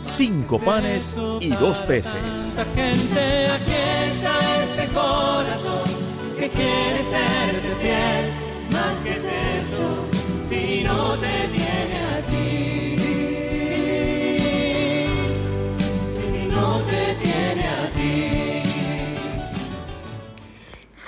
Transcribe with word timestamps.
cinco 0.00 0.58
panes 0.58 1.16
y 1.40 1.50
dos 1.50 1.82
peces. 1.82 2.54
Gente, 2.74 3.46
aquí 3.48 3.72
está 4.06 4.62
este 4.62 4.86
corazón 4.94 5.88
que 6.38 6.48
quiere 6.48 7.02
serte 7.02 7.74
fiel. 7.80 8.32
Más 8.72 8.96
que 8.98 9.14
es 9.14 9.24
eso, 9.24 10.06
si 10.48 10.84
no 10.84 11.14
te 11.18 11.48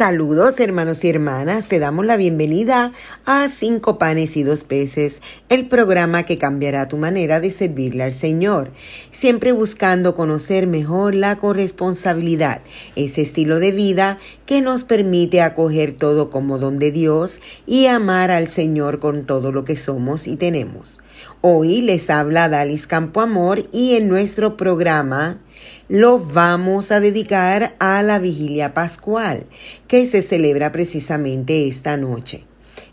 Saludos 0.00 0.58
hermanos 0.60 1.04
y 1.04 1.10
hermanas, 1.10 1.68
te 1.68 1.78
damos 1.78 2.06
la 2.06 2.16
bienvenida 2.16 2.92
a 3.26 3.50
Cinco 3.50 3.98
Panes 3.98 4.34
y 4.38 4.42
Dos 4.42 4.64
Peces, 4.64 5.20
el 5.50 5.68
programa 5.68 6.22
que 6.22 6.38
cambiará 6.38 6.88
tu 6.88 6.96
manera 6.96 7.38
de 7.38 7.50
servirle 7.50 8.04
al 8.04 8.14
Señor, 8.14 8.70
siempre 9.10 9.52
buscando 9.52 10.14
conocer 10.14 10.66
mejor 10.66 11.14
la 11.14 11.36
corresponsabilidad, 11.36 12.62
ese 12.96 13.20
estilo 13.20 13.58
de 13.58 13.72
vida 13.72 14.18
que 14.46 14.62
nos 14.62 14.84
permite 14.84 15.42
acoger 15.42 15.92
todo 15.92 16.30
como 16.30 16.58
don 16.58 16.78
de 16.78 16.92
Dios 16.92 17.42
y 17.66 17.84
amar 17.84 18.30
al 18.30 18.48
Señor 18.48 19.00
con 19.00 19.26
todo 19.26 19.52
lo 19.52 19.66
que 19.66 19.76
somos 19.76 20.28
y 20.28 20.36
tenemos. 20.36 20.98
Hoy 21.42 21.82
les 21.82 22.08
habla 22.08 22.48
Dalis 22.48 22.86
Campo 22.86 23.20
Amor 23.20 23.66
y 23.70 23.96
en 23.96 24.08
nuestro 24.08 24.56
programa 24.56 25.36
lo 25.90 26.20
vamos 26.20 26.92
a 26.92 27.00
dedicar 27.00 27.74
a 27.80 28.00
la 28.04 28.20
vigilia 28.20 28.74
pascual 28.74 29.42
que 29.88 30.06
se 30.06 30.22
celebra 30.22 30.70
precisamente 30.70 31.66
esta 31.66 31.96
noche. 31.96 32.44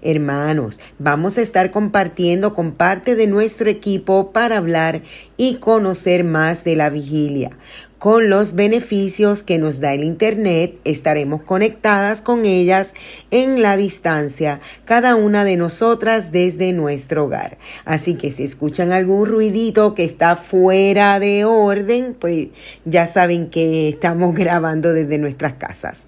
Hermanos, 0.02 0.80
vamos 0.98 1.38
a 1.38 1.44
estar 1.44 1.70
compartiendo 1.70 2.56
con 2.56 2.72
parte 2.72 3.16
de 3.16 3.28
nuestro 3.28 3.70
equipo 3.70 4.32
para 4.32 4.58
hablar 4.58 5.02
y 5.38 5.58
conocer 5.58 6.24
más 6.24 6.64
de 6.64 6.76
la 6.76 6.90
vigilia. 6.90 7.52
Con 8.00 8.30
los 8.30 8.54
beneficios 8.54 9.42
que 9.42 9.58
nos 9.58 9.80
da 9.80 9.96
el 9.96 10.04
Internet, 10.04 10.76
estaremos 10.84 11.42
conectadas 11.42 12.22
con 12.22 12.46
ellas 12.46 12.94
en 13.32 13.64
la 13.64 13.76
distancia, 13.76 14.60
cada 14.86 15.16
una 15.16 15.44
de 15.44 15.58
nosotras 15.58 16.32
desde 16.32 16.74
nuestro 16.74 17.26
hogar. 17.26 17.58
Así 17.86 18.14
que 18.14 18.32
si 18.32 18.44
escuchan 18.44 18.92
algún 18.92 19.28
ruidito 19.28 19.96
que 19.96 20.04
está 20.04 20.36
fuera 20.36 21.20
de 21.20 21.44
orden, 21.46 22.16
pues 22.20 22.50
ya 22.86 23.08
saben 23.08 23.50
que 23.50 23.90
estamos 23.90 24.36
grabando 24.36 24.94
desde 24.94 25.18
nuestras 25.18 25.54
casas. 25.54 26.06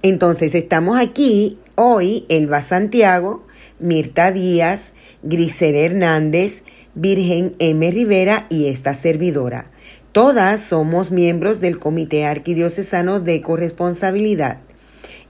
Entonces 0.00 0.54
estamos 0.54 0.98
aquí 0.98 1.58
hoy 1.74 2.24
Elba 2.30 2.62
Santiago, 2.62 3.44
Mirta 3.80 4.32
Díaz, 4.32 4.94
Grisel 5.22 5.74
Hernández, 5.74 6.62
Virgen 6.94 7.54
M. 7.58 7.90
Rivera 7.90 8.46
y 8.48 8.68
esta 8.68 8.94
servidora. 8.94 9.66
Todas 10.18 10.60
somos 10.60 11.12
miembros 11.12 11.60
del 11.60 11.78
Comité 11.78 12.26
Arquidiocesano 12.26 13.20
de 13.20 13.40
Corresponsabilidad. 13.40 14.58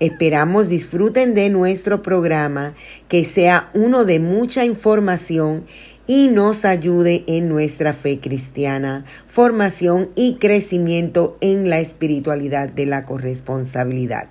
Esperamos 0.00 0.70
disfruten 0.70 1.34
de 1.34 1.50
nuestro 1.50 2.00
programa, 2.00 2.72
que 3.06 3.26
sea 3.26 3.68
uno 3.74 4.06
de 4.06 4.18
mucha 4.18 4.64
información 4.64 5.64
y 6.06 6.28
nos 6.28 6.64
ayude 6.64 7.22
en 7.26 7.50
nuestra 7.50 7.92
fe 7.92 8.18
cristiana, 8.18 9.04
formación 9.26 10.08
y 10.14 10.36
crecimiento 10.36 11.36
en 11.42 11.68
la 11.68 11.80
espiritualidad 11.80 12.70
de 12.70 12.86
la 12.86 13.02
corresponsabilidad. 13.02 14.28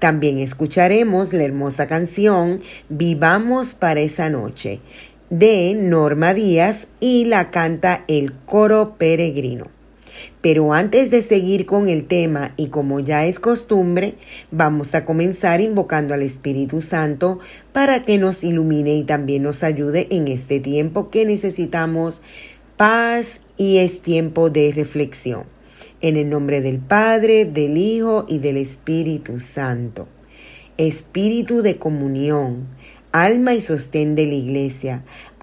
También 0.00 0.40
escucharemos 0.40 1.32
la 1.32 1.44
hermosa 1.44 1.86
canción 1.86 2.62
Vivamos 2.88 3.74
para 3.74 4.00
esa 4.00 4.28
noche 4.28 4.80
de 5.30 5.72
Norma 5.76 6.34
Díaz 6.34 6.88
y 6.98 7.26
la 7.26 7.52
canta 7.52 8.02
el 8.08 8.32
coro 8.32 8.96
peregrino. 8.98 9.73
Pero 10.44 10.74
antes 10.74 11.10
de 11.10 11.22
seguir 11.22 11.64
con 11.64 11.88
el 11.88 12.04
tema 12.04 12.52
y 12.58 12.66
como 12.66 13.00
ya 13.00 13.24
es 13.24 13.40
costumbre, 13.40 14.12
vamos 14.50 14.94
a 14.94 15.06
comenzar 15.06 15.62
invocando 15.62 16.12
al 16.12 16.20
Espíritu 16.20 16.82
Santo 16.82 17.38
para 17.72 18.04
que 18.04 18.18
nos 18.18 18.44
ilumine 18.44 18.94
y 18.94 19.04
también 19.04 19.42
nos 19.42 19.62
ayude 19.62 20.06
en 20.10 20.28
este 20.28 20.60
tiempo 20.60 21.08
que 21.08 21.24
necesitamos 21.24 22.20
paz 22.76 23.40
y 23.56 23.78
es 23.78 24.02
tiempo 24.02 24.50
de 24.50 24.70
reflexión. 24.76 25.44
En 26.02 26.18
el 26.18 26.28
nombre 26.28 26.60
del 26.60 26.76
Padre, 26.76 27.46
del 27.46 27.78
Hijo 27.78 28.26
y 28.28 28.38
del 28.38 28.58
Espíritu 28.58 29.40
Santo. 29.40 30.06
Espíritu 30.76 31.62
de 31.62 31.78
comunión, 31.78 32.66
alma 33.12 33.54
y 33.54 33.62
sostén 33.62 34.14
de 34.14 34.26
la 34.26 34.34
iglesia, 34.34 35.04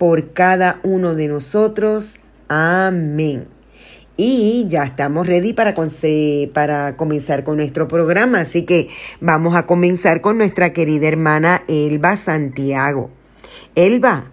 por 0.00 0.32
cada 0.32 0.80
uno 0.82 1.14
de 1.14 1.28
nosotros. 1.28 2.20
Amén. 2.48 3.46
Y 4.16 4.66
ya 4.70 4.84
estamos 4.84 5.26
ready 5.26 5.52
para, 5.52 5.74
para 6.54 6.96
comenzar 6.96 7.44
con 7.44 7.58
nuestro 7.58 7.86
programa, 7.86 8.40
así 8.40 8.62
que 8.62 8.88
vamos 9.20 9.54
a 9.54 9.66
comenzar 9.66 10.22
con 10.22 10.38
nuestra 10.38 10.72
querida 10.72 11.06
hermana 11.06 11.64
Elba 11.68 12.16
Santiago. 12.16 13.10
Elba, 13.74 14.24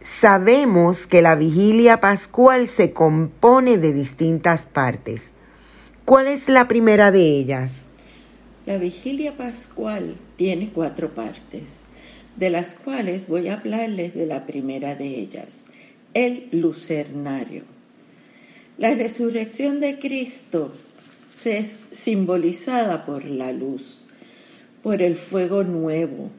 Sabemos 0.00 1.06
que 1.06 1.22
la 1.22 1.34
vigilia 1.34 1.98
pascual 1.98 2.68
se 2.68 2.92
compone 2.92 3.78
de 3.78 3.94
distintas 3.94 4.66
partes. 4.66 5.32
¿Cuál 6.04 6.26
es 6.26 6.50
la 6.50 6.68
primera 6.68 7.10
de 7.10 7.22
ellas? 7.22 7.88
La 8.66 8.76
vigilia 8.76 9.34
pascual 9.34 10.16
tiene 10.36 10.68
cuatro 10.74 11.14
partes, 11.14 11.86
de 12.36 12.50
las 12.50 12.74
cuales 12.74 13.28
voy 13.28 13.48
a 13.48 13.54
hablarles 13.54 14.14
de 14.14 14.26
la 14.26 14.46
primera 14.46 14.94
de 14.94 15.06
ellas, 15.06 15.66
el 16.14 16.48
lucernario. 16.52 17.62
La 18.76 18.94
resurrección 18.94 19.80
de 19.80 19.98
Cristo 19.98 20.72
es 21.44 21.76
simbolizada 21.90 23.04
por 23.04 23.24
la 23.24 23.52
luz, 23.52 24.00
por 24.82 25.02
el 25.02 25.16
fuego 25.16 25.62
nuevo, 25.62 26.30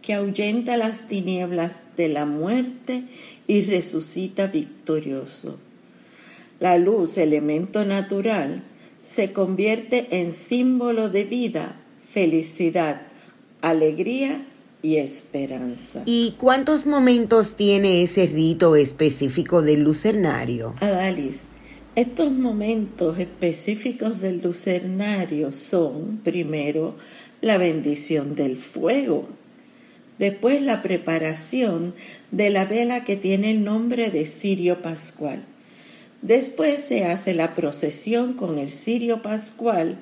que 0.00 0.14
ahuyenta 0.14 0.76
las 0.76 1.08
tinieblas 1.08 1.82
de 1.96 2.08
la 2.08 2.26
muerte 2.26 3.04
y 3.46 3.62
resucita 3.62 4.48
victorioso. 4.48 5.58
La 6.60 6.78
luz, 6.78 7.18
elemento 7.18 7.84
natural, 7.84 8.62
se 9.00 9.32
convierte 9.32 10.06
en 10.10 10.32
símbolo 10.32 11.08
de 11.08 11.24
vida, 11.24 11.76
felicidad, 12.12 13.02
alegría 13.60 14.44
y 14.82 14.96
esperanza. 14.96 16.02
¿Y 16.04 16.32
cuántos 16.38 16.86
momentos 16.86 17.56
tiene 17.56 18.02
ese 18.02 18.26
rito 18.26 18.76
específico 18.76 19.62
del 19.62 19.82
lucernario? 19.82 20.74
Adalis, 20.80 21.46
estos 21.94 22.32
momentos 22.32 23.18
específicos 23.18 24.20
del 24.20 24.42
lucernario 24.42 25.52
son, 25.52 26.20
primero, 26.24 26.96
la 27.40 27.58
bendición 27.58 28.34
del 28.34 28.56
fuego, 28.56 29.28
Después 30.18 30.62
la 30.62 30.82
preparación 30.82 31.94
de 32.30 32.50
la 32.50 32.64
vela 32.64 33.02
que 33.02 33.16
tiene 33.16 33.50
el 33.50 33.64
nombre 33.64 34.08
de 34.10 34.26
cirio 34.26 34.80
pascual. 34.80 35.42
Después 36.20 36.78
se 36.78 37.06
hace 37.06 37.34
la 37.34 37.56
procesión 37.56 38.34
con 38.34 38.58
el 38.58 38.70
cirio 38.70 39.22
pascual 39.22 39.98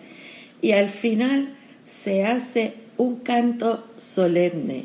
y 0.61 0.73
al 0.73 0.91
final 0.91 1.55
se 1.87 2.27
hace 2.27 2.75
un 3.01 3.17
canto 3.17 3.83
solemne, 3.97 4.85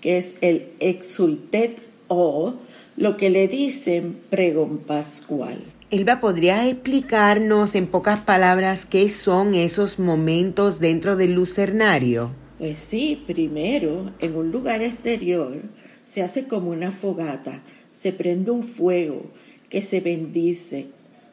que 0.00 0.16
es 0.16 0.36
el 0.40 0.68
exultet 0.80 1.82
o 2.08 2.54
lo 2.96 3.18
que 3.18 3.28
le 3.28 3.48
dicen 3.48 4.16
pregón 4.30 4.78
pascual. 4.78 5.58
Elba, 5.90 6.20
¿podría 6.20 6.66
explicarnos 6.66 7.74
en 7.74 7.86
pocas 7.86 8.20
palabras 8.20 8.86
qué 8.86 9.10
son 9.10 9.54
esos 9.54 9.98
momentos 9.98 10.80
dentro 10.80 11.16
del 11.16 11.34
lucernario? 11.34 12.30
Pues 12.58 12.78
sí, 12.78 13.22
primero, 13.26 14.10
en 14.20 14.36
un 14.36 14.50
lugar 14.50 14.80
exterior 14.80 15.60
se 16.06 16.22
hace 16.22 16.48
como 16.48 16.70
una 16.70 16.90
fogata, 16.90 17.60
se 17.92 18.14
prende 18.14 18.52
un 18.52 18.64
fuego 18.64 19.26
que 19.68 19.82
se 19.82 20.00
bendice. 20.00 20.86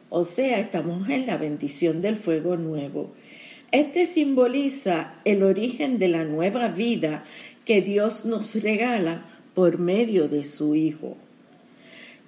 O 0.10 0.26
sea, 0.26 0.60
estamos 0.60 1.08
en 1.08 1.26
la 1.26 1.38
bendición 1.38 2.02
del 2.02 2.18
fuego 2.18 2.58
nuevo. 2.58 3.14
Este 3.72 4.06
simboliza 4.06 5.14
el 5.26 5.44
origen 5.44 6.00
de 6.00 6.08
la 6.08 6.24
nueva 6.24 6.70
vida 6.70 7.26
que 7.66 7.82
Dios 7.82 8.24
nos 8.24 8.56
regala 8.62 9.26
por 9.54 9.78
medio 9.78 10.30
de 10.30 10.46
su 10.46 10.76
Hijo. 10.76 11.18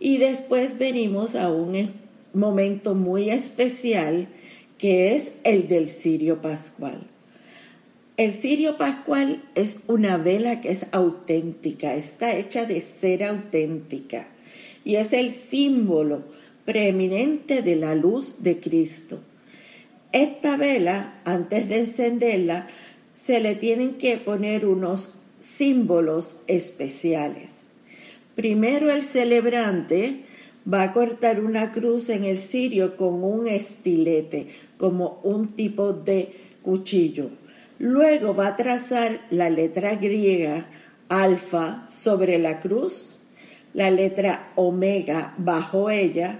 Y 0.01 0.17
después 0.17 0.77
venimos 0.77 1.35
a 1.35 1.49
un 1.49 1.91
momento 2.33 2.93
muy 2.93 3.29
especial 3.29 4.27
que 4.77 5.15
es 5.15 5.33
el 5.43 5.67
del 5.69 5.87
cirio 5.87 6.41
pascual. 6.41 7.07
El 8.17 8.33
cirio 8.33 8.77
pascual 8.77 9.41
es 9.55 9.81
una 9.87 10.17
vela 10.17 10.59
que 10.59 10.71
es 10.71 10.87
auténtica, 10.91 11.95
está 11.95 12.35
hecha 12.35 12.65
de 12.65 12.81
cera 12.81 13.29
auténtica 13.29 14.27
y 14.83 14.95
es 14.95 15.13
el 15.13 15.31
símbolo 15.31 16.23
preeminente 16.65 17.61
de 17.61 17.77
la 17.77 17.95
luz 17.95 18.43
de 18.43 18.59
Cristo. 18.59 19.21
Esta 20.11 20.57
vela, 20.57 21.21
antes 21.23 21.69
de 21.69 21.79
encenderla, 21.79 22.67
se 23.13 23.39
le 23.39 23.53
tienen 23.53 23.93
que 23.95 24.17
poner 24.17 24.65
unos 24.65 25.13
símbolos 25.39 26.37
especiales. 26.47 27.67
Primero 28.35 28.89
el 28.89 29.03
celebrante 29.03 30.23
va 30.71 30.83
a 30.83 30.93
cortar 30.93 31.39
una 31.39 31.71
cruz 31.71 32.09
en 32.09 32.23
el 32.23 32.37
cirio 32.37 32.97
con 32.97 33.23
un 33.23 33.47
estilete, 33.47 34.47
como 34.77 35.19
un 35.23 35.49
tipo 35.49 35.93
de 35.93 36.33
cuchillo. 36.63 37.29
Luego 37.77 38.33
va 38.33 38.47
a 38.47 38.55
trazar 38.55 39.19
la 39.29 39.49
letra 39.49 39.95
griega 39.95 40.67
alfa 41.07 41.87
sobre 41.87 42.39
la 42.39 42.59
cruz, 42.59 43.19
la 43.73 43.91
letra 43.91 44.51
omega 44.55 45.35
bajo 45.37 45.89
ella, 45.89 46.39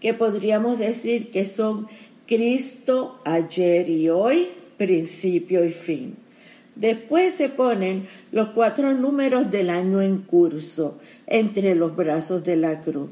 que 0.00 0.14
podríamos 0.14 0.78
decir 0.78 1.30
que 1.30 1.44
son 1.44 1.86
Cristo 2.30 3.20
ayer 3.24 3.90
y 3.90 4.08
hoy, 4.08 4.46
principio 4.78 5.64
y 5.64 5.72
fin. 5.72 6.14
Después 6.76 7.34
se 7.34 7.48
ponen 7.48 8.06
los 8.30 8.50
cuatro 8.50 8.94
números 8.94 9.50
del 9.50 9.68
año 9.68 10.00
en 10.00 10.18
curso 10.18 11.00
entre 11.26 11.74
los 11.74 11.96
brazos 11.96 12.44
de 12.44 12.56
la 12.56 12.80
cruz 12.82 13.10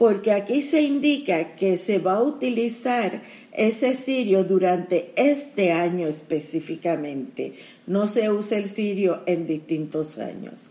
porque 0.00 0.32
aquí 0.32 0.62
se 0.62 0.80
indica 0.80 1.56
que 1.56 1.76
se 1.76 1.98
va 1.98 2.14
a 2.14 2.22
utilizar 2.22 3.20
ese 3.52 3.94
cirio 3.94 4.44
durante 4.44 5.12
este 5.14 5.72
año 5.72 6.08
específicamente. 6.08 7.52
No 7.86 8.06
se 8.06 8.30
usa 8.30 8.56
el 8.56 8.66
cirio 8.66 9.20
en 9.26 9.46
distintos 9.46 10.16
años. 10.16 10.70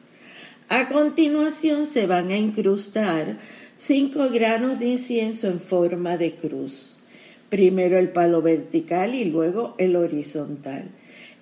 A 0.68 0.90
continuación 0.90 1.86
se 1.86 2.08
van 2.08 2.32
a 2.32 2.38
incrustar 2.38 3.38
cinco 3.78 4.30
granos 4.32 4.80
de 4.80 4.88
incienso 4.88 5.46
en 5.46 5.60
forma 5.60 6.18
de 6.18 6.34
cruz. 6.34 6.89
Primero 7.50 7.98
el 7.98 8.10
palo 8.10 8.42
vertical 8.42 9.16
y 9.16 9.25
luego 9.25 9.75
el 9.78 9.96
horizontal. 9.96 10.90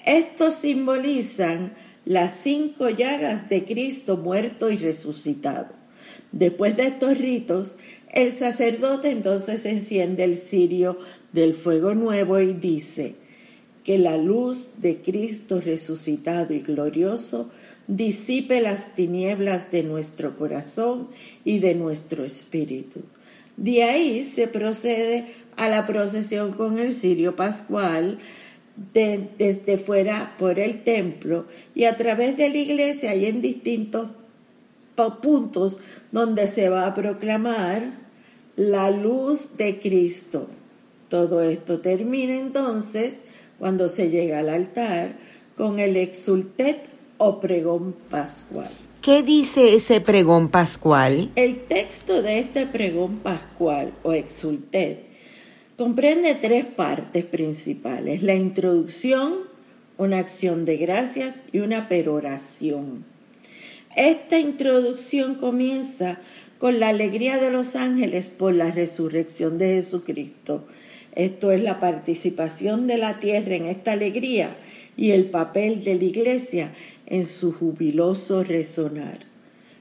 Estos 0.05 0.55
simbolizan 0.55 1.73
las 2.05 2.33
cinco 2.33 2.89
llagas 2.89 3.49
de 3.49 3.65
Cristo 3.65 4.17
muerto 4.17 4.71
y 4.71 4.77
resucitado. 4.77 5.75
Después 6.31 6.77
de 6.77 6.87
estos 6.87 7.17
ritos, 7.17 7.75
el 8.11 8.31
sacerdote 8.31 9.11
entonces 9.11 9.65
enciende 9.65 10.23
el 10.23 10.37
cirio 10.37 10.97
del 11.33 11.53
fuego 11.53 11.93
nuevo 11.93 12.39
y 12.39 12.53
dice, 12.53 13.15
que 13.87 13.97
la 13.97 14.17
luz 14.17 14.81
de 14.81 14.97
Cristo 14.97 15.61
resucitado 15.61 16.53
y 16.53 16.59
glorioso 16.59 17.49
disipe 17.87 18.59
las 18.59 18.95
tinieblas 18.95 19.71
de 19.71 19.81
nuestro 19.83 20.37
corazón 20.37 21.07
y 21.45 21.59
de 21.59 21.73
nuestro 21.73 22.25
espíritu. 22.25 23.03
De 23.55 23.83
ahí 23.83 24.25
se 24.25 24.49
procede 24.49 25.23
a 25.57 25.67
la 25.69 25.85
procesión 25.85 26.53
con 26.53 26.79
el 26.79 26.93
cirio 26.93 27.35
pascual 27.35 28.19
desde 28.93 29.77
fuera 29.77 30.35
por 30.37 30.59
el 30.59 30.83
templo 30.83 31.45
y 31.73 31.85
a 31.85 31.97
través 31.97 32.37
de 32.37 32.49
la 32.49 32.57
iglesia 32.57 33.15
y 33.15 33.25
en 33.25 33.41
distintos 33.41 34.07
puntos 35.21 35.77
donde 36.11 36.47
se 36.47 36.69
va 36.69 36.87
a 36.87 36.93
proclamar 36.93 37.83
la 38.55 38.91
luz 38.91 39.57
de 39.57 39.79
Cristo. 39.79 40.47
Todo 41.09 41.41
esto 41.41 41.79
termina 41.79 42.35
entonces 42.35 43.23
cuando 43.59 43.89
se 43.89 44.09
llega 44.09 44.39
al 44.39 44.49
altar 44.49 45.15
con 45.55 45.79
el 45.79 45.97
exultet 45.97 46.77
o 47.17 47.39
pregón 47.39 47.95
pascual. 48.09 48.69
¿Qué 49.01 49.23
dice 49.23 49.73
ese 49.73 50.01
pregón 50.01 50.49
pascual? 50.49 51.31
El 51.35 51.63
texto 51.63 52.21
de 52.21 52.39
este 52.39 52.65
pregón 52.65 53.19
pascual 53.19 53.93
o 54.03 54.13
exultet 54.13 55.06
comprende 55.77 56.33
tres 56.33 56.65
partes 56.65 57.23
principales, 57.23 58.23
la 58.23 58.33
introducción, 58.33 59.35
una 59.97 60.17
acción 60.17 60.65
de 60.65 60.77
gracias 60.77 61.41
y 61.51 61.59
una 61.59 61.87
peroración. 61.87 63.05
Esta 63.95 64.39
introducción 64.39 65.35
comienza 65.35 66.19
con 66.57 66.79
la 66.79 66.89
alegría 66.89 67.37
de 67.37 67.51
los 67.51 67.75
ángeles 67.75 68.29
por 68.29 68.55
la 68.55 68.71
resurrección 68.71 69.59
de 69.59 69.75
Jesucristo. 69.75 70.65
Esto 71.13 71.51
es 71.51 71.61
la 71.61 71.79
participación 71.79 72.87
de 72.87 72.97
la 72.97 73.19
tierra 73.19 73.55
en 73.55 73.67
esta 73.67 73.91
alegría 73.91 74.55
y 74.97 75.11
el 75.11 75.25
papel 75.25 75.83
de 75.83 75.95
la 75.95 76.03
iglesia 76.03 76.73
en 77.05 77.25
su 77.25 77.53
jubiloso 77.53 78.43
resonar. 78.43 79.19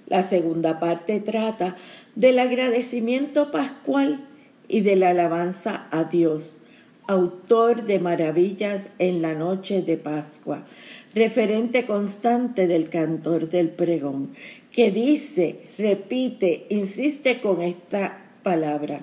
La 0.07 0.23
segunda 0.23 0.79
parte 0.79 1.21
trata 1.21 1.77
del 2.15 2.39
agradecimiento 2.39 3.51
pascual 3.51 4.21
y 4.69 4.81
de 4.81 4.97
la 4.97 5.11
alabanza 5.11 5.87
a 5.91 6.05
Dios, 6.05 6.59
autor 7.07 7.85
de 7.85 7.99
maravillas 7.99 8.91
en 8.99 9.23
la 9.23 9.35
noche 9.35 9.83
de 9.83 9.97
Pascua, 9.97 10.67
referente 11.15 11.87
constante 11.87 12.67
del 12.67 12.89
cantor 12.89 13.49
del 13.49 13.71
pregón, 13.71 14.31
que 14.73 14.91
dice, 14.91 15.61
repite, 15.79 16.67
insiste 16.69 17.41
con 17.41 17.63
esta 17.63 18.19
palabra, 18.43 19.01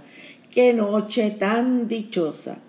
qué 0.52 0.74
noche 0.74 1.32
tan 1.32 1.88
dichosa. 1.88 2.60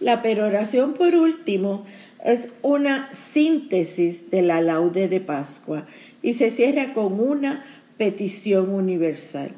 La 0.00 0.22
peroración, 0.22 0.94
por 0.94 1.14
último, 1.14 1.86
es 2.24 2.48
una 2.62 3.12
síntesis 3.12 4.30
de 4.30 4.42
la 4.42 4.60
laude 4.60 5.08
de 5.08 5.20
Pascua 5.20 5.86
y 6.22 6.32
se 6.32 6.50
cierra 6.50 6.92
con 6.94 7.20
una 7.20 7.64
petición 7.96 8.70
universal. 8.70 9.50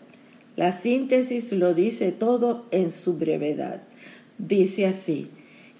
La 0.56 0.72
síntesis 0.72 1.52
lo 1.52 1.74
dice 1.74 2.12
todo 2.12 2.66
en 2.70 2.90
su 2.90 3.18
brevedad. 3.18 3.82
Dice 4.38 4.86
así, 4.86 5.28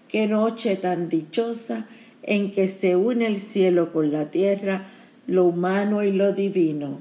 qué 0.09 0.27
noche 0.27 0.77
tan 0.77 1.09
dichosa 1.09 1.89
en 2.23 2.51
que 2.51 2.69
se 2.69 2.95
une 2.95 3.27
el 3.27 3.41
cielo 3.41 3.93
con 3.93 4.13
la 4.13 4.31
tierra, 4.31 4.87
lo 5.27 5.45
humano 5.45 6.03
y 6.03 6.13
lo 6.13 6.33
divino. 6.33 7.01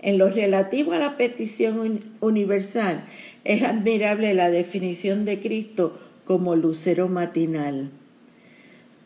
En 0.00 0.16
lo 0.16 0.30
relativo 0.30 0.92
a 0.92 0.98
la 0.98 1.18
petición 1.18 2.00
universal, 2.20 3.04
es 3.44 3.62
admirable 3.62 4.32
la 4.32 4.50
definición 4.50 5.26
de 5.26 5.40
Cristo 5.40 5.98
como 6.24 6.56
lucero 6.56 7.08
matinal. 7.08 7.90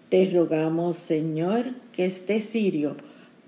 Te 0.08 0.30
rogamos, 0.30 0.98
Señor, 0.98 1.64
que 1.92 2.06
este 2.06 2.40
cirio, 2.40 2.96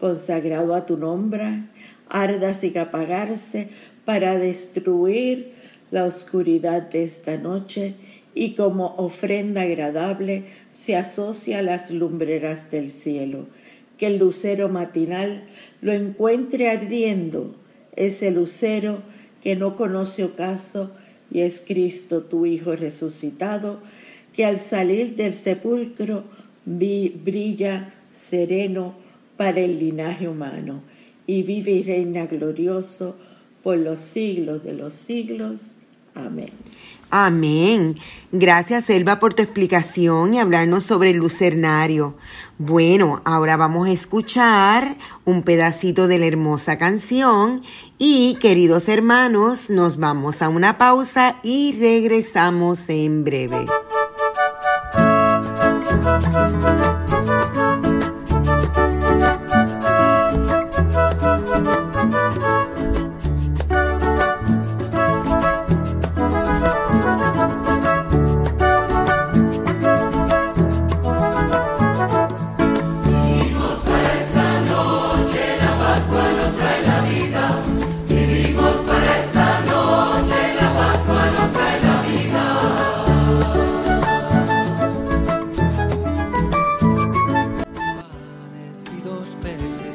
consagrado 0.01 0.75
a 0.75 0.87
tu 0.87 0.97
nombre, 0.97 1.63
arda 2.09 2.55
sin 2.55 2.79
apagarse 2.79 3.69
para 4.07 4.39
destruir 4.39 5.53
la 5.91 6.05
oscuridad 6.05 6.89
de 6.89 7.05
esta 7.05 7.37
noche 7.37 7.95
y 8.35 8.55
como 8.55 8.95
ofrenda 8.97 9.63
agradable 9.63 10.45
se 10.73 10.97
asocia 10.97 11.59
a 11.59 11.63
las 11.63 11.91
lumbreras 11.91 12.71
del 12.71 12.89
cielo. 12.89 13.47
Que 13.99 14.07
el 14.07 14.19
lucero 14.19 14.69
matinal 14.69 15.45
lo 15.83 15.93
encuentre 15.93 16.71
ardiendo, 16.71 17.57
ese 17.97 18.31
lucero 18.31 19.03
que 19.43 19.57
no 19.57 19.77
conoce 19.77 20.25
ocaso 20.25 20.93
y 21.31 21.41
es 21.41 21.63
Cristo 21.67 22.23
tu 22.23 22.47
Hijo 22.47 22.77
resucitado, 22.77 23.81
que 24.33 24.45
al 24.45 24.59
salir 24.59 25.17
del 25.17 25.35
sepulcro 25.35 26.25
brilla 26.65 27.95
sereno 28.15 28.95
para 29.37 29.61
el 29.61 29.79
linaje 29.79 30.29
humano 30.29 30.83
y 31.27 31.43
vive 31.43 31.73
y 31.73 31.83
reina 31.83 32.27
glorioso 32.27 33.17
por 33.67 33.79
los 33.79 34.01
siglos 34.01 34.63
de 34.63 34.75
los 34.75 34.95
siglos. 34.95 35.73
Amén. 36.15 36.51
Amén. 37.11 37.97
Gracias, 38.31 38.89
Elba, 38.89 39.19
por 39.19 39.35
tu 39.35 39.43
explicación 39.43 40.35
y 40.35 40.39
hablarnos 40.39 40.85
sobre 40.85 41.11
el 41.11 41.17
lucernario. 41.17 42.15
Bueno, 42.59 43.23
ahora 43.25 43.57
vamos 43.57 43.89
a 43.89 43.91
escuchar 43.91 44.95
un 45.25 45.43
pedacito 45.43 46.07
de 46.07 46.21
la 46.21 46.27
hermosa 46.27 46.79
canción 46.79 47.65
y, 47.99 48.37
queridos 48.37 48.89
hermanos, 48.89 49.69
nos 49.69 49.97
vamos 49.97 50.43
a 50.43 50.49
una 50.49 50.79
pausa 50.79 51.35
y 51.43 51.75
regresamos 51.77 52.89
en 52.89 53.25
breve. 53.25 53.67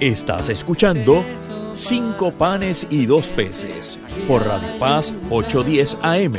Estás 0.02 0.50
escuchando 0.50 1.24
Cinco 1.74 2.32
panes 2.32 2.88
y 2.90 3.06
dos 3.06 3.28
peces 3.28 4.00
por 4.28 4.48
Radio 4.48 4.80
Paz 4.80 5.14
810 5.30 6.00
AM. 6.02 6.34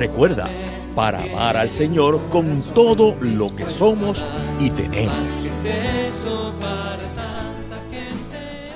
Recuerda, 0.00 0.50
para 0.96 1.22
amar 1.22 1.56
al 1.56 1.70
Señor 1.70 2.28
con 2.28 2.60
todo 2.74 3.16
lo 3.20 3.54
que 3.54 3.70
somos 3.70 4.24
y 4.58 4.68
tenemos. 4.70 5.14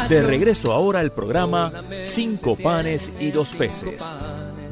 De 0.09 0.23
regreso 0.23 0.73
ahora 0.73 0.99
al 0.99 1.13
programa 1.13 1.71
Cinco 2.03 2.57
panes 2.57 3.13
y 3.19 3.31
dos 3.31 3.53
peces 3.53 4.11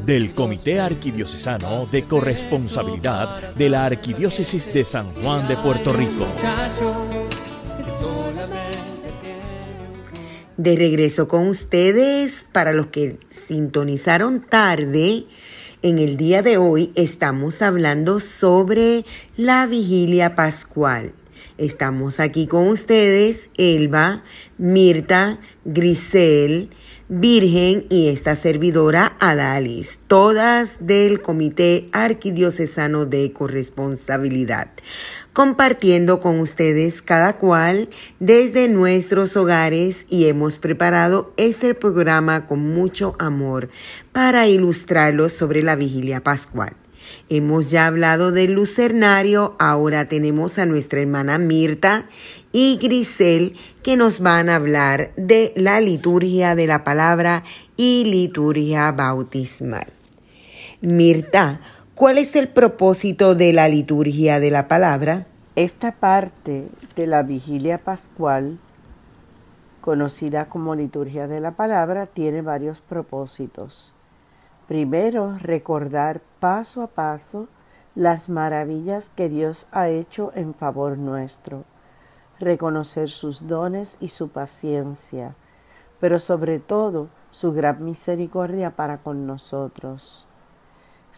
del 0.06 0.34
Comité 0.34 0.82
Arquidiocesano 0.82 1.86
de 1.86 2.03
Corresponsabilidad 2.03 3.53
de 3.53 3.70
la 3.70 3.86
Arquidiócesis 3.86 4.74
de 4.74 4.84
San 4.84 5.13
Juan 5.13 5.48
de 5.48 5.56
Puerto 5.56 5.94
Rico. 5.94 6.27
De 10.60 10.75
regreso 10.75 11.30
con 11.30 11.48
ustedes. 11.48 12.46
Para 12.51 12.74
los 12.74 12.88
que 12.88 13.18
sintonizaron 13.32 14.42
tarde, 14.42 15.24
en 15.82 16.00
el 16.00 16.18
día 16.18 16.42
de 16.42 16.58
hoy 16.58 16.92
estamos 16.96 17.62
hablando 17.62 18.20
sobre 18.20 19.06
la 19.38 19.66
vigilia 19.66 20.36
pascual. 20.36 21.13
Estamos 21.58 22.20
aquí 22.20 22.46
con 22.46 22.68
ustedes, 22.68 23.50
Elba, 23.58 24.22
Mirta, 24.58 25.38
Grisel, 25.63 26.70
Virgen 27.08 27.86
y 27.89 28.10
esta 28.10 28.36
servidora 28.36 29.13
Adalis, 29.20 30.00
todas 30.08 30.86
del 30.86 31.22
Comité 31.22 31.88
Arquidiocesano 31.92 33.06
de 33.06 33.32
Corresponsabilidad 33.32 34.68
compartiendo 35.39 36.19
con 36.19 36.41
ustedes 36.41 37.01
cada 37.01 37.38
cual 37.38 37.88
desde 38.19 38.67
nuestros 38.67 39.38
hogares 39.38 40.05
y 40.10 40.27
hemos 40.27 40.58
preparado 40.58 41.31
este 41.38 41.74
programa 41.74 42.46
con 42.46 42.60
mucho 42.74 43.15
amor 43.19 43.69
para 44.12 44.48
ilustrarlos 44.50 45.31
sobre 45.31 45.63
la 45.63 45.77
vigilia 45.77 46.19
pascual. 46.19 46.74
Hemos 47.29 47.72
ya 47.72 47.88
hablado 47.88 48.34
del 48.34 48.51
lucernario, 48.51 49.55
ahora 49.60 50.10
tenemos 50.10 50.60
a 50.60 50.65
nuestra 50.65 51.00
hermana 51.00 51.38
Mirta 51.38 52.03
y 52.51 52.77
Grisel 52.81 53.55
que 53.81 53.96
nos 53.96 54.19
van 54.19 54.50
a 54.50 54.58
hablar 54.58 55.12
de 55.15 55.53
la 55.55 55.79
liturgia 55.79 56.53
de 56.53 56.67
la 56.67 56.84
palabra 56.84 57.46
y 57.77 58.03
liturgia 58.03 58.91
bautismal. 58.91 59.88
Mirta, 60.81 61.62
¿Cuál 62.00 62.18
es 62.18 62.38
el 62.38 62.48
propósito 62.48 63.36
de 63.36 63.51
la 63.51 63.68
liturgia 63.68 64.39
de 64.39 64.51
la 64.51 64.70
palabra? 64.70 65.25
Esta 65.58 65.91
parte 65.91 66.65
de 66.96 67.08
la 67.08 67.24
vigilia 67.24 67.77
pascual, 67.77 68.58
conocida 69.82 70.46
como 70.46 70.75
liturgia 70.75 71.27
de 71.27 71.41
la 71.41 71.51
palabra, 71.51 72.06
tiene 72.06 72.41
varios 72.41 72.79
propósitos. 72.79 73.91
Primero, 74.70 75.38
recordar 75.41 76.22
paso 76.39 76.84
a 76.84 76.88
paso 76.88 77.50
las 77.96 78.29
maravillas 78.29 79.10
que 79.13 79.27
Dios 79.27 79.68
ha 79.74 79.89
hecho 79.89 80.32
en 80.36 80.53
favor 80.53 80.98
nuestro, 80.98 81.65
reconocer 82.39 83.10
sus 83.10 83.50
dones 83.50 83.98
y 84.00 84.08
su 84.08 84.29
paciencia, 84.29 85.36
pero 86.00 86.20
sobre 86.20 86.60
todo 86.60 87.10
su 87.32 87.51
gran 87.51 87.84
misericordia 87.84 88.70
para 88.70 89.00
con 89.00 89.27
nosotros. 89.27 90.28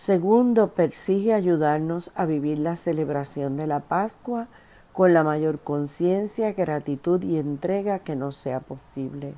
Segundo, 0.03 0.70
persigue 0.70 1.31
ayudarnos 1.31 2.10
a 2.15 2.25
vivir 2.25 2.58
la 2.58 2.75
celebración 2.75 3.55
de 3.55 3.67
la 3.67 3.81
Pascua 3.81 4.48
con 4.93 5.13
la 5.13 5.22
mayor 5.22 5.60
conciencia, 5.60 6.53
gratitud 6.53 7.22
y 7.22 7.38
entrega 7.38 8.00
que 8.00 8.15
nos 8.15 8.36
sea 8.36 8.62
posible. 8.62 9.36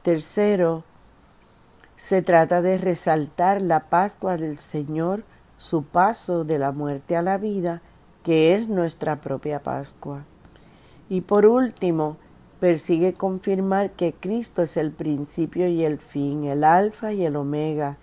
Tercero, 0.00 0.82
se 1.98 2.22
trata 2.22 2.62
de 2.62 2.78
resaltar 2.78 3.60
la 3.60 3.80
Pascua 3.80 4.38
del 4.38 4.56
Señor, 4.56 5.24
su 5.58 5.82
paso 5.82 6.44
de 6.44 6.58
la 6.58 6.72
muerte 6.72 7.14
a 7.14 7.20
la 7.20 7.36
vida, 7.36 7.82
que 8.24 8.54
es 8.54 8.70
nuestra 8.70 9.16
propia 9.16 9.58
Pascua. 9.58 10.22
Y 11.10 11.20
por 11.20 11.44
último, 11.44 12.16
persigue 12.60 13.12
confirmar 13.12 13.90
que 13.90 14.14
Cristo 14.14 14.62
es 14.62 14.78
el 14.78 14.90
principio 14.90 15.68
y 15.68 15.84
el 15.84 15.98
fin, 15.98 16.44
el 16.44 16.64
alfa 16.64 17.12
y 17.12 17.26
el 17.26 17.36
omega, 17.36 17.98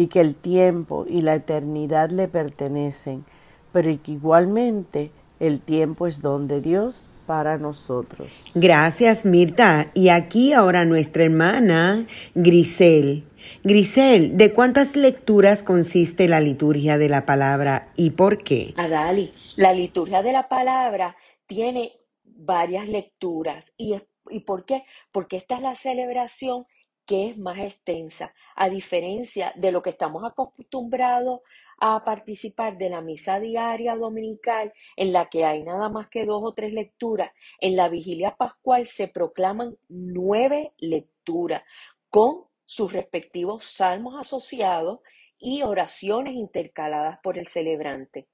y 0.00 0.06
que 0.06 0.20
el 0.20 0.34
tiempo 0.34 1.04
y 1.06 1.20
la 1.20 1.34
eternidad 1.34 2.08
le 2.08 2.26
pertenecen, 2.26 3.22
pero 3.70 3.90
que 4.02 4.12
igualmente 4.12 5.10
el 5.40 5.60
tiempo 5.60 6.06
es 6.06 6.22
don 6.22 6.48
de 6.48 6.62
Dios 6.62 7.04
para 7.26 7.58
nosotros. 7.58 8.28
Gracias, 8.54 9.26
Mirta. 9.26 9.88
Y 9.92 10.08
aquí 10.08 10.54
ahora 10.54 10.86
nuestra 10.86 11.24
hermana 11.24 12.06
Grisel. 12.34 13.24
Grisel, 13.62 14.38
¿de 14.38 14.54
cuántas 14.54 14.96
lecturas 14.96 15.62
consiste 15.62 16.28
la 16.28 16.40
liturgia 16.40 16.96
de 16.96 17.10
la 17.10 17.26
palabra 17.26 17.86
y 17.94 18.08
por 18.08 18.42
qué? 18.42 18.72
Adali, 18.78 19.30
la 19.56 19.74
liturgia 19.74 20.22
de 20.22 20.32
la 20.32 20.48
palabra 20.48 21.14
tiene 21.44 21.92
varias 22.24 22.88
lecturas. 22.88 23.70
¿Y, 23.76 24.00
¿Y 24.30 24.40
por 24.40 24.64
qué? 24.64 24.82
Porque 25.12 25.36
esta 25.36 25.56
es 25.56 25.60
la 25.60 25.74
celebración 25.74 26.64
que 27.10 27.26
es 27.26 27.38
más 27.38 27.58
extensa, 27.58 28.32
a 28.54 28.68
diferencia 28.68 29.52
de 29.56 29.72
lo 29.72 29.82
que 29.82 29.90
estamos 29.90 30.22
acostumbrados 30.22 31.40
a 31.80 32.04
participar 32.04 32.78
de 32.78 32.88
la 32.88 33.00
misa 33.00 33.40
diaria 33.40 33.96
dominical, 33.96 34.72
en 34.94 35.12
la 35.12 35.28
que 35.28 35.44
hay 35.44 35.64
nada 35.64 35.88
más 35.88 36.08
que 36.08 36.24
dos 36.24 36.40
o 36.44 36.54
tres 36.54 36.72
lecturas. 36.72 37.32
En 37.58 37.74
la 37.74 37.88
vigilia 37.88 38.36
pascual 38.36 38.86
se 38.86 39.08
proclaman 39.08 39.76
nueve 39.88 40.72
lecturas 40.78 41.64
con 42.10 42.44
sus 42.64 42.92
respectivos 42.92 43.64
salmos 43.64 44.14
asociados 44.16 45.00
y 45.36 45.62
oraciones 45.62 46.34
intercaladas 46.34 47.18
por 47.24 47.38
el 47.38 47.48
celebrante. 47.48 48.28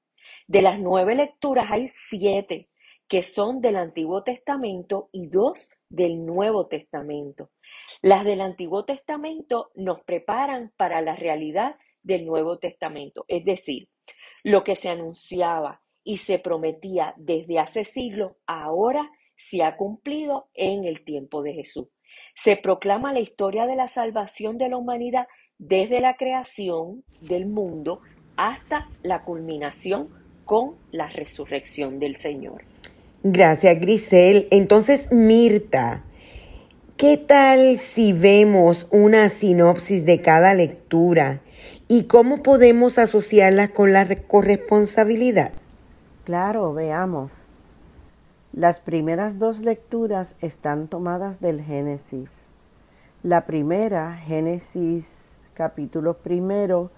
De 0.47 0.61
las 0.61 0.79
nueve 0.79 1.15
lecturas 1.15 1.69
hay 1.71 1.89
siete 2.11 2.69
que 3.09 3.23
son 3.23 3.63
del 3.63 3.77
Antiguo 3.77 4.23
Testamento 4.23 5.09
y 5.13 5.29
dos 5.29 5.71
del 5.89 6.27
Nuevo 6.27 6.67
Testamento. 6.67 7.49
Las 8.03 8.25
del 8.25 8.41
Antiguo 8.41 8.85
Testamento 8.85 9.71
nos 9.75 10.03
preparan 10.03 10.73
para 10.77 11.01
la 11.01 11.17
realidad 11.17 11.77
del 12.03 12.25
Nuevo 12.27 12.59
Testamento, 12.59 13.25
es 13.29 13.45
decir, 13.45 13.89
lo 14.43 14.63
que 14.63 14.77
se 14.77 14.89
anunciaba 14.89 15.83
y 16.05 16.19
se 16.19 16.39
prometía 16.39 17.15
desde 17.17 17.59
hace 17.59 17.85
siglos, 17.85 18.33
ahora 18.47 19.11
se 19.37 19.63
ha 19.63 19.77
cumplido 19.77 20.49
en 20.55 20.85
el 20.85 21.05
tiempo 21.05 21.43
de 21.43 21.53
Jesús. 21.53 21.89
Se 22.37 22.57
proclama 22.57 23.13
la 23.13 23.21
historia 23.21 23.67
de 23.67 23.77
la 23.77 23.89
salvación 23.89 24.57
de 24.57 24.69
la 24.69 24.77
humanidad 24.77 25.27
desde 25.59 26.01
la 26.01 26.17
creación 26.17 27.03
del 27.23 27.47
mundo 27.47 27.99
hasta 28.37 28.87
la 29.03 29.25
culminación 29.25 30.07
con 30.45 30.71
la 30.93 31.09
resurrección 31.09 31.99
del 31.99 32.17
Señor. 32.17 32.63
Gracias, 33.23 33.81
Grisel. 33.81 34.47
Entonces, 34.51 35.11
Mirta, 35.11 36.05
¿qué 36.97 37.19
tal 37.19 37.79
si 37.79 38.15
vemos 38.15 38.87
una 38.91 39.29
sinopsis 39.29 40.07
de 40.07 40.23
cada 40.23 40.55
lectura 40.55 41.41
y 41.89 42.05
cómo 42.05 42.43
podemos 42.43 42.99
asociarlas 42.99 43.71
con 43.71 43.93
la 43.93 44.07
corresponsabilidad? 44.27 45.53
Claro, 46.25 46.73
veamos. 46.73 47.51
Las 48.55 48.81
primeras 48.81 49.39
dos 49.39 49.61
lecturas 49.61 50.37
están 50.41 50.89
tomadas 50.89 51.41
del 51.41 51.63
Génesis. 51.63 52.47
La 53.23 53.45
primera, 53.45 54.15
Génesis 54.15 55.39
capítulo 55.53 56.15
primero, 56.15 56.91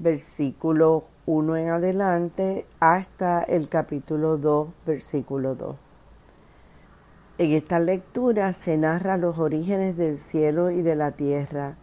versículo 0.00 1.04
1 1.26 1.56
en 1.56 1.68
adelante 1.68 2.66
hasta 2.80 3.42
el 3.44 3.68
capítulo 3.68 4.36
2, 4.36 4.68
versículo 4.84 5.54
2. 5.54 5.91
En 7.42 7.50
esta 7.50 7.80
lectura 7.80 8.52
se 8.52 8.78
narra 8.78 9.16
los 9.16 9.40
orígenes 9.40 9.96
del 9.96 10.20
cielo 10.20 10.70
y 10.70 10.80
de 10.80 10.94
la 10.94 11.10
tierra. 11.10 11.74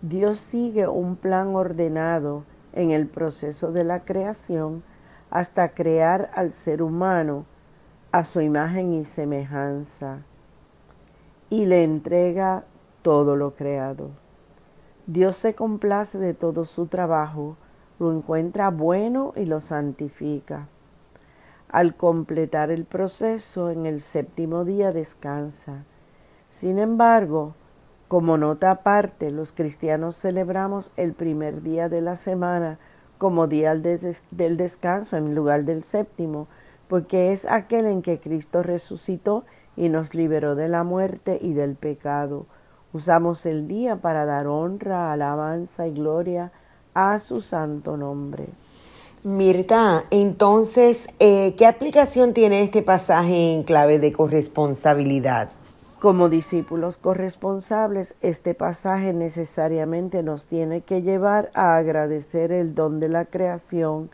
Dios 0.00 0.38
sigue 0.38 0.86
un 0.86 1.16
plan 1.16 1.56
ordenado 1.56 2.44
en 2.72 2.92
el 2.92 3.08
proceso 3.08 3.72
de 3.72 3.82
la 3.82 4.04
creación 4.04 4.84
hasta 5.28 5.70
crear 5.70 6.30
al 6.34 6.52
ser 6.52 6.82
humano 6.82 7.46
a 8.12 8.24
su 8.24 8.40
imagen 8.42 8.92
y 8.92 9.04
semejanza 9.04 10.18
y 11.50 11.66
le 11.66 11.82
entrega 11.82 12.62
todo 13.02 13.34
lo 13.34 13.56
creado. 13.56 14.10
Dios 15.08 15.34
se 15.34 15.52
complace 15.52 16.18
de 16.18 16.32
todo 16.32 16.64
su 16.64 16.86
trabajo 16.86 17.56
lo 17.98 18.12
encuentra 18.12 18.70
bueno 18.70 19.32
y 19.34 19.46
lo 19.46 19.58
santifica. 19.58 20.68
Al 21.70 21.94
completar 21.94 22.70
el 22.70 22.84
proceso, 22.84 23.70
en 23.70 23.84
el 23.84 24.00
séptimo 24.00 24.64
día 24.64 24.92
descansa. 24.92 25.84
Sin 26.50 26.78
embargo, 26.78 27.54
como 28.08 28.38
nota 28.38 28.70
aparte, 28.70 29.30
los 29.30 29.52
cristianos 29.52 30.16
celebramos 30.16 30.92
el 30.96 31.12
primer 31.12 31.62
día 31.62 31.90
de 31.90 32.00
la 32.00 32.16
semana 32.16 32.78
como 33.18 33.48
día 33.48 33.74
del 33.74 34.56
descanso 34.56 35.18
en 35.18 35.34
lugar 35.34 35.64
del 35.64 35.82
séptimo, 35.82 36.48
porque 36.88 37.32
es 37.32 37.44
aquel 37.44 37.84
en 37.84 38.00
que 38.00 38.18
Cristo 38.18 38.62
resucitó 38.62 39.44
y 39.76 39.90
nos 39.90 40.14
liberó 40.14 40.54
de 40.54 40.68
la 40.68 40.84
muerte 40.84 41.38
y 41.38 41.52
del 41.52 41.74
pecado. 41.74 42.46
Usamos 42.94 43.44
el 43.44 43.68
día 43.68 43.96
para 43.96 44.24
dar 44.24 44.46
honra, 44.46 45.12
alabanza 45.12 45.86
y 45.86 45.92
gloria 45.92 46.50
a 46.94 47.18
su 47.18 47.42
santo 47.42 47.98
nombre. 47.98 48.46
Mirta, 49.24 50.04
entonces, 50.10 51.08
eh, 51.18 51.56
¿qué 51.58 51.66
aplicación 51.66 52.34
tiene 52.34 52.62
este 52.62 52.82
pasaje 52.82 53.52
en 53.52 53.64
clave 53.64 53.98
de 53.98 54.12
corresponsabilidad? 54.12 55.48
Como 55.98 56.28
discípulos 56.28 56.98
corresponsables, 56.98 58.14
este 58.22 58.54
pasaje 58.54 59.12
necesariamente 59.12 60.22
nos 60.22 60.46
tiene 60.46 60.82
que 60.82 61.02
llevar 61.02 61.50
a 61.54 61.76
agradecer 61.76 62.52
el 62.52 62.76
don 62.76 63.00
de 63.00 63.08
la 63.08 63.24
creación, 63.24 64.08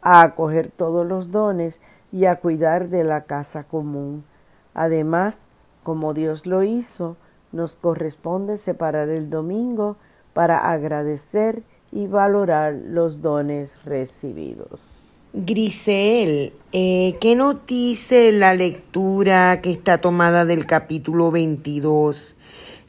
a 0.00 0.22
acoger 0.22 0.70
todos 0.74 1.06
los 1.06 1.30
dones 1.30 1.82
y 2.10 2.24
a 2.24 2.36
cuidar 2.36 2.88
de 2.88 3.04
la 3.04 3.24
casa 3.24 3.62
común. 3.62 4.24
Además, 4.72 5.44
como 5.82 6.14
Dios 6.14 6.46
lo 6.46 6.62
hizo, 6.62 7.16
nos 7.52 7.76
corresponde 7.76 8.56
separar 8.56 9.10
el 9.10 9.28
domingo 9.28 9.98
para 10.32 10.70
agradecer 10.70 11.62
y 11.96 12.08
valorar 12.08 12.74
los 12.74 13.22
dones 13.22 13.78
recibidos. 13.86 15.14
Grisel, 15.32 16.52
eh, 16.72 17.14
¿qué 17.22 17.34
nos 17.34 17.66
dice 17.66 18.32
la 18.32 18.52
lectura 18.52 19.60
que 19.62 19.70
está 19.70 19.98
tomada 19.98 20.44
del 20.44 20.66
capítulo 20.66 21.30
22 21.30 22.36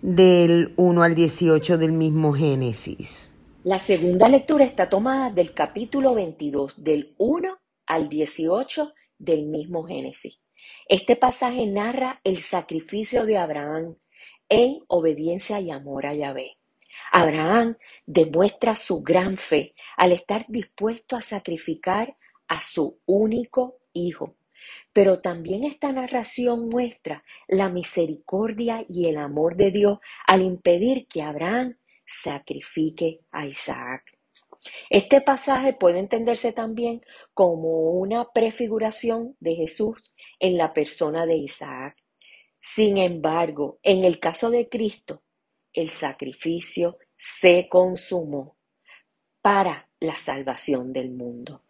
del 0.01 0.73
1 0.75 1.03
al 1.03 1.15
18 1.15 1.77
del 1.77 1.93
mismo 1.93 2.33
Génesis? 2.33 3.61
La 3.63 3.79
segunda 3.79 4.27
lectura 4.27 4.65
está 4.65 4.89
tomada 4.89 5.31
del 5.31 5.53
capítulo 5.53 6.13
22 6.13 6.83
del 6.83 7.15
1 7.17 7.57
al 7.85 8.09
18 8.09 8.93
del 9.19 9.45
mismo 9.45 9.83
Génesis. 9.83 10.41
Este 10.89 11.15
pasaje 11.15 11.65
narra 11.65 12.19
el 12.25 12.39
sacrificio 12.39 13.25
de 13.25 13.37
Abraham 13.37 13.95
en 14.49 14.79
obediencia 14.87 15.61
y 15.61 15.71
amor 15.71 16.05
a 16.05 16.13
Yahvé. 16.13 16.56
Abraham 17.11 17.77
demuestra 18.05 18.75
su 18.75 19.01
gran 19.01 19.37
fe 19.37 19.73
al 19.95 20.11
estar 20.11 20.45
dispuesto 20.47 21.15
a 21.15 21.21
sacrificar 21.21 22.15
a 22.47 22.61
su 22.61 22.99
único 23.05 23.79
hijo. 23.93 24.35
Pero 24.93 25.19
también 25.21 25.63
esta 25.63 25.91
narración 25.91 26.69
muestra 26.69 27.23
la 27.47 27.69
misericordia 27.69 28.85
y 28.87 29.07
el 29.07 29.17
amor 29.17 29.55
de 29.55 29.71
Dios 29.71 29.99
al 30.25 30.41
impedir 30.41 31.07
que 31.07 31.21
Abraham 31.21 31.77
sacrifique 32.05 33.21
a 33.31 33.45
Isaac. 33.45 34.17
Este 34.89 35.21
pasaje 35.21 35.73
puede 35.73 35.99
entenderse 35.99 36.51
también 36.51 37.01
como 37.33 37.91
una 37.91 38.31
prefiguración 38.31 39.35
de 39.39 39.55
Jesús 39.55 40.13
en 40.39 40.57
la 40.57 40.73
persona 40.73 41.25
de 41.25 41.37
Isaac. 41.37 41.95
Sin 42.59 42.97
embargo, 42.97 43.79
en 43.83 44.03
el 44.03 44.19
caso 44.19 44.49
de 44.49 44.67
Cristo, 44.67 45.23
el 45.77 45.91
sacrificio 45.91 46.97
se 47.17 47.69
consumó 47.69 48.57
para 49.41 49.87
la 49.99 50.15
salvación 50.15 50.91
del 50.91 51.11
mundo. 51.11 51.61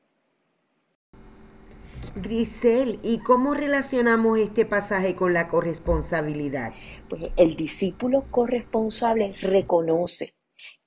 Grisel, 2.15 2.99
¿y 3.03 3.19
cómo 3.19 3.53
relacionamos 3.53 4.39
este 4.39 4.65
pasaje 4.65 5.13
con 5.13 5.33
la 5.33 5.49
corresponsabilidad? 5.49 6.73
Pues 7.09 7.31
el 7.35 7.57
discípulo 7.57 8.23
corresponsable 8.31 9.33
reconoce 9.41 10.35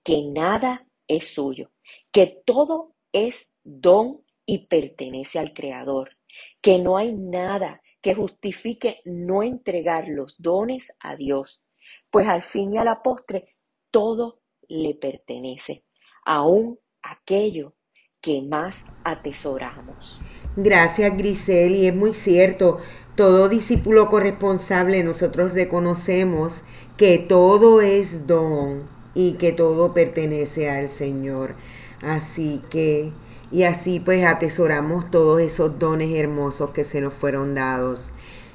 que 0.03 0.23
nada 0.23 0.87
es 1.07 1.27
suyo, 1.27 1.71
que 2.11 2.43
todo 2.47 2.95
es 3.13 3.51
don 3.65 4.23
y 4.47 4.67
pertenece 4.67 5.39
al 5.39 5.53
Creador, 5.53 6.17
que 6.63 6.79
no 6.79 6.97
hay 6.97 7.13
nada 7.13 7.83
que 8.01 8.15
justifique 8.15 9.03
no 9.05 9.43
entregar 9.43 10.09
los 10.09 10.41
dones 10.41 10.91
a 11.01 11.17
Dios, 11.17 11.63
pues 12.11 12.27
al 12.29 12.43
fin 12.43 12.75
y 12.75 12.79
a 12.79 12.85
la 12.85 13.03
postre 13.03 13.57
todo 13.91 14.41
le 14.69 14.95
pertenece, 14.95 15.85
aún 16.25 16.79
aquello 17.03 17.75
que 18.21 18.43
más 18.43 18.85
atesoramos. 19.05 20.21
Gracias 20.57 21.17
Grisel, 21.17 21.75
y 21.75 21.87
es 21.87 21.95
muy 21.95 22.15
cierto, 22.15 22.81
todo 23.17 23.49
discípulo 23.49 24.09
corresponsable 24.09 25.03
nosotros 25.03 25.53
reconocemos 25.53 26.63
que 26.97 27.19
todo 27.19 27.81
es 27.81 28.27
don 28.27 28.83
y 29.15 29.35
que 29.35 29.53
todo 29.53 29.93
pertenece 29.95 30.71
al 30.71 30.89
Señor. 30.89 31.55
Así 32.03 32.63
que, 32.71 33.13
y 33.51 33.65
así 33.65 34.01
pues 34.01 34.25
atesoramos 34.25 35.11
todos 35.11 35.41
esos 35.41 35.79
dones 35.79 36.15
hermosos 36.15 36.71
que 36.71 36.85
se 36.85 37.01
nos 37.01 37.15
fueron 37.15 37.55
dados. 37.55 38.11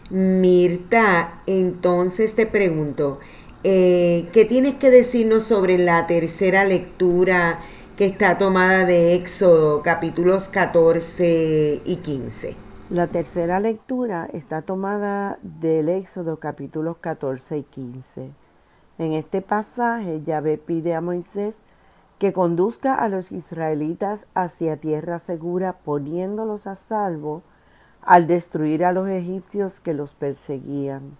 Mirta, 0.09 1.41
entonces 1.47 2.35
te 2.35 2.45
pregunto, 2.45 3.19
eh, 3.67 4.29
¿Qué 4.31 4.45
tienes 4.45 4.75
que 4.75 4.91
decirnos 4.91 5.45
sobre 5.45 5.79
la 5.79 6.05
tercera 6.05 6.65
lectura 6.65 7.57
que 7.97 8.05
está 8.05 8.37
tomada 8.37 8.85
de 8.85 9.15
Éxodo, 9.15 9.81
capítulos 9.81 10.49
14 10.49 11.81
y 11.83 11.95
15? 11.95 12.55
La 12.91 13.07
tercera 13.07 13.59
lectura 13.59 14.29
está 14.31 14.61
tomada 14.61 15.39
del 15.41 15.89
Éxodo, 15.89 16.37
capítulos 16.37 16.97
14 16.97 17.57
y 17.57 17.63
15. 17.63 18.29
En 18.99 19.13
este 19.13 19.41
pasaje, 19.41 20.21
Yahvé 20.23 20.59
pide 20.59 20.93
a 20.93 21.01
Moisés 21.01 21.55
que 22.19 22.33
conduzca 22.33 22.93
a 22.93 23.09
los 23.09 23.31
israelitas 23.31 24.27
hacia 24.35 24.77
tierra 24.77 25.17
segura, 25.17 25.73
poniéndolos 25.73 26.67
a 26.67 26.75
salvo 26.75 27.41
al 28.03 28.27
destruir 28.27 28.85
a 28.85 28.91
los 28.91 29.09
egipcios 29.09 29.79
que 29.79 29.95
los 29.95 30.11
perseguían. 30.11 31.17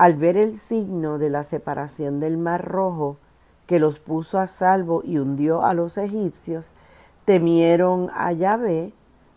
Al 0.00 0.14
ver 0.14 0.38
el 0.38 0.56
signo 0.56 1.18
de 1.18 1.28
la 1.28 1.42
separación 1.42 2.20
del 2.20 2.38
Mar 2.38 2.66
Rojo, 2.66 3.18
que 3.66 3.78
los 3.78 3.98
puso 3.98 4.38
a 4.38 4.46
salvo 4.46 5.02
y 5.04 5.18
hundió 5.18 5.62
a 5.62 5.74
los 5.74 5.98
egipcios, 5.98 6.72
temieron 7.26 8.08
a 8.14 8.32
Yahvé, 8.32 8.94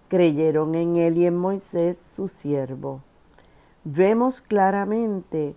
creyeron 0.08 0.76
en 0.76 0.95
él 0.95 1.17
y 1.17 1.26
en 1.26 1.36
Moisés, 1.36 1.99
su 2.15 2.30
siervo. 2.30 3.02
Vemos 3.84 4.39
claramente 4.39 5.54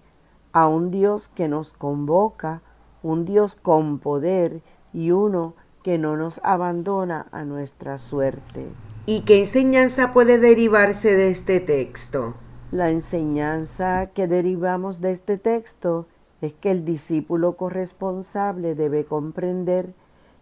a 0.52 0.66
un 0.66 0.90
Dios 0.90 1.28
que 1.28 1.46
nos 1.46 1.72
convoca, 1.72 2.60
un 3.04 3.24
Dios 3.24 3.54
con 3.54 4.00
poder 4.00 4.60
y 4.92 5.12
uno 5.12 5.54
que 5.84 5.98
no 5.98 6.16
nos 6.16 6.40
abandona 6.42 7.26
a 7.30 7.44
nuestra 7.44 7.98
suerte. 7.98 8.66
¿Y 9.06 9.20
qué 9.20 9.38
enseñanza 9.38 10.12
puede 10.12 10.38
derivarse 10.38 11.12
de 11.12 11.30
este 11.30 11.60
texto? 11.60 12.34
La 12.72 12.90
enseñanza 12.90 14.06
que 14.12 14.26
derivamos 14.26 15.00
de 15.00 15.12
este 15.12 15.38
texto 15.38 16.06
es 16.40 16.52
que 16.52 16.72
el 16.72 16.84
discípulo 16.84 17.52
corresponsable 17.52 18.74
debe 18.74 19.04
comprender 19.04 19.94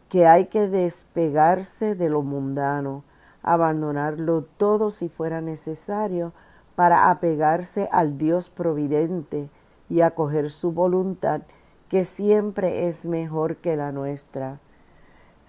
que 0.08 0.26
hay 0.26 0.46
que 0.46 0.66
despegarse 0.68 1.94
de 1.94 2.08
lo 2.08 2.22
mundano, 2.22 3.04
abandonarlo 3.42 4.42
todo 4.56 4.90
si 4.90 5.10
fuera 5.10 5.42
necesario 5.42 6.32
para 6.76 7.10
apegarse 7.10 7.90
al 7.92 8.16
Dios 8.16 8.48
providente 8.48 9.48
y 9.90 10.00
acoger 10.00 10.50
su 10.50 10.72
voluntad, 10.72 11.42
que 11.90 12.06
siempre 12.06 12.88
es 12.88 13.04
mejor 13.04 13.56
que 13.56 13.76
la 13.76 13.92
nuestra. 13.92 14.58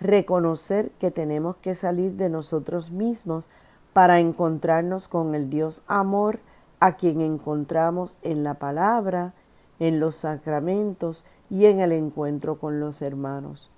Reconocer 0.02 0.92
que 1.00 1.10
tenemos 1.10 1.56
que 1.56 1.74
salir 1.74 2.14
de 2.18 2.28
nosotros 2.28 2.92
mismos 2.92 3.48
para 3.94 4.20
encontrarnos 4.20 5.08
con 5.08 5.36
el 5.36 5.50
Dios 5.50 5.82
amor, 5.88 6.40
a 6.86 6.98
quien 6.98 7.19
encontramos 7.19 8.19
en 8.21 8.43
la 8.43 8.54
palabra, 8.54 9.34
en 9.80 10.00
los 10.00 10.13
sacramentos 10.17 11.24
y 11.50 11.65
en 11.65 11.80
el 11.80 11.91
encuentro 11.91 12.60
con 12.60 12.80
los 12.80 13.02
hermanos. 13.02 13.71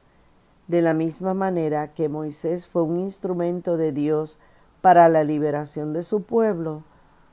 De 0.67 0.81
la 0.81 0.93
misma 0.93 1.33
manera 1.33 1.87
que 1.87 2.09
Moisés 2.09 2.67
fue 2.67 2.83
un 2.83 2.99
instrumento 2.99 3.77
de 3.77 3.93
Dios 3.93 4.39
para 4.81 5.07
la 5.07 5.23
liberación 5.23 5.93
de 5.93 6.03
su 6.03 6.23
pueblo, 6.23 6.83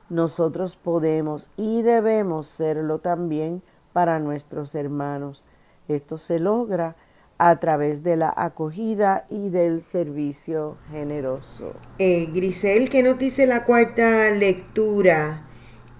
nosotros 0.09 0.77
podemos 0.77 1.49
y 1.57 1.81
debemos 1.81 2.47
serlo 2.47 2.99
también 2.99 3.61
para 3.91 4.19
nuestros 4.19 4.75
hermanos. 4.75 5.43
Esto 5.89 6.17
se 6.17 6.39
logra 6.39 6.95
a 7.37 7.57
través 7.57 8.01
de 8.01 8.15
la 8.15 8.33
acogida 8.33 9.25
y 9.29 9.49
del 9.49 9.81
servicio 9.81 10.77
generoso. 10.89 11.73
Eh, 11.99 12.29
Grisel, 12.33 12.89
¿qué 12.89 13.03
nos 13.03 13.19
dice 13.19 13.45
la 13.45 13.65
cuarta 13.65 14.29
lectura 14.29 15.44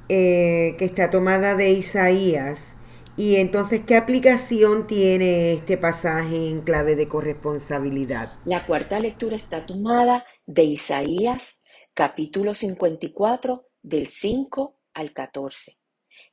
eh, 0.10 0.76
que 0.78 0.86
está 0.86 1.10
tomada 1.10 1.56
de 1.56 1.72
Isaías? 1.72 2.76
Y 3.18 3.38
entonces, 3.38 3.82
¿qué 3.86 3.96
aplicación 3.96 4.88
tiene 4.88 5.54
este 5.54 5.78
pasaje 5.78 6.50
en 6.50 6.62
clave 6.62 6.96
de 6.96 7.08
corresponsabilidad? 7.08 8.34
La 8.44 8.66
cuarta 8.66 9.00
lectura 9.00 9.38
está 9.38 9.66
tomada 9.66 10.26
de 10.46 10.64
Isaías 10.64 11.62
capítulo 11.94 12.54
54 12.54 13.70
del 13.82 14.08
5 14.08 14.78
al 14.94 15.14
14. 15.14 15.78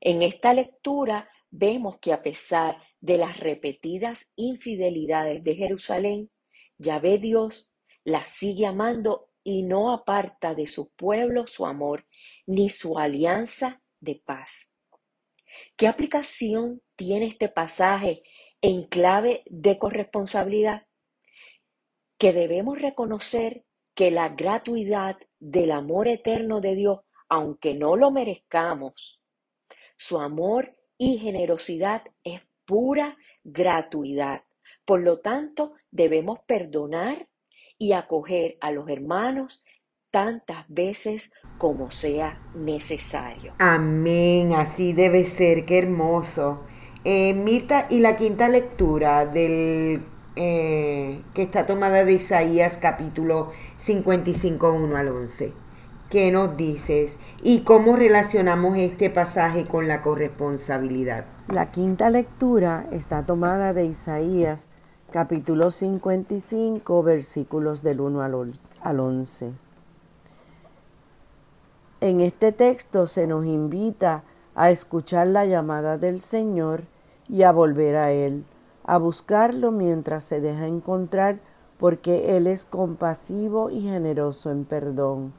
En 0.01 0.23
esta 0.23 0.53
lectura 0.55 1.31
vemos 1.51 1.99
que 2.01 2.13
a 2.13 2.23
pesar 2.23 2.79
de 3.01 3.17
las 3.17 3.39
repetidas 3.39 4.27
infidelidades 4.35 5.45
de 5.45 5.55
Jerusalén, 5.55 6.31
Yahvé 6.79 7.19
Dios 7.19 7.73
la 8.03 8.25
sigue 8.25 8.67
amando 8.67 9.32
y 9.45 9.63
no 9.63 9.93
aparta 9.93 10.55
de 10.55 10.67
su 10.67 10.91
pueblo 10.91 11.47
su 11.47 11.67
amor 11.67 12.07
ni 12.47 12.71
su 12.71 12.99
alianza 12.99 13.83
de 14.01 14.23
paz. 14.25 14.69
¿Qué 15.77 15.87
aplicación 15.89 16.83
tiene 16.97 17.27
este 17.27 17.49
pasaje 17.49 18.23
en 18.61 18.85
clave 18.85 19.43
de 19.47 19.79
corresponsabilidad? 19.79 20.87
Que 22.19 22.33
debemos 22.33 22.81
reconocer 22.81 23.65
que 23.95 24.11
la 24.11 24.31
gratuidad 24.31 25.17
del 25.39 25.73
amor 25.73 26.09
eterno 26.09 26.61
de 26.61 26.75
Dios, 26.75 27.01
aunque 27.29 27.75
no 27.75 27.97
lo 27.97 28.11
merezcamos, 28.11 29.21
su 29.97 30.19
amor 30.19 30.77
y 30.97 31.19
generosidad 31.19 32.03
es 32.25 32.41
pura 32.65 33.17
gratuidad. 33.45 34.45
Por 34.85 35.01
lo 35.03 35.21
tanto, 35.21 35.75
debemos 35.91 36.41
perdonar 36.47 37.29
y 37.83 37.95
acoger 37.95 38.59
a 38.61 38.71
los 38.71 38.89
hermanos 38.89 39.65
tantas 40.13 40.65
veces 40.69 41.33
como 41.59 41.91
sea 41.91 42.39
necesario. 42.55 43.55
Amén, 43.59 44.53
así 44.53 44.93
debe 44.93 45.27
ser, 45.27 45.65
qué 45.65 45.79
hermoso. 45.79 46.65
Eh, 47.03 47.35
Mirta, 47.35 47.89
y 47.91 47.99
la 47.99 48.17
quinta 48.17 48.49
lectura 48.49 49.27
del 49.27 50.01
eh, 50.37 51.21
que 51.35 51.43
está 51.43 51.67
tomada 51.67 52.05
de 52.05 52.13
Isaías 52.13 52.79
capítulo 52.81 53.51
55, 53.79 54.73
1 54.73 54.97
al 54.97 55.09
11. 55.09 55.53
¿Qué 56.09 56.31
nos 56.31 56.57
dices? 56.57 57.19
¿Y 57.43 57.63
cómo 57.63 57.97
relacionamos 57.97 58.79
este 58.79 59.11
pasaje 59.11 59.65
con 59.65 59.89
la 59.89 60.03
corresponsabilidad? 60.03 61.25
La 61.49 61.73
quinta 61.73 62.11
lectura 62.11 62.85
está 62.93 63.27
tomada 63.27 63.73
de 63.73 63.87
Isaías 63.87 64.69
capítulo 65.13 65.71
55 65.71 67.03
versículos 67.03 67.83
del 67.83 68.01
1 68.01 68.23
al 68.81 69.01
11. 69.01 69.53
En 72.01 72.21
este 72.21 72.51
texto 72.51 73.07
se 73.07 73.27
nos 73.27 73.45
invita 73.45 74.23
a 74.55 74.71
escuchar 74.71 75.29
la 75.29 75.45
llamada 75.45 75.99
del 75.99 76.23
Señor 76.23 76.85
y 77.29 77.43
a 77.43 77.53
volver 77.53 77.97
a 77.97 78.11
Él, 78.11 78.45
a 78.85 78.97
buscarlo 78.97 79.71
mientras 79.71 80.25
se 80.25 80.41
deja 80.41 80.67
encontrar, 80.67 81.37
porque 81.79 82.37
Él 82.37 82.47
es 82.47 82.65
compasivo 82.65 83.69
y 83.69 83.83
generoso 83.83 84.51
en 84.51 84.65
perdón. 84.65 85.35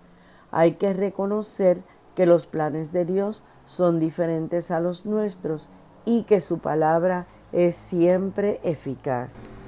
Hay 0.52 0.74
que 0.74 0.94
reconocer 0.94 1.80
que 2.16 2.28
los 2.28 2.46
planes 2.46 2.94
de 2.94 3.06
Dios 3.06 3.42
son 3.66 4.00
diferentes 4.00 4.70
a 4.70 4.80
los 4.80 5.08
nuestros 5.08 5.68
y 6.06 6.24
que 6.24 6.42
su 6.42 6.60
palabra 6.60 7.26
es 7.52 7.76
siempre 7.76 8.60
eficaz. 8.64 9.63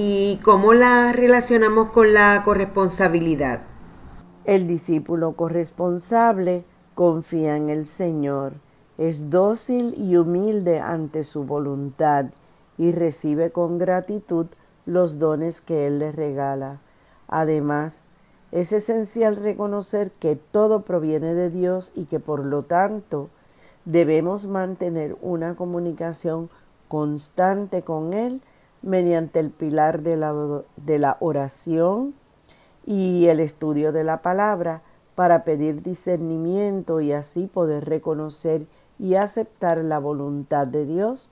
¿Y 0.00 0.36
cómo 0.44 0.74
la 0.74 1.12
relacionamos 1.12 1.90
con 1.90 2.14
la 2.14 2.42
corresponsabilidad? 2.44 3.62
El 4.44 4.68
discípulo 4.68 5.32
corresponsable 5.32 6.62
confía 6.94 7.56
en 7.56 7.68
el 7.68 7.84
Señor, 7.84 8.52
es 8.96 9.28
dócil 9.28 9.96
y 9.98 10.16
humilde 10.16 10.78
ante 10.78 11.24
su 11.24 11.42
voluntad 11.42 12.26
y 12.78 12.92
recibe 12.92 13.50
con 13.50 13.78
gratitud 13.78 14.46
los 14.86 15.18
dones 15.18 15.60
que 15.60 15.88
Él 15.88 15.98
le 15.98 16.12
regala. 16.12 16.78
Además, 17.26 18.06
es 18.52 18.70
esencial 18.70 19.34
reconocer 19.34 20.12
que 20.20 20.36
todo 20.36 20.82
proviene 20.82 21.34
de 21.34 21.50
Dios 21.50 21.90
y 21.96 22.04
que 22.04 22.20
por 22.20 22.46
lo 22.46 22.62
tanto 22.62 23.30
debemos 23.84 24.46
mantener 24.46 25.16
una 25.22 25.56
comunicación 25.56 26.50
constante 26.86 27.82
con 27.82 28.14
Él 28.14 28.40
mediante 28.82 29.40
el 29.40 29.50
pilar 29.50 30.02
de 30.02 30.16
la, 30.16 30.34
de 30.76 30.98
la 30.98 31.16
oración, 31.20 32.14
y 32.88 33.26
el 33.26 33.38
estudio 33.40 33.92
de 33.92 34.02
la 34.02 34.22
palabra 34.22 34.80
para 35.14 35.44
pedir 35.44 35.82
discernimiento 35.82 37.02
y 37.02 37.12
así 37.12 37.46
poder 37.46 37.84
reconocer 37.84 38.62
y 38.98 39.14
aceptar 39.14 39.76
la 39.78 39.98
voluntad 39.98 40.66
de 40.66 40.86
Dios 40.86 41.28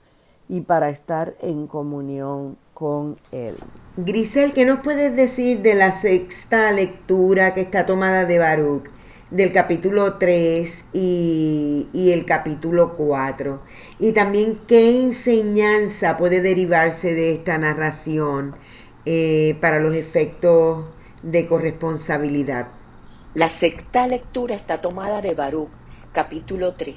y 0.47 0.61
para 0.61 0.89
estar 0.89 1.33
en 1.41 1.65
comunión 1.65 2.57
con 2.75 3.17
Él. 3.31 3.55
Grisel, 3.97 4.53
¿qué 4.53 4.65
nos 4.65 4.81
puedes 4.81 5.15
decir 5.15 5.63
de 5.63 5.73
la 5.73 5.93
sexta 5.93 6.71
lectura 6.71 7.55
que 7.55 7.61
está 7.61 7.87
tomada 7.87 8.25
de 8.25 8.37
Baruch, 8.37 8.83
del 9.31 9.51
capítulo 9.51 10.17
3 10.17 10.85
y, 10.93 11.87
y 11.93 12.11
el 12.11 12.25
capítulo 12.25 12.95
4? 12.95 13.61
Y 13.99 14.11
también 14.11 14.59
qué 14.67 15.01
enseñanza 15.01 16.17
puede 16.17 16.41
derivarse 16.41 17.13
de 17.13 17.33
esta 17.33 17.57
narración 17.57 18.55
eh, 19.05 19.55
para 19.61 19.79
los 19.79 19.95
efectos 19.95 20.85
de 21.23 21.47
corresponsabilidad. 21.47 22.67
La 23.33 23.49
sexta 23.49 24.07
lectura 24.07 24.55
está 24.55 24.81
tomada 24.81 25.21
de 25.21 25.33
Baruch, 25.33 25.69
capítulo 26.11 26.73
3, 26.75 26.95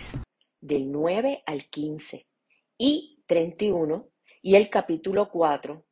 del 0.60 0.90
9 0.90 1.42
al 1.46 1.66
15 1.66 2.26
y 2.78 3.22
31, 3.26 4.08
y 4.42 4.54
el 4.56 4.70
capítulo 4.70 5.28
4, 5.30 5.84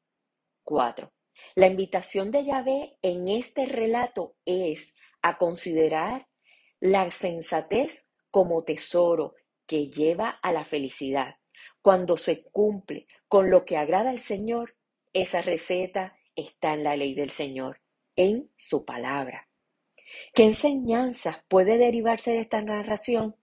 4. 0.64 1.12
La 1.54 1.66
invitación 1.66 2.30
de 2.30 2.44
Yahvé 2.44 2.96
en 3.02 3.28
este 3.28 3.66
relato 3.66 4.36
es 4.44 4.94
a 5.22 5.38
considerar 5.38 6.27
la 6.80 7.10
sensatez 7.10 8.06
como 8.30 8.64
tesoro 8.64 9.34
que 9.66 9.88
lleva 9.88 10.30
a 10.30 10.52
la 10.52 10.64
felicidad. 10.64 11.36
Cuando 11.82 12.16
se 12.16 12.42
cumple 12.44 13.06
con 13.28 13.50
lo 13.50 13.64
que 13.64 13.76
agrada 13.76 14.10
al 14.10 14.18
Señor, 14.18 14.74
esa 15.12 15.42
receta 15.42 16.16
está 16.34 16.74
en 16.74 16.84
la 16.84 16.96
ley 16.96 17.14
del 17.14 17.30
Señor 17.30 17.80
en 18.16 18.50
su 18.56 18.84
palabra. 18.84 19.48
¿Qué 20.34 20.44
enseñanzas 20.44 21.38
puede 21.48 21.78
derivarse 21.78 22.32
de 22.32 22.40
esta 22.40 22.60
narración? 22.62 23.36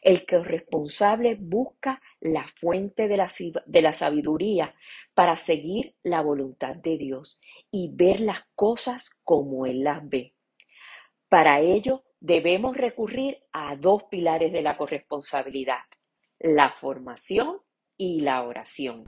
El 0.00 0.24
responsable 0.26 1.36
busca 1.38 2.00
la 2.20 2.46
fuente 2.46 3.08
de 3.08 3.16
la, 3.16 3.32
de 3.66 3.82
la 3.82 3.92
sabiduría 3.92 4.74
para 5.14 5.36
seguir 5.36 5.96
la 6.02 6.22
voluntad 6.22 6.76
de 6.76 6.96
Dios 6.96 7.40
y 7.70 7.90
ver 7.92 8.20
las 8.20 8.44
cosas 8.54 9.10
como 9.24 9.66
Él 9.66 9.82
las 9.82 10.08
ve. 10.08 10.34
Para 11.28 11.60
ello 11.60 12.04
debemos 12.22 12.76
recurrir 12.76 13.38
a 13.52 13.74
dos 13.76 14.04
pilares 14.04 14.52
de 14.52 14.62
la 14.62 14.76
corresponsabilidad, 14.76 15.80
la 16.38 16.70
formación 16.70 17.58
y 17.96 18.20
la 18.20 18.42
oración. 18.44 19.04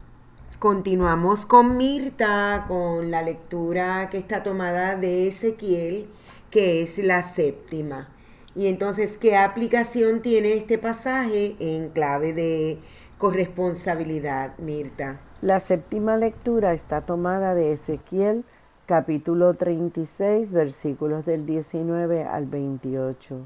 Continuamos 0.59 1.47
con 1.47 1.77
Mirta, 1.77 2.65
con 2.67 3.11
la 3.11 3.23
lectura 3.23 4.09
que 4.11 4.19
está 4.19 4.43
tomada 4.43 4.97
de 4.97 5.29
Ezequiel, 5.29 6.07
que 6.51 6.83
es 6.83 6.99
la 6.99 7.23
séptima. 7.23 8.09
Y 8.57 8.67
entonces, 8.67 9.17
¿qué 9.17 9.37
aplicación 9.37 10.21
tiene 10.21 10.55
este 10.55 10.79
pasaje 10.79 11.55
en 11.61 11.91
clave 11.91 12.33
de 12.33 12.79
corresponsabilidad, 13.19 14.59
Mirta? 14.59 15.21
La 15.41 15.61
séptima 15.61 16.17
lectura 16.17 16.73
está 16.73 17.01
tomada 17.01 17.55
de 17.55 17.73
Ezequiel 17.73 18.45
capítulo 18.87 19.55
36, 19.55 20.53
versículos 20.53 21.25
del 21.25 21.47
19 21.47 22.25
al 22.25 22.45
28. 22.45 23.39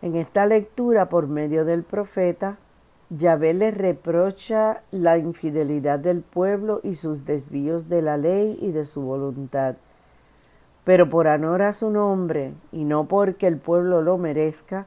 En 0.00 0.16
esta 0.16 0.46
lectura, 0.46 1.10
por 1.10 1.26
medio 1.28 1.66
del 1.66 1.82
profeta, 1.82 2.56
Yahvé 3.10 3.52
le 3.52 3.70
reprocha 3.70 4.80
la 4.90 5.18
infidelidad 5.18 5.98
del 5.98 6.22
pueblo 6.22 6.80
y 6.82 6.94
sus 6.94 7.26
desvíos 7.26 7.90
de 7.90 8.00
la 8.00 8.16
ley 8.16 8.58
y 8.62 8.72
de 8.72 8.86
su 8.86 9.02
voluntad. 9.02 9.74
Pero 10.84 11.10
por 11.10 11.26
honor 11.26 11.60
a 11.62 11.74
su 11.74 11.90
nombre, 11.90 12.52
y 12.72 12.84
no 12.84 13.04
porque 13.04 13.46
el 13.46 13.58
pueblo 13.58 14.00
lo 14.00 14.16
merezca, 14.16 14.86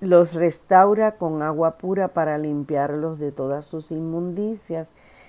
los 0.00 0.34
restaura 0.34 1.12
con 1.12 1.42
agua 1.42 1.78
pura 1.78 2.08
para 2.08 2.36
limpiarlos 2.36 3.20
de 3.20 3.30
todas 3.30 3.64
sus 3.64 3.92
inmundicias 3.92 4.88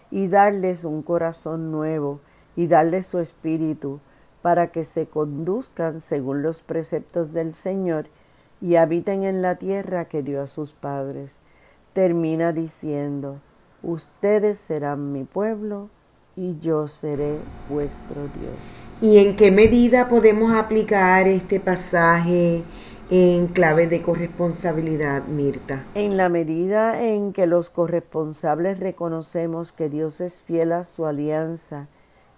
y 0.10 0.27
darles 0.27 0.84
un 0.86 1.04
corazón 1.04 1.71
nuevo 1.71 2.19
y 2.55 2.67
darles 2.67 3.07
su 3.07 3.19
espíritu 3.19 3.99
para 4.41 4.67
que 4.67 4.85
se 4.85 5.05
conduzcan 5.05 6.01
según 6.01 6.41
los 6.41 6.61
preceptos 6.61 7.33
del 7.33 7.55
Señor 7.55 8.05
y 8.61 8.75
habiten 8.75 9.23
en 9.23 9.41
la 9.41 9.55
tierra 9.55 10.05
que 10.05 10.21
dio 10.21 10.41
a 10.41 10.47
sus 10.47 10.71
padres. 10.71 11.37
Termina 11.93 12.53
diciendo, 12.53 13.39
ustedes 13.83 14.57
serán 14.57 15.11
mi 15.11 15.23
pueblo 15.23 15.89
y 16.35 16.59
yo 16.59 16.87
seré 16.87 17.37
vuestro 17.69 18.21
Dios. 18.21 18.55
¿Y 19.01 19.17
en 19.17 19.35
qué 19.35 19.51
medida 19.51 20.09
podemos 20.09 20.53
aplicar 20.53 21.27
este 21.27 21.59
pasaje 21.59 22.61
en 23.09 23.47
clave 23.47 23.87
de 23.87 24.01
corresponsabilidad, 24.01 25.25
Mirta? 25.25 25.83
En 25.95 26.17
la 26.17 26.29
medida 26.29 27.03
en 27.03 27.33
que 27.33 27.47
los 27.47 27.69
corresponsables 27.69 28.79
reconocemos 28.79 29.71
que 29.71 29.89
Dios 29.89 30.21
es 30.21 30.43
fiel 30.43 30.71
a 30.71 30.83
su 30.83 31.05
alianza 31.05 31.87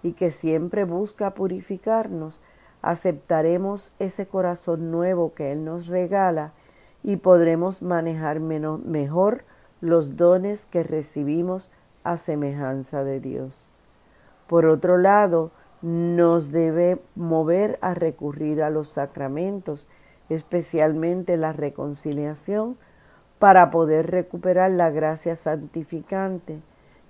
y 0.04 0.12
que 0.12 0.30
siempre 0.30 0.84
busca 0.84 1.30
purificarnos, 1.30 2.40
aceptaremos 2.82 3.90
ese 3.98 4.26
corazón 4.26 4.92
nuevo 4.92 5.32
que 5.34 5.50
Él 5.50 5.64
nos 5.64 5.86
regala 5.86 6.52
y 7.02 7.16
podremos 7.16 7.80
manejar 7.80 8.38
mejor 8.38 9.44
los 9.80 10.16
dones 10.16 10.66
que 10.66 10.82
recibimos 10.82 11.70
a 12.04 12.18
semejanza 12.18 13.02
de 13.02 13.18
Dios. 13.18 13.64
Por 14.46 14.66
otro 14.66 14.98
lado, 14.98 15.50
nos 15.80 16.52
debe 16.52 16.98
mover 17.14 17.78
a 17.80 17.94
recurrir 17.94 18.62
a 18.62 18.68
los 18.68 18.88
sacramentos, 18.88 19.86
especialmente 20.28 21.38
la 21.38 21.54
reconciliación, 21.54 22.76
para 23.38 23.70
poder 23.70 24.10
recuperar 24.10 24.70
la 24.70 24.90
gracia 24.90 25.34
santificante, 25.34 26.60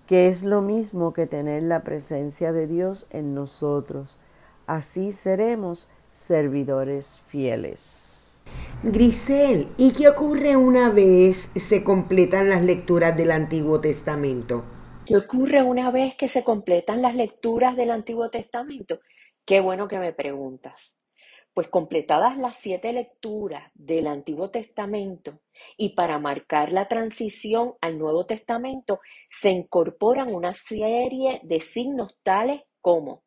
que 0.06 0.28
es 0.28 0.42
lo 0.42 0.62
mismo 0.62 1.12
que 1.12 1.26
tener 1.26 1.62
la 1.62 1.80
presencia 1.80 2.52
de 2.52 2.66
Dios 2.66 3.06
en 3.10 3.34
nosotros. 3.34 4.16
Así 4.66 5.12
seremos 5.12 5.88
servidores 6.12 7.20
fieles. 7.28 8.38
Grisel, 8.82 9.68
¿y 9.78 9.92
qué 9.92 10.08
ocurre 10.08 10.56
una 10.56 10.90
vez 10.90 11.48
se 11.56 11.82
completan 11.82 12.50
las 12.50 12.62
lecturas 12.62 13.16
del 13.16 13.30
Antiguo 13.30 13.80
Testamento? 13.80 14.62
¿Qué 15.06 15.16
ocurre 15.16 15.62
una 15.62 15.90
vez 15.90 16.14
que 16.16 16.28
se 16.28 16.44
completan 16.44 17.02
las 17.02 17.14
lecturas 17.14 17.76
del 17.76 17.90
Antiguo 17.90 18.30
Testamento? 18.30 19.00
Qué 19.44 19.60
bueno 19.60 19.88
que 19.88 19.98
me 19.98 20.12
preguntas. 20.12 20.96
Pues 21.54 21.68
completadas 21.68 22.36
las 22.36 22.56
siete 22.56 22.92
lecturas 22.92 23.70
del 23.74 24.08
Antiguo 24.08 24.50
Testamento 24.50 25.40
y 25.76 25.90
para 25.90 26.18
marcar 26.18 26.72
la 26.72 26.88
transición 26.88 27.74
al 27.80 27.96
Nuevo 27.96 28.26
Testamento 28.26 29.00
se 29.30 29.50
incorporan 29.50 30.34
una 30.34 30.52
serie 30.52 31.40
de 31.44 31.60
signos 31.60 32.18
tales 32.24 32.62
como 32.80 33.22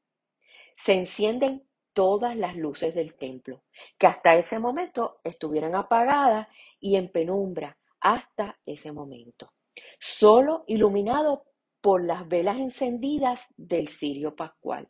se 0.76 0.94
encienden 0.94 1.62
todas 1.94 2.36
las 2.36 2.56
luces 2.56 2.94
del 2.94 3.16
templo, 3.16 3.64
que 3.98 4.08
hasta 4.08 4.36
ese 4.36 4.60
momento 4.60 5.20
estuvieran 5.24 5.74
apagadas 5.74 6.48
y 6.80 6.96
en 6.96 7.12
penumbra 7.12 7.78
hasta 8.00 8.60
ese 8.66 8.92
momento, 8.92 9.54
solo 10.00 10.64
iluminado 10.68 11.46
por 11.82 12.06
las 12.06 12.28
velas 12.28 12.60
encendidas 12.60 13.42
del 13.56 13.88
cirio 13.88 14.36
pascual. 14.36 14.90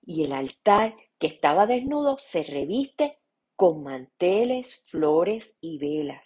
Y 0.00 0.24
el 0.24 0.32
altar 0.32 0.94
que 1.18 1.26
estaba 1.26 1.66
desnudo 1.66 2.16
se 2.18 2.42
reviste 2.42 3.18
con 3.56 3.82
manteles, 3.82 4.84
flores 4.90 5.56
y 5.60 5.78
velas. 5.78 6.24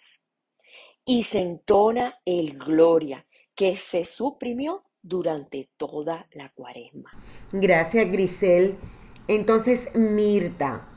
Y 1.05 1.23
se 1.23 1.39
entona 1.39 2.19
el 2.25 2.57
gloria 2.57 3.25
que 3.55 3.75
se 3.75 4.05
suprimió 4.05 4.83
durante 5.01 5.69
toda 5.77 6.27
la 6.33 6.51
cuaresma. 6.53 7.11
Gracias, 7.51 8.09
Grisel. 8.11 8.75
Entonces, 9.27 9.95
Mirta, 9.95 10.87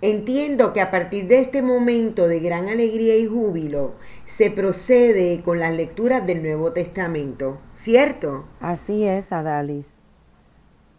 entiendo 0.00 0.72
que 0.72 0.80
a 0.80 0.90
partir 0.90 1.26
de 1.26 1.40
este 1.40 1.60
momento 1.60 2.26
de 2.26 2.40
gran 2.40 2.68
alegría 2.68 3.16
y 3.16 3.26
júbilo, 3.26 3.94
se 4.26 4.50
procede 4.50 5.42
con 5.42 5.58
las 5.58 5.74
lecturas 5.74 6.26
del 6.26 6.42
Nuevo 6.42 6.72
Testamento, 6.72 7.58
¿cierto? 7.74 8.44
Así 8.60 9.04
es, 9.04 9.32
Adalis. 9.32 9.99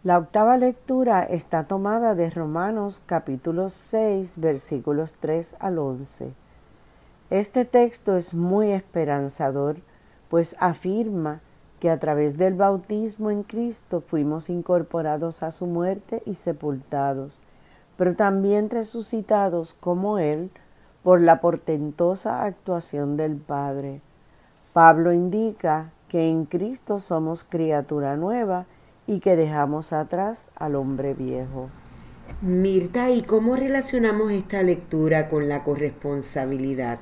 La 0.04 0.18
octava 0.18 0.56
lectura 0.56 1.22
está 1.22 1.62
tomada 1.62 2.16
de 2.16 2.28
Romanos 2.28 3.00
capítulo 3.06 3.70
6 3.70 4.40
versículos 4.40 5.14
3 5.20 5.54
al 5.60 5.78
11. 5.78 6.32
Este 7.30 7.64
texto 7.64 8.16
es 8.16 8.34
muy 8.34 8.72
esperanzador, 8.72 9.76
pues 10.28 10.56
afirma 10.58 11.38
que 11.78 11.88
a 11.88 12.00
través 12.00 12.36
del 12.36 12.54
bautismo 12.54 13.30
en 13.30 13.44
Cristo 13.44 14.00
fuimos 14.00 14.50
incorporados 14.50 15.44
a 15.44 15.52
su 15.52 15.66
muerte 15.66 16.20
y 16.26 16.34
sepultados, 16.34 17.38
pero 17.96 18.16
también 18.16 18.70
resucitados 18.70 19.72
como 19.72 20.18
Él 20.18 20.50
por 21.04 21.20
la 21.20 21.40
portentosa 21.40 22.42
actuación 22.42 23.16
del 23.16 23.36
Padre. 23.36 24.00
Pablo 24.72 25.12
indica 25.12 25.92
que 26.08 26.28
en 26.28 26.44
Cristo 26.44 26.98
somos 26.98 27.44
criatura 27.44 28.16
nueva 28.16 28.66
y 29.06 29.20
que 29.20 29.36
dejamos 29.36 29.92
atrás 29.92 30.48
al 30.56 30.74
hombre 30.74 31.14
viejo. 31.14 31.68
Mirta, 32.40 33.10
¿y 33.10 33.22
cómo 33.22 33.56
relacionamos 33.56 34.32
esta 34.32 34.62
lectura 34.62 35.28
con 35.28 35.48
la 35.48 35.62
corresponsabilidad? 35.64 36.98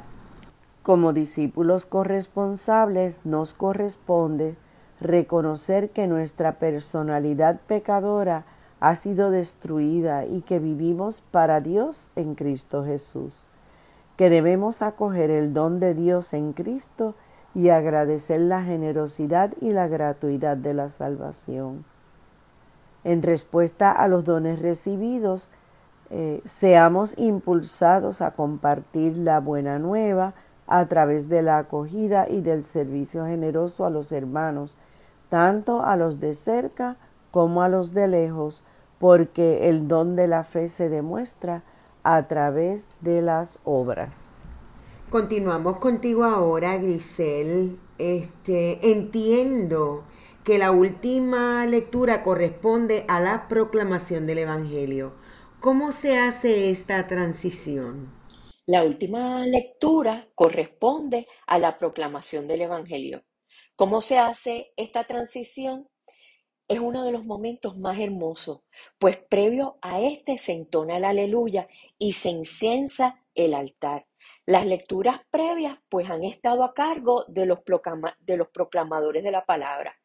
Como 0.82 1.12
discípulos 1.12 1.86
corresponsables 1.86 3.20
nos 3.24 3.54
corresponde 3.54 4.54
reconocer 5.00 5.90
que 5.90 6.06
nuestra 6.06 6.52
personalidad 6.52 7.60
pecadora 7.66 8.44
ha 8.80 8.96
sido 8.96 9.30
destruida 9.30 10.24
y 10.24 10.40
que 10.40 10.58
vivimos 10.58 11.22
para 11.30 11.60
Dios 11.60 12.08
en 12.16 12.34
Cristo 12.34 12.84
Jesús, 12.84 13.46
que 14.16 14.30
debemos 14.30 14.82
acoger 14.82 15.30
el 15.30 15.52
don 15.52 15.80
de 15.80 15.94
Dios 15.94 16.32
en 16.32 16.52
Cristo 16.52 17.14
y 17.54 17.68
agradecer 17.68 18.40
la 18.40 18.62
generosidad 18.62 19.52
y 19.60 19.72
la 19.72 19.86
gratuidad 19.88 20.56
de 20.56 20.74
la 20.74 20.88
salvación. 20.88 21.84
En 23.04 23.22
respuesta 23.22 23.92
a 23.92 24.08
los 24.08 24.24
dones 24.24 24.60
recibidos, 24.60 25.48
eh, 26.10 26.42
seamos 26.44 27.16
impulsados 27.18 28.20
a 28.20 28.32
compartir 28.32 29.16
la 29.16 29.40
buena 29.40 29.78
nueva 29.78 30.34
a 30.66 30.86
través 30.86 31.28
de 31.28 31.42
la 31.42 31.58
acogida 31.58 32.28
y 32.28 32.40
del 32.40 32.64
servicio 32.64 33.26
generoso 33.26 33.84
a 33.86 33.90
los 33.90 34.12
hermanos, 34.12 34.74
tanto 35.28 35.82
a 35.82 35.96
los 35.96 36.20
de 36.20 36.34
cerca 36.34 36.96
como 37.30 37.62
a 37.62 37.68
los 37.68 37.94
de 37.94 38.08
lejos, 38.08 38.62
porque 38.98 39.68
el 39.68 39.88
don 39.88 40.16
de 40.16 40.28
la 40.28 40.44
fe 40.44 40.68
se 40.68 40.88
demuestra 40.88 41.62
a 42.02 42.22
través 42.24 42.90
de 43.00 43.22
las 43.22 43.58
obras. 43.64 44.10
Continuamos 45.10 45.78
contigo 45.78 46.24
ahora, 46.24 46.76
Grisel. 46.76 47.78
Este, 47.98 48.92
entiendo 48.92 50.02
que 50.44 50.56
la 50.56 50.70
última 50.70 51.66
lectura 51.66 52.22
corresponde 52.22 53.04
a 53.08 53.20
la 53.20 53.46
proclamación 53.46 54.26
del 54.26 54.38
Evangelio. 54.38 55.12
¿Cómo 55.60 55.92
se 55.92 56.18
hace 56.18 56.70
esta 56.70 57.06
transición? 57.06 58.08
La 58.66 58.82
última 58.82 59.46
lectura 59.46 60.28
corresponde 60.34 61.26
a 61.46 61.58
la 61.58 61.78
proclamación 61.78 62.48
del 62.48 62.62
Evangelio. 62.62 63.22
¿Cómo 63.76 64.00
se 64.00 64.18
hace 64.18 64.72
esta 64.76 65.04
transición? 65.04 65.88
Es 66.68 66.78
uno 66.78 67.04
de 67.04 67.12
los 67.12 67.26
momentos 67.26 67.76
más 67.76 67.98
hermosos, 67.98 68.62
pues 68.98 69.18
previo 69.18 69.78
a 69.82 70.00
este 70.00 70.38
se 70.38 70.52
entona 70.52 70.96
el 70.96 71.04
aleluya 71.04 71.68
y 71.98 72.14
se 72.14 72.30
inciensa 72.30 73.20
el 73.34 73.52
altar. 73.52 74.06
Las 74.46 74.64
lecturas 74.64 75.20
previas 75.30 75.78
pues 75.90 76.08
han 76.08 76.24
estado 76.24 76.64
a 76.64 76.72
cargo 76.72 77.24
de 77.28 77.44
los, 77.44 77.58
de 78.20 78.36
los 78.38 78.48
proclamadores 78.48 79.22
de 79.22 79.32
la 79.32 79.44
palabra, 79.44 79.99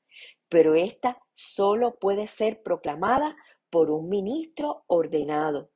pero 0.49 0.75
esta 0.75 1.17
solo 1.33 1.95
puede 1.99 2.27
ser 2.27 2.61
proclamada 2.63 3.35
por 3.69 3.91
un 3.91 4.09
ministro 4.09 4.83
ordenado, 4.87 5.71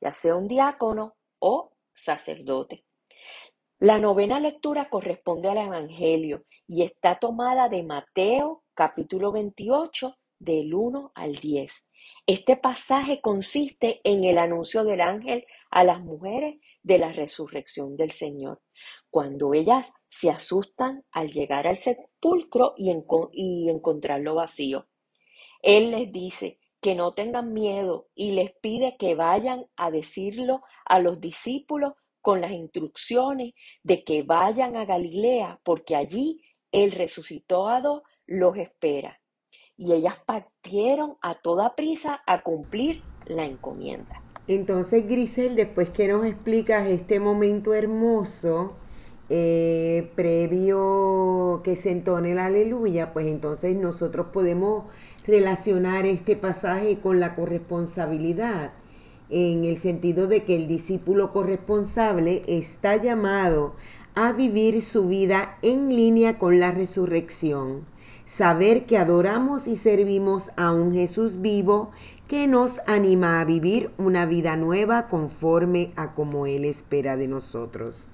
ya 0.00 0.12
sea 0.12 0.36
un 0.36 0.48
diácono 0.48 1.16
o 1.38 1.72
sacerdote. 1.94 2.84
La 3.78 3.98
novena 3.98 4.40
lectura 4.40 4.90
corresponde 4.90 5.48
al 5.48 5.58
Evangelio 5.58 6.44
y 6.66 6.82
está 6.82 7.18
tomada 7.18 7.68
de 7.68 7.82
Mateo 7.82 8.62
capítulo 8.74 9.32
28 9.32 10.16
del 10.38 10.74
1 10.74 11.12
al 11.14 11.36
10. 11.36 11.86
Este 12.26 12.56
pasaje 12.56 13.20
consiste 13.20 14.00
en 14.04 14.24
el 14.24 14.38
anuncio 14.38 14.84
del 14.84 15.00
ángel 15.00 15.46
a 15.70 15.84
las 15.84 16.00
mujeres 16.00 16.60
de 16.82 16.98
la 16.98 17.12
resurrección 17.12 17.96
del 17.96 18.10
Señor, 18.10 18.60
cuando 19.10 19.54
ellas 19.54 19.92
se 20.08 20.30
asustan 20.30 21.04
al 21.10 21.30
llegar 21.30 21.66
al 21.66 21.78
sepulcro 21.78 22.74
y, 22.76 23.68
encontrarlo 23.68 24.36
vacío. 24.36 24.86
Él 25.62 25.90
les 25.90 26.10
dice 26.12 26.58
que 26.80 26.94
no 26.94 27.12
tengan 27.12 27.52
miedo 27.52 28.08
y 28.14 28.32
les 28.32 28.52
pide 28.62 28.96
que 28.98 29.14
vayan 29.14 29.66
a 29.76 29.90
decirlo 29.90 30.62
a 30.86 30.98
los 30.98 31.20
discípulos 31.20 31.94
con 32.22 32.40
las 32.40 32.52
instrucciones 32.52 33.52
de 33.82 34.04
que 34.04 34.22
vayan 34.22 34.76
a 34.76 34.84
Galilea, 34.84 35.60
porque 35.64 35.96
allí 35.96 36.42
el 36.72 36.92
resucitado 36.92 38.02
los 38.26 38.56
espera. 38.56 39.20
Y 39.76 39.92
ellas 39.92 40.16
partieron 40.26 41.16
a 41.22 41.34
toda 41.34 41.74
prisa 41.74 42.22
a 42.26 42.42
cumplir 42.42 43.02
la 43.26 43.44
encomienda. 43.44 44.20
Entonces, 44.46 45.06
Grisel, 45.06 45.56
después 45.56 45.90
que 45.90 46.08
nos 46.08 46.26
explicas 46.26 46.88
este 46.88 47.20
momento 47.20 47.72
hermoso, 47.72 48.76
eh, 49.32 50.10
previo 50.16 51.60
que 51.62 51.76
se 51.76 51.92
entone 51.92 52.34
la 52.34 52.46
aleluya, 52.46 53.12
pues 53.12 53.28
entonces 53.28 53.76
nosotros 53.76 54.26
podemos 54.32 54.84
relacionar 55.24 56.04
este 56.04 56.34
pasaje 56.34 56.98
con 57.00 57.20
la 57.20 57.36
corresponsabilidad, 57.36 58.72
en 59.28 59.64
el 59.64 59.78
sentido 59.78 60.26
de 60.26 60.42
que 60.42 60.56
el 60.56 60.66
discípulo 60.66 61.32
corresponsable 61.32 62.42
está 62.48 62.96
llamado 62.96 63.74
a 64.16 64.32
vivir 64.32 64.82
su 64.82 65.06
vida 65.06 65.56
en 65.62 65.90
línea 65.90 66.36
con 66.36 66.58
la 66.58 66.72
resurrección, 66.72 67.84
saber 68.26 68.84
que 68.86 68.98
adoramos 68.98 69.68
y 69.68 69.76
servimos 69.76 70.50
a 70.56 70.72
un 70.72 70.92
Jesús 70.92 71.40
vivo 71.40 71.92
que 72.26 72.48
nos 72.48 72.80
anima 72.88 73.40
a 73.40 73.44
vivir 73.44 73.90
una 73.96 74.26
vida 74.26 74.56
nueva 74.56 75.06
conforme 75.06 75.92
a 75.94 76.14
como 76.14 76.46
Él 76.46 76.64
espera 76.64 77.16
de 77.16 77.28
nosotros. 77.28 78.08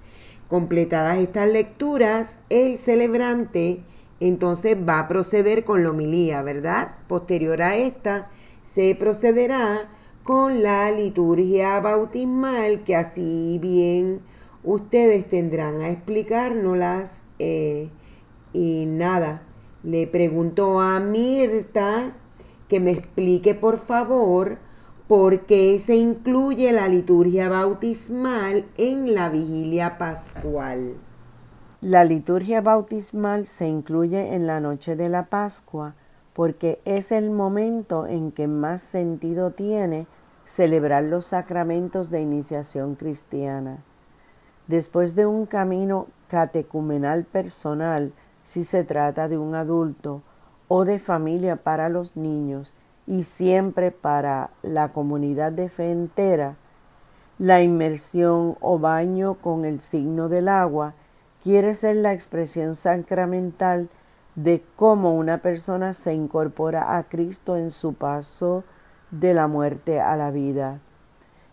Completadas 0.49 1.19
estas 1.19 1.49
lecturas, 1.49 2.39
el 2.51 2.79
celebrante 2.79 3.81
entonces 4.21 4.77
va 4.77 5.01
a 5.01 5.09
proceder 5.09 5.65
con 5.65 5.83
la 5.83 5.91
homilía, 5.91 6.43
¿verdad? 6.43 6.93
Posterior 7.09 7.61
a 7.63 7.77
esta, 7.77 8.29
se 8.65 8.95
procederá 8.95 9.89
con 10.23 10.63
la 10.63 10.91
liturgia 10.91 11.79
bautismal, 11.81 12.81
que 12.81 12.97
así 12.97 13.59
bien 13.61 14.21
ustedes 14.65 15.29
tendrán 15.29 15.81
a 15.83 15.91
explicárnoslas. 15.91 17.23
Eh, 17.39 17.89
y 18.53 18.87
nada, 18.87 19.43
le 19.83 20.07
pregunto 20.07 20.81
a 20.81 20.99
Mirta 20.99 22.13
que 22.69 22.81
me 22.81 22.93
explique 22.93 23.55
por 23.55 23.79
favor 23.79 24.57
por 25.09 25.41
qué 25.41 25.79
se 25.79 25.95
incluye 25.95 26.73
la 26.73 26.89
liturgia 26.89 27.49
bautismal 27.49 28.65
en 28.77 29.15
la 29.15 29.29
vigilia 29.29 29.99
pascual. 29.99 30.95
La 31.81 32.05
liturgia 32.05 32.61
bautismal 32.61 33.47
se 33.47 33.69
incluye 33.69 34.35
en 34.35 34.47
la 34.47 34.61
noche 34.61 34.97
de 34.97 35.09
la 35.09 35.27
Pascua 35.27 35.95
porque 36.35 36.81
es 36.85 37.13
el 37.13 37.31
momento 37.31 38.07
en 38.07 38.33
que 38.33 38.49
más 38.49 38.83
sentido 38.83 39.53
tiene 39.53 40.07
celebrar 40.45 41.05
los 41.05 41.27
sacramentos 41.27 42.11
de 42.11 42.21
iniciación 42.21 42.95
cristiana. 42.95 43.79
Después 44.67 45.15
de 45.15 45.27
un 45.27 45.47
camino 45.47 46.09
catecumenal 46.29 47.25
personal, 47.25 48.13
si 48.45 48.65
se 48.65 48.85
trata 48.85 49.29
de 49.29 49.39
un 49.39 49.55
adulto, 49.55 50.23
o 50.69 50.85
de 50.85 50.99
familia 50.99 51.57
para 51.57 51.89
los 51.89 52.17
niños, 52.17 52.73
y 53.07 53.23
siempre 53.23 53.91
para 53.91 54.51
la 54.63 54.89
comunidad 54.89 55.53
de 55.53 55.69
fe 55.69 55.93
entera, 55.93 56.55
la 57.39 57.63
inmersión 57.63 58.57
o 58.61 58.79
baño 58.79 59.35
con 59.35 59.65
el 59.65 59.81
signo 59.81 60.29
del 60.29 60.49
agua 60.49 60.95
quiere 61.43 61.75
ser 61.75 61.97
la 61.97 62.13
expresión 62.13 62.75
sacramental 62.75 63.89
de 64.35 64.63
cómo 64.77 65.15
una 65.15 65.39
persona 65.39 65.93
se 65.93 66.15
incorpora 66.15 66.97
a 66.97 67.05
Cristo 67.05 67.57
en 67.57 67.71
su 67.71 67.95
paso 67.95 68.65
de 69.11 69.35
la 69.35 69.47
muerte 69.47 70.01
a 70.01 70.17
la 70.17 70.31
vida. 70.31 70.79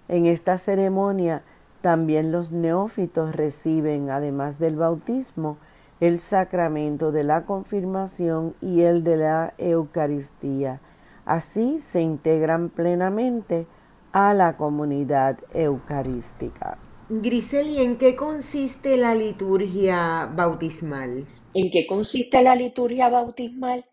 En 0.08 0.26
esta 0.26 0.58
ceremonia 0.58 1.42
también 1.82 2.32
los 2.32 2.52
neófitos 2.52 3.36
reciben, 3.36 4.10
además 4.10 4.58
del 4.58 4.78
bautismo, 4.78 5.58
el 6.00 6.20
sacramento 6.20 7.12
de 7.12 7.24
la 7.24 7.42
confirmación 7.42 8.54
y 8.62 8.82
el 8.82 9.04
de 9.04 9.18
la 9.18 9.54
Eucaristía. 9.58 10.80
Así 11.26 11.80
se 11.80 12.02
integran 12.02 12.70
plenamente 12.70 13.66
a 14.12 14.34
la 14.34 14.58
comunidad 14.58 15.38
eucarística. 15.54 16.78
Grisel, 17.10 17.78
en 17.80 17.98
qué 17.98 18.16
consiste 18.16 18.98
la 18.98 19.16
liturgia 19.16 20.30
bautismal? 20.34 21.26
¿En 21.54 21.72
qué 21.72 21.88
consiste 21.88 22.42
la 22.42 22.56
liturgia 22.56 23.10
bautismal? 23.10 23.86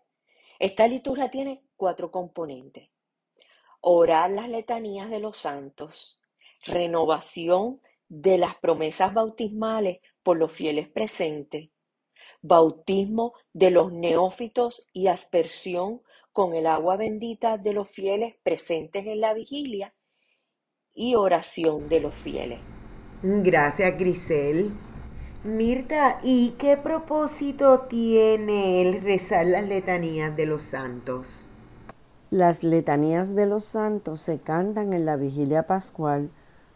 Esta 0.59 0.87
liturgia 0.87 1.29
tiene 1.29 1.63
cuatro 1.75 2.11
componentes. 2.11 2.89
Orar 3.79 4.31
las 4.31 4.49
letanías 4.49 5.09
de 5.09 5.19
los 5.19 5.37
santos, 5.37 6.19
renovación 6.65 7.81
de 8.09 8.37
las 8.37 8.55
promesas 8.55 9.13
bautismales 9.13 9.99
por 10.21 10.37
los 10.37 10.51
fieles 10.51 10.89
presentes, 10.89 11.69
bautismo 12.41 13.33
de 13.53 13.71
los 13.71 13.91
neófitos 13.91 14.85
y 14.93 15.07
aspersión 15.07 16.01
con 16.33 16.53
el 16.53 16.67
agua 16.67 16.97
bendita 16.97 17.57
de 17.57 17.73
los 17.73 17.89
fieles 17.89 18.35
presentes 18.43 19.05
en 19.05 19.21
la 19.21 19.33
vigilia 19.33 19.93
y 20.93 21.15
oración 21.15 21.89
de 21.89 21.99
los 21.99 22.13
fieles. 22.13 22.59
Gracias, 23.23 23.97
Grisel. 23.97 24.71
Mirta, 25.43 26.19
¿y 26.23 26.51
qué 26.59 26.77
propósito 26.77 27.81
tiene 27.89 28.81
el 28.81 29.01
rezar 29.01 29.45
las 29.45 29.67
letanías 29.67 30.35
de 30.35 30.45
los 30.45 30.63
santos? 30.63 31.47
Las 32.29 32.63
letanías 32.63 33.35
de 33.35 33.47
los 33.47 33.65
santos 33.65 34.21
se 34.21 34.39
cantan 34.39 34.93
en 34.93 35.05
la 35.05 35.15
vigilia 35.15 35.63
pascual 35.63 36.29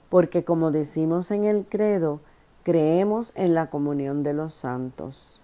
porque, 0.09 0.43
como 0.43 0.71
decimos 0.71 1.31
en 1.31 1.45
el 1.45 1.65
credo, 1.65 2.19
creemos 2.63 3.31
en 3.35 3.53
la 3.53 3.69
comunión 3.69 4.23
de 4.23 4.33
los 4.33 4.53
santos 4.53 5.39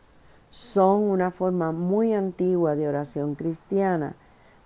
son 0.52 1.04
una 1.04 1.32
forma 1.32 1.72
muy 1.72 2.14
antigua 2.14 2.76
de 2.76 2.88
oración 2.88 3.36
cristiana 3.36 4.14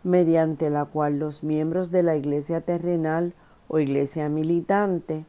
mediante 0.04 0.70
la 0.70 0.86
cual 0.86 1.20
los 1.20 1.44
miembros 1.44 1.92
de 1.92 2.04
la 2.04 2.16
iglesia 2.16 2.62
terrenal 2.62 3.34
o 3.68 3.80
iglesia 3.80 4.28
militante 4.28 5.26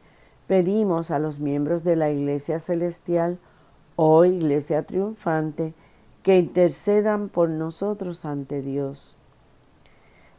pedimos 0.47 1.11
a 1.11 1.19
los 1.19 1.39
miembros 1.39 1.83
de 1.83 1.95
la 1.95 2.09
iglesia 2.09 2.59
celestial 2.59 3.37
o 3.95 4.25
iglesia 4.25 4.83
triunfante 4.83 5.73
que 6.23 6.39
intercedan 6.39 7.29
por 7.29 7.49
nosotros 7.49 8.25
ante 8.25 8.61
Dios. 8.61 9.17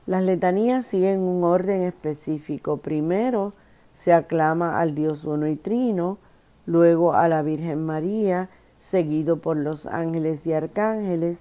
Las 0.06 0.22
letanías 0.22 0.86
siguen 0.86 1.20
un 1.20 1.44
orden 1.44 1.82
específico. 1.82 2.78
Primero 2.78 3.52
se 3.94 4.12
aclama 4.12 4.80
al 4.80 4.94
Dios 4.94 5.24
uno 5.24 5.46
y 5.48 5.56
trino, 5.56 6.18
luego 6.66 7.12
a 7.12 7.28
la 7.28 7.42
Virgen 7.42 7.84
María 7.84 8.48
seguido 8.80 9.38
por 9.38 9.56
los 9.56 9.86
ángeles 9.86 10.46
y 10.46 10.52
arcángeles, 10.52 11.38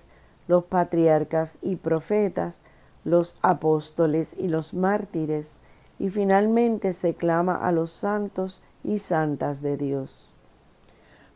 los 0.48 0.64
patriarcas 0.64 1.58
y 1.62 1.76
profetas, 1.76 2.62
los 3.04 3.36
apóstoles 3.42 4.36
y 4.38 4.48
los 4.48 4.74
mártires, 4.74 5.60
y 6.00 6.10
finalmente 6.10 6.94
se 6.94 7.16
clama 7.16 7.56
a 7.56 7.72
los 7.72 7.92
santos 7.92 8.62
y 8.84 9.00
santas 9.00 9.62
de 9.62 9.78
Dios. 9.78 10.32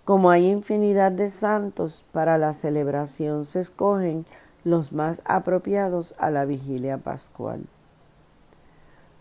Como 0.06 0.30
hay 0.30 0.48
infinidad 0.48 1.12
de 1.12 1.30
santos, 1.30 2.04
para 2.12 2.38
la 2.38 2.54
celebración 2.54 3.46
se 3.46 3.60
escogen 3.60 4.26
los 4.64 4.92
más 4.94 5.22
apropiados 5.26 6.16
a 6.18 6.30
la 6.30 6.46
vigilia 6.46 6.98
pascual. 6.98 7.62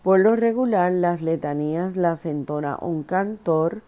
Por 0.03 0.19
lo 0.19 0.35
regular, 0.35 0.91
las 0.91 1.21
letanías 1.21 1.95
las 1.95 2.25
entona 2.25 2.77
un 2.81 3.03
cantor 3.03 3.81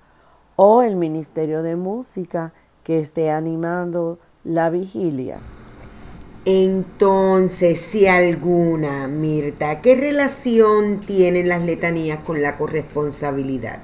o 0.55 0.83
el 0.83 0.95
ministerio 0.95 1.63
de 1.63 1.75
música 1.75 2.51
que 2.83 2.99
esté 2.99 3.29
animando 3.29 4.19
la 4.43 4.69
vigilia. 4.69 5.37
Entonces, 6.45 7.79
si 7.79 8.05
alguna, 8.07 9.07
Mirta, 9.07 9.79
¿qué 9.79 9.95
relación 9.95 10.99
tienen 10.99 11.47
las 11.47 11.61
letanías 11.61 12.19
con 12.19 12.41
la 12.41 12.57
corresponsabilidad? 12.57 13.79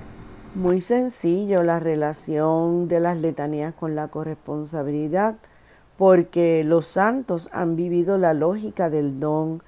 Muy 0.56 0.82
sencillo 0.82 1.64
la 1.64 1.80
relación 1.80 2.90
de 2.90 3.00
las 3.00 3.18
letanías 3.18 3.74
con 3.74 3.96
la 3.96 4.10
corresponsabilidad, 4.10 5.36
porque 5.98 6.64
los 6.66 6.86
santos 6.86 7.48
han 7.54 7.78
vivido 7.78 8.18
la 8.18 8.34
lógica 8.34 8.90
del 8.90 9.22
don, 9.22 9.62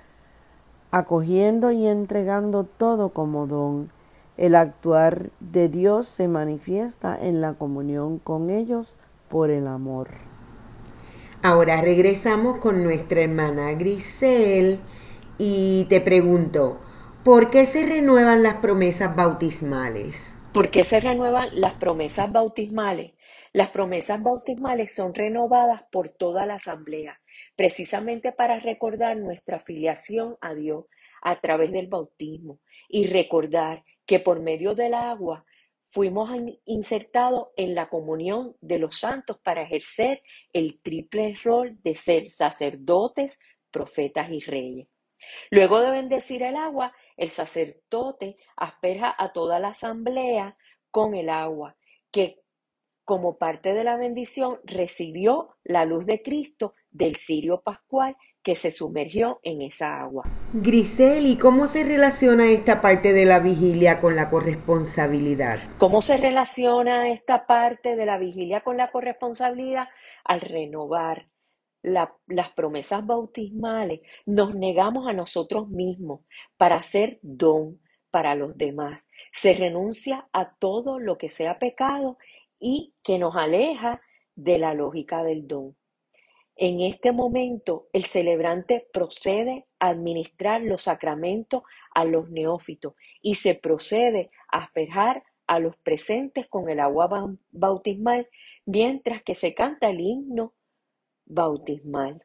acogiendo 0.91 1.71
y 1.71 1.87
entregando 1.87 2.65
todo 2.65 3.09
como 3.09 3.47
don. 3.47 3.89
El 4.35 4.55
actuar 4.55 5.29
de 5.39 5.69
Dios 5.69 6.07
se 6.07 6.27
manifiesta 6.27 7.17
en 7.21 7.39
la 7.39 7.53
comunión 7.53 8.17
con 8.17 8.49
ellos 8.49 8.97
por 9.31 9.49
el 9.49 9.65
amor. 9.65 10.09
Ahora 11.41 11.81
regresamos 11.81 12.59
con 12.59 12.83
nuestra 12.83 13.21
hermana 13.21 13.71
Grisel 13.71 14.77
y 15.39 15.85
te 15.85 16.01
pregunto, 16.01 16.79
¿por 17.23 17.49
qué 17.49 17.65
se 17.65 17.85
renuevan 17.85 18.43
las 18.43 18.55
promesas 18.55 19.15
bautismales? 19.15 20.37
¿Por 20.53 20.69
qué 20.69 20.83
se 20.83 20.99
renuevan 20.99 21.49
las 21.53 21.73
promesas 21.73 22.31
bautismales? 22.31 23.13
Las 23.53 23.69
promesas 23.69 24.21
bautismales 24.21 24.93
son 24.93 25.15
renovadas 25.15 25.83
por 25.91 26.09
toda 26.09 26.45
la 26.45 26.55
asamblea, 26.55 27.19
precisamente 27.55 28.31
para 28.33 28.59
recordar 28.59 29.17
nuestra 29.17 29.57
afiliación 29.57 30.37
a 30.41 30.53
Dios 30.53 30.85
a 31.21 31.39
través 31.39 31.71
del 31.71 31.87
bautismo 31.87 32.59
y 32.89 33.07
recordar 33.07 33.83
que 34.05 34.19
por 34.19 34.41
medio 34.41 34.75
del 34.75 34.93
agua 34.93 35.45
fuimos 35.91 36.29
insertados 36.65 37.49
en 37.57 37.75
la 37.75 37.89
comunión 37.89 38.55
de 38.61 38.79
los 38.79 38.97
santos 38.97 39.37
para 39.43 39.63
ejercer 39.63 40.23
el 40.53 40.79
triple 40.81 41.37
rol 41.43 41.77
de 41.83 41.95
ser 41.95 42.31
sacerdotes, 42.31 43.39
profetas 43.71 44.31
y 44.31 44.39
reyes. 44.39 44.87
Luego 45.49 45.81
de 45.81 45.91
bendecir 45.91 46.43
el 46.43 46.55
agua, 46.55 46.93
el 47.17 47.29
sacerdote 47.29 48.37
asperja 48.55 49.13
a 49.17 49.31
toda 49.33 49.59
la 49.59 49.69
asamblea 49.69 50.57
con 50.89 51.13
el 51.13 51.29
agua, 51.29 51.75
que 52.09 52.41
como 53.03 53.37
parte 53.37 53.73
de 53.73 53.83
la 53.83 53.97
bendición 53.97 54.59
recibió 54.63 55.57
la 55.63 55.85
luz 55.85 56.05
de 56.05 56.21
Cristo 56.21 56.73
del 56.89 57.17
cirio 57.17 57.61
pascual 57.61 58.15
que 58.43 58.55
se 58.55 58.71
sumergió 58.71 59.39
en 59.43 59.61
esa 59.61 60.01
agua. 60.01 60.23
Grisel, 60.53 61.25
¿y 61.25 61.37
cómo 61.37 61.67
se 61.67 61.83
relaciona 61.83 62.51
esta 62.51 62.81
parte 62.81 63.13
de 63.13 63.25
la 63.25 63.39
vigilia 63.39 63.99
con 64.01 64.15
la 64.15 64.29
corresponsabilidad? 64.29 65.59
¿Cómo 65.77 66.01
se 66.01 66.17
relaciona 66.17 67.11
esta 67.11 67.45
parte 67.45 67.95
de 67.95 68.05
la 68.05 68.17
vigilia 68.17 68.61
con 68.61 68.77
la 68.77 68.91
corresponsabilidad? 68.91 69.87
Al 70.23 70.41
renovar 70.41 71.27
las 71.83 72.49
promesas 72.55 73.05
bautismales, 73.05 74.01
nos 74.25 74.55
negamos 74.55 75.07
a 75.07 75.13
nosotros 75.13 75.67
mismos 75.69 76.21
para 76.57 76.77
hacer 76.77 77.19
don 77.21 77.79
para 78.11 78.35
los 78.35 78.57
demás. 78.57 79.01
Se 79.33 79.53
renuncia 79.53 80.27
a 80.33 80.53
todo 80.55 80.99
lo 80.99 81.17
que 81.17 81.29
sea 81.29 81.57
pecado 81.57 82.17
y 82.59 82.93
que 83.03 83.17
nos 83.17 83.35
aleja 83.35 84.01
de 84.35 84.57
la 84.57 84.73
lógica 84.73 85.23
del 85.23 85.47
don. 85.47 85.75
En 86.63 86.79
este 86.81 87.11
momento, 87.11 87.87
el 87.91 88.05
celebrante 88.05 88.85
procede 88.93 89.65
a 89.79 89.87
administrar 89.87 90.61
los 90.61 90.83
sacramentos 90.83 91.63
a 91.95 92.05
los 92.05 92.29
neófitos 92.29 92.93
y 93.19 93.33
se 93.33 93.55
procede 93.55 94.29
a 94.51 94.65
asperjar 94.65 95.23
a 95.47 95.57
los 95.57 95.75
presentes 95.77 96.47
con 96.47 96.69
el 96.69 96.79
agua 96.79 97.33
bautismal, 97.49 98.29
mientras 98.67 99.23
que 99.23 99.33
se 99.33 99.55
canta 99.55 99.89
el 99.89 100.01
himno 100.01 100.53
bautismal. 101.25 102.23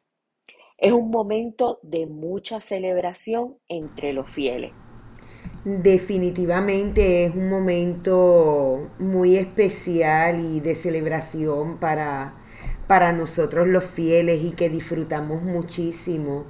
Es 0.77 0.91
un 0.91 1.09
momento 1.09 1.79
de 1.81 2.05
mucha 2.05 2.61
celebración 2.61 3.57
entre 3.67 4.13
los 4.13 4.29
fieles. 4.29 4.71
Definitivamente 5.65 7.25
es 7.25 7.33
un 7.33 7.49
momento 7.49 8.87
muy 8.99 9.35
especial 9.35 10.45
y 10.45 10.59
de 10.59 10.75
celebración 10.75 11.79
para 11.79 12.33
para 12.87 13.11
nosotros 13.11 13.67
los 13.67 13.85
fieles 13.85 14.43
y 14.43 14.51
que 14.51 14.69
disfrutamos 14.69 15.43
muchísimo 15.43 16.45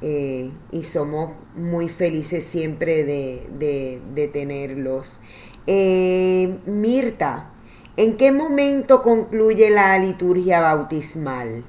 eh, 0.00 0.50
y 0.70 0.84
somos 0.84 1.30
muy 1.56 1.88
felices 1.88 2.44
siempre 2.44 3.04
de, 3.04 4.30
tenerlos. 4.32 5.20
Eh, 5.66 6.56
Mirta, 6.66 7.50
¿en 7.96 8.16
qué 8.16 8.32
momento 8.32 9.02
concluye 9.02 9.70
la 9.70 9.98
liturgia 9.98 10.60
bautismal? 10.60 11.62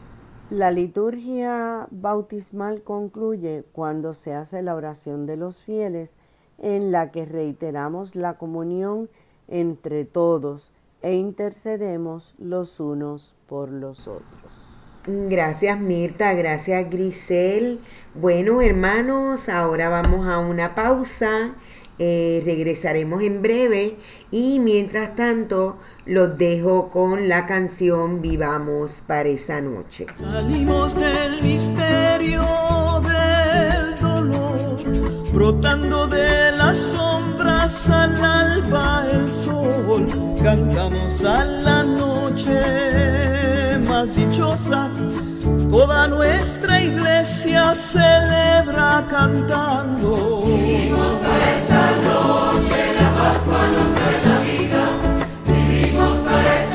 La 0.49 0.71
liturgia 0.71 1.87
bautismal 1.89 2.81
concluye 2.81 3.63
cuando 3.71 4.13
se 4.13 4.33
hace 4.33 4.61
la 4.61 4.75
oración 4.75 5.25
de 5.25 5.37
los 5.37 5.59
fieles 5.59 6.15
en 6.59 6.91
la 6.91 7.11
que 7.11 7.25
reiteramos 7.25 8.15
la 8.15 8.35
comunión 8.35 9.09
entre 9.47 10.05
todos 10.05 10.71
e 11.03 11.13
intercedemos 11.13 12.33
los 12.39 12.79
unos 12.79 13.35
por 13.47 13.69
los 13.69 14.07
otros. 14.07 14.23
Gracias 15.05 15.79
Mirta, 15.79 16.33
gracias 16.33 16.89
Grisel. 16.89 17.79
Bueno 18.15 18.61
hermanos, 18.61 19.49
ahora 19.49 19.89
vamos 19.89 20.27
a 20.27 20.39
una 20.39 20.75
pausa. 20.75 21.51
Eh, 21.99 22.41
regresaremos 22.43 23.21
en 23.21 23.41
breve 23.43 23.95
y 24.31 24.59
mientras 24.59 25.15
tanto 25.15 25.77
los 26.05 26.37
dejo 26.39 26.89
con 26.89 27.29
la 27.29 27.45
canción 27.45 28.21
Vivamos 28.21 29.03
para 29.05 29.29
esa 29.29 29.61
noche. 29.61 30.07
Salimos 30.15 30.95
del 30.95 31.41
misterio 31.41 32.41
del 33.01 33.95
dolor, 34.01 34.75
brotando 35.33 36.07
de 36.07 36.43
alba 36.63 36.71
el 36.71 37.02
cantamos 40.41 41.23
a 41.23 41.43
la 41.45 41.83
noche 41.83 42.59
más 43.87 44.15
dichosa. 44.15 44.89
Toda 45.69 46.07
nuestra 46.07 46.81
iglesia 46.81 47.73
celebra 47.75 49.05
cantando. 49.09 50.41
Vivimos 50.45 51.13
para 51.23 51.57
esa 51.57 51.85
noche, 52.07 52.79
la 52.99 53.09
Pascua 53.13 53.61
nos 53.73 53.87
trae 53.95 54.19
la 54.25 54.37
vida. 54.49 54.83
Vivimos 55.45 56.13
para 56.25 56.51
esa 56.63 56.72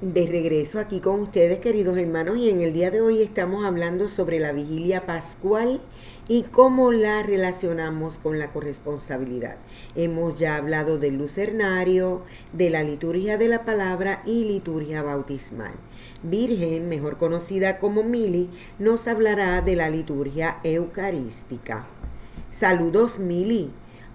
De 0.01 0.25
regreso 0.27 0.79
aquí 0.79 1.01
con 1.01 1.19
ustedes, 1.19 1.59
queridos 1.59 1.97
hermanos, 1.97 2.37
y 2.37 2.49
en 2.49 2.61
el 2.61 2.71
día 2.71 2.89
de 2.89 3.01
hoy 3.01 3.21
estamos 3.21 3.65
hablando 3.65 4.07
sobre 4.07 4.39
la 4.39 4.53
vigilia 4.53 5.05
pascual 5.05 5.81
y 6.29 6.43
cómo 6.43 6.93
la 6.93 7.21
relacionamos 7.21 8.17
con 8.17 8.39
la 8.39 8.47
corresponsabilidad. 8.47 9.57
Hemos 9.97 10.39
ya 10.39 10.55
hablado 10.55 10.99
del 10.99 11.17
lucernario, 11.17 12.21
de 12.53 12.69
la 12.69 12.81
liturgia 12.81 13.37
de 13.37 13.49
la 13.49 13.65
palabra 13.65 14.23
y 14.25 14.45
liturgia 14.45 15.01
bautismal. 15.01 15.73
Virgen, 16.23 16.87
mejor 16.87 17.17
conocida 17.17 17.77
como 17.77 18.03
Mili, 18.03 18.47
nos 18.79 19.05
hablará 19.05 19.59
de 19.59 19.75
la 19.75 19.89
liturgia 19.89 20.59
eucarística. 20.63 21.83
Saludos 22.53 23.19
Mili. 23.19 23.69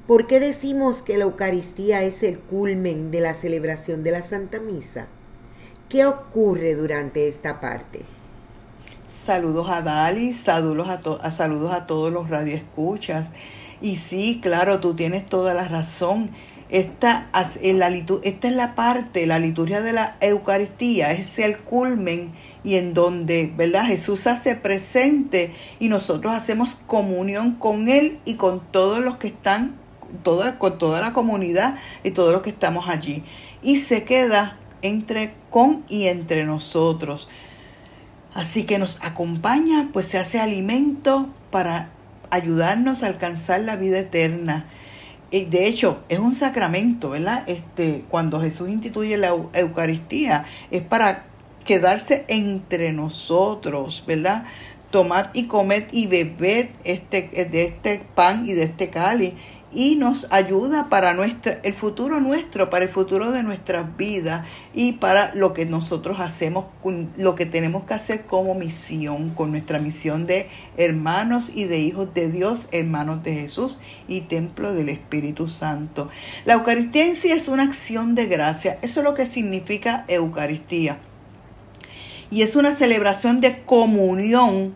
¿Por 0.06 0.26
qué 0.28 0.40
decimos 0.40 1.02
que 1.02 1.18
la 1.18 1.24
Eucaristía 1.24 2.04
es 2.04 2.22
el 2.22 2.38
culmen 2.38 3.10
de 3.10 3.20
la 3.20 3.34
celebración 3.34 4.02
de 4.02 4.12
la 4.12 4.22
Santa 4.22 4.60
Misa? 4.60 5.08
¿Qué 5.94 6.04
ocurre 6.04 6.74
durante 6.74 7.28
esta 7.28 7.60
parte? 7.60 8.00
Saludos 9.08 9.70
a 9.70 9.80
Dali, 9.80 10.34
saludos 10.34 10.88
a, 10.88 11.30
saludos 11.30 11.72
a 11.72 11.86
todos 11.86 12.12
los 12.12 12.28
radioescuchas. 12.28 13.28
Y 13.80 13.98
sí, 13.98 14.40
claro, 14.42 14.80
tú 14.80 14.94
tienes 14.94 15.24
toda 15.24 15.54
la 15.54 15.68
razón. 15.68 16.30
esta, 16.68 17.30
en 17.62 17.78
la, 17.78 17.90
esta 17.90 18.48
es 18.48 18.54
la 18.56 18.74
parte, 18.74 19.24
la 19.28 19.38
liturgia 19.38 19.82
de 19.82 19.92
la 19.92 20.16
Eucaristía, 20.20 21.12
es 21.12 21.38
el 21.38 21.58
culmen 21.58 22.32
y 22.64 22.74
en 22.74 22.92
donde, 22.92 23.52
¿verdad? 23.56 23.86
Jesús 23.86 24.26
hace 24.26 24.56
presente 24.56 25.54
y 25.78 25.90
nosotros 25.90 26.34
hacemos 26.34 26.76
comunión 26.88 27.54
con 27.54 27.88
Él 27.88 28.18
y 28.24 28.34
con 28.34 28.58
todos 28.72 28.98
los 28.98 29.18
que 29.18 29.28
están, 29.28 29.76
toda, 30.24 30.58
con 30.58 30.76
toda 30.76 31.00
la 31.00 31.12
comunidad 31.12 31.76
y 32.02 32.10
todos 32.10 32.32
los 32.32 32.42
que 32.42 32.50
estamos 32.50 32.88
allí. 32.88 33.22
Y 33.62 33.76
se 33.76 34.02
queda 34.02 34.58
entre 34.84 35.34
con 35.50 35.84
y 35.88 36.04
entre 36.06 36.44
nosotros. 36.44 37.28
Así 38.34 38.64
que 38.64 38.78
nos 38.78 38.98
acompaña, 39.02 39.88
pues 39.92 40.06
se 40.06 40.18
hace 40.18 40.38
alimento 40.38 41.28
para 41.50 41.90
ayudarnos 42.30 43.02
a 43.02 43.06
alcanzar 43.06 43.60
la 43.60 43.76
vida 43.76 43.98
eterna. 43.98 44.66
De 45.30 45.66
hecho, 45.66 46.04
es 46.08 46.20
un 46.20 46.34
sacramento, 46.34 47.10
¿verdad? 47.10 47.42
Este, 47.48 48.04
cuando 48.08 48.40
Jesús 48.40 48.68
instituye 48.68 49.16
la 49.16 49.34
Eucaristía, 49.52 50.44
es 50.70 50.82
para 50.82 51.24
quedarse 51.64 52.24
entre 52.28 52.92
nosotros, 52.92 54.04
¿verdad? 54.06 54.44
Tomad 54.90 55.26
y 55.32 55.46
comed 55.46 55.84
y 55.90 56.06
bebed 56.06 56.68
este, 56.84 57.22
de 57.50 57.64
este 57.64 58.02
pan 58.14 58.46
y 58.46 58.52
de 58.52 58.64
este 58.64 58.90
cáliz 58.90 59.32
y 59.74 59.96
nos 59.96 60.28
ayuda 60.30 60.88
para 60.88 61.14
nuestra, 61.14 61.58
el 61.62 61.72
futuro 61.72 62.20
nuestro, 62.20 62.70
para 62.70 62.84
el 62.84 62.90
futuro 62.90 63.32
de 63.32 63.42
nuestras 63.42 63.96
vidas 63.96 64.46
y 64.72 64.92
para 64.92 65.34
lo 65.34 65.52
que 65.52 65.66
nosotros 65.66 66.20
hacemos, 66.20 66.66
lo 67.16 67.34
que 67.34 67.46
tenemos 67.46 67.84
que 67.84 67.94
hacer 67.94 68.26
como 68.26 68.54
misión, 68.54 69.30
con 69.30 69.50
nuestra 69.50 69.78
misión 69.78 70.26
de 70.26 70.48
hermanos 70.76 71.50
y 71.52 71.64
de 71.64 71.80
hijos 71.80 72.14
de 72.14 72.30
Dios, 72.30 72.68
hermanos 72.70 73.22
de 73.24 73.34
Jesús 73.34 73.80
y 74.06 74.22
templo 74.22 74.72
del 74.72 74.88
Espíritu 74.88 75.48
Santo. 75.48 76.08
La 76.44 76.54
Eucaristía 76.54 77.06
en 77.06 77.16
sí 77.16 77.32
es 77.32 77.48
una 77.48 77.64
acción 77.64 78.14
de 78.14 78.26
gracia, 78.26 78.78
eso 78.82 79.00
es 79.00 79.04
lo 79.04 79.14
que 79.14 79.26
significa 79.26 80.04
Eucaristía. 80.08 80.98
Y 82.30 82.42
es 82.42 82.56
una 82.56 82.72
celebración 82.72 83.40
de 83.40 83.62
comunión 83.62 84.74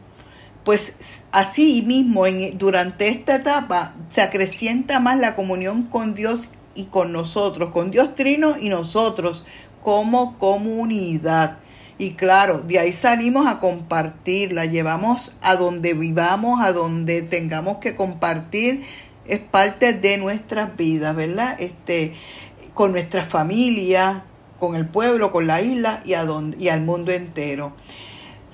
pues 0.68 1.22
así 1.32 1.80
mismo 1.80 2.26
en, 2.26 2.58
durante 2.58 3.08
esta 3.08 3.36
etapa 3.36 3.94
se 4.10 4.20
acrecienta 4.20 5.00
más 5.00 5.18
la 5.18 5.34
comunión 5.34 5.84
con 5.84 6.14
Dios 6.14 6.50
y 6.74 6.88
con 6.88 7.10
nosotros, 7.10 7.72
con 7.72 7.90
Dios 7.90 8.14
Trino 8.14 8.54
y 8.60 8.68
nosotros 8.68 9.46
como 9.82 10.36
comunidad. 10.36 11.60
Y 11.96 12.10
claro, 12.10 12.60
de 12.60 12.80
ahí 12.80 12.92
salimos 12.92 13.46
a 13.46 13.60
compartirla, 13.60 14.66
llevamos 14.66 15.38
a 15.40 15.56
donde 15.56 15.94
vivamos, 15.94 16.60
a 16.60 16.74
donde 16.74 17.22
tengamos 17.22 17.78
que 17.78 17.96
compartir, 17.96 18.84
es 19.24 19.40
parte 19.40 19.94
de 19.94 20.18
nuestras 20.18 20.76
vidas, 20.76 21.16
¿verdad? 21.16 21.58
Este, 21.58 22.12
con 22.74 22.92
nuestra 22.92 23.24
familia, 23.24 24.24
con 24.60 24.74
el 24.74 24.86
pueblo, 24.86 25.32
con 25.32 25.46
la 25.46 25.62
isla 25.62 26.02
y, 26.04 26.12
a 26.12 26.26
y 26.58 26.68
al 26.68 26.82
mundo 26.82 27.10
entero 27.10 27.72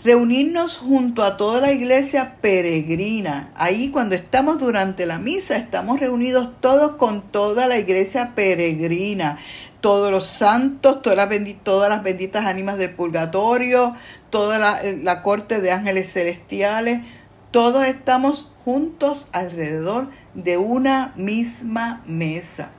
reunirnos 0.04 0.76
junto 0.76 1.24
a 1.24 1.38
toda 1.38 1.62
la 1.62 1.72
iglesia 1.72 2.36
peregrina. 2.42 3.50
Ahí 3.54 3.88
cuando 3.90 4.14
estamos 4.14 4.60
durante 4.60 5.06
la 5.06 5.18
misa, 5.18 5.56
estamos 5.56 5.98
reunidos 5.98 6.60
todos 6.60 6.96
con 6.96 7.22
toda 7.22 7.66
la 7.66 7.78
iglesia 7.78 8.32
peregrina. 8.34 9.38
Todos 9.80 10.10
los 10.10 10.26
santos, 10.26 11.02
todas 11.02 11.16
las, 11.16 11.28
benditas, 11.28 11.64
todas 11.64 11.90
las 11.90 12.02
benditas 12.02 12.44
ánimas 12.44 12.78
del 12.78 12.94
purgatorio, 12.94 13.94
toda 14.30 14.58
la, 14.58 14.80
la 14.82 15.22
corte 15.22 15.60
de 15.60 15.72
ángeles 15.72 16.12
celestiales, 16.12 17.02
todos 17.50 17.84
estamos 17.84 18.50
juntos 18.64 19.28
alrededor 19.32 20.08
de 20.34 20.56
una 20.56 21.12
misma 21.16 22.02
mesa. 22.06 22.70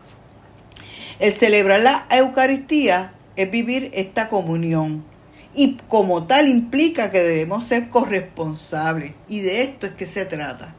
El 1.20 1.34
celebrar 1.34 1.82
la 1.82 2.06
Eucaristía 2.10 3.14
es 3.36 3.52
vivir 3.52 3.92
esta 3.94 4.30
comunión 4.30 5.04
y 5.56 5.78
como 5.88 6.28
tal 6.28 6.48
implica 6.48 7.12
que 7.12 7.24
debemos 7.24 7.64
ser 7.64 7.90
corresponsables 7.90 9.14
y 9.28 9.40
de 9.40 9.64
esto 9.64 9.88
es 9.88 9.94
que 9.94 10.06
se 10.06 10.26
trata. 10.26 10.76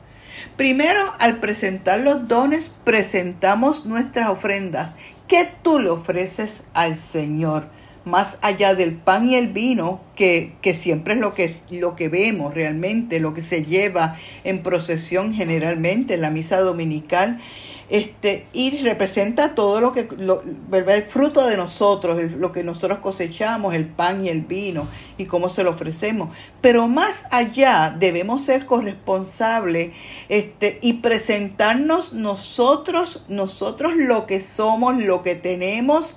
Primero, 0.57 1.14
al 1.18 1.41
presentar 1.41 2.01
los 2.01 2.29
dones, 2.29 2.70
presentamos 2.85 3.87
nuestras 3.87 4.29
ofrendas. 4.29 4.95
¿Qué 5.29 5.49
tú 5.62 5.79
le 5.79 5.91
ofreces 5.91 6.62
al 6.74 6.99
Señor? 6.99 7.68
Más 8.05 8.39
allá 8.43 8.74
del 8.74 8.95
pan 8.95 9.27
y 9.27 9.35
el 9.35 9.49
vino, 9.49 10.01
que, 10.14 10.55
que 10.62 10.74
siempre 10.74 11.14
es 11.14 11.20
lo 11.20 11.35
que, 11.35 11.51
lo 11.70 11.97
que 11.97 12.09
vemos 12.09 12.55
realmente, 12.55 13.18
lo 13.18 13.35
que 13.35 13.43
se 13.43 13.64
lleva 13.64 14.16
en 14.45 14.62
procesión 14.62 15.35
generalmente 15.35 16.14
en 16.14 16.20
la 16.20 16.31
misa 16.31 16.61
dominical 16.61 17.41
este, 17.89 18.47
y 18.53 18.78
representa 18.82 19.55
todo 19.55 19.80
lo 19.80 19.93
que, 19.93 20.09
lo, 20.18 20.43
el 20.43 21.03
fruto 21.05 21.47
de 21.47 21.57
nosotros, 21.57 22.20
lo 22.32 22.51
que 22.51 22.64
nosotros 22.64 22.99
cosechamos, 22.99 23.74
el 23.74 23.87
pan 23.87 24.24
y 24.24 24.28
el 24.28 24.43
vino, 24.43 24.89
y 25.18 25.26
cómo 25.26 25.49
se 25.49 25.62
lo 25.62 25.70
ofrecemos. 25.70 26.37
Pero 26.61 26.89
más 26.89 27.26
allá 27.30 27.95
debemos 27.97 28.43
ser 28.43 28.66
corresponsables 28.66 29.93
este, 30.28 30.78
y 30.82 30.95
presentarnos 30.95 32.12
nosotros, 32.12 33.24
nosotros 33.28 33.95
lo 33.95 34.26
que 34.26 34.41
somos, 34.41 34.97
lo 34.97 35.22
que 35.22 35.37
tenemos 35.37 36.16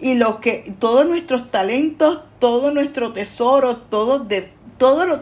y 0.00 0.14
lo 0.14 0.40
que, 0.40 0.74
todos 0.78 1.06
nuestros 1.06 1.50
talentos, 1.50 2.20
todo 2.38 2.72
nuestro 2.72 3.12
tesoro, 3.12 3.76
todo, 3.76 4.18
de, 4.18 4.50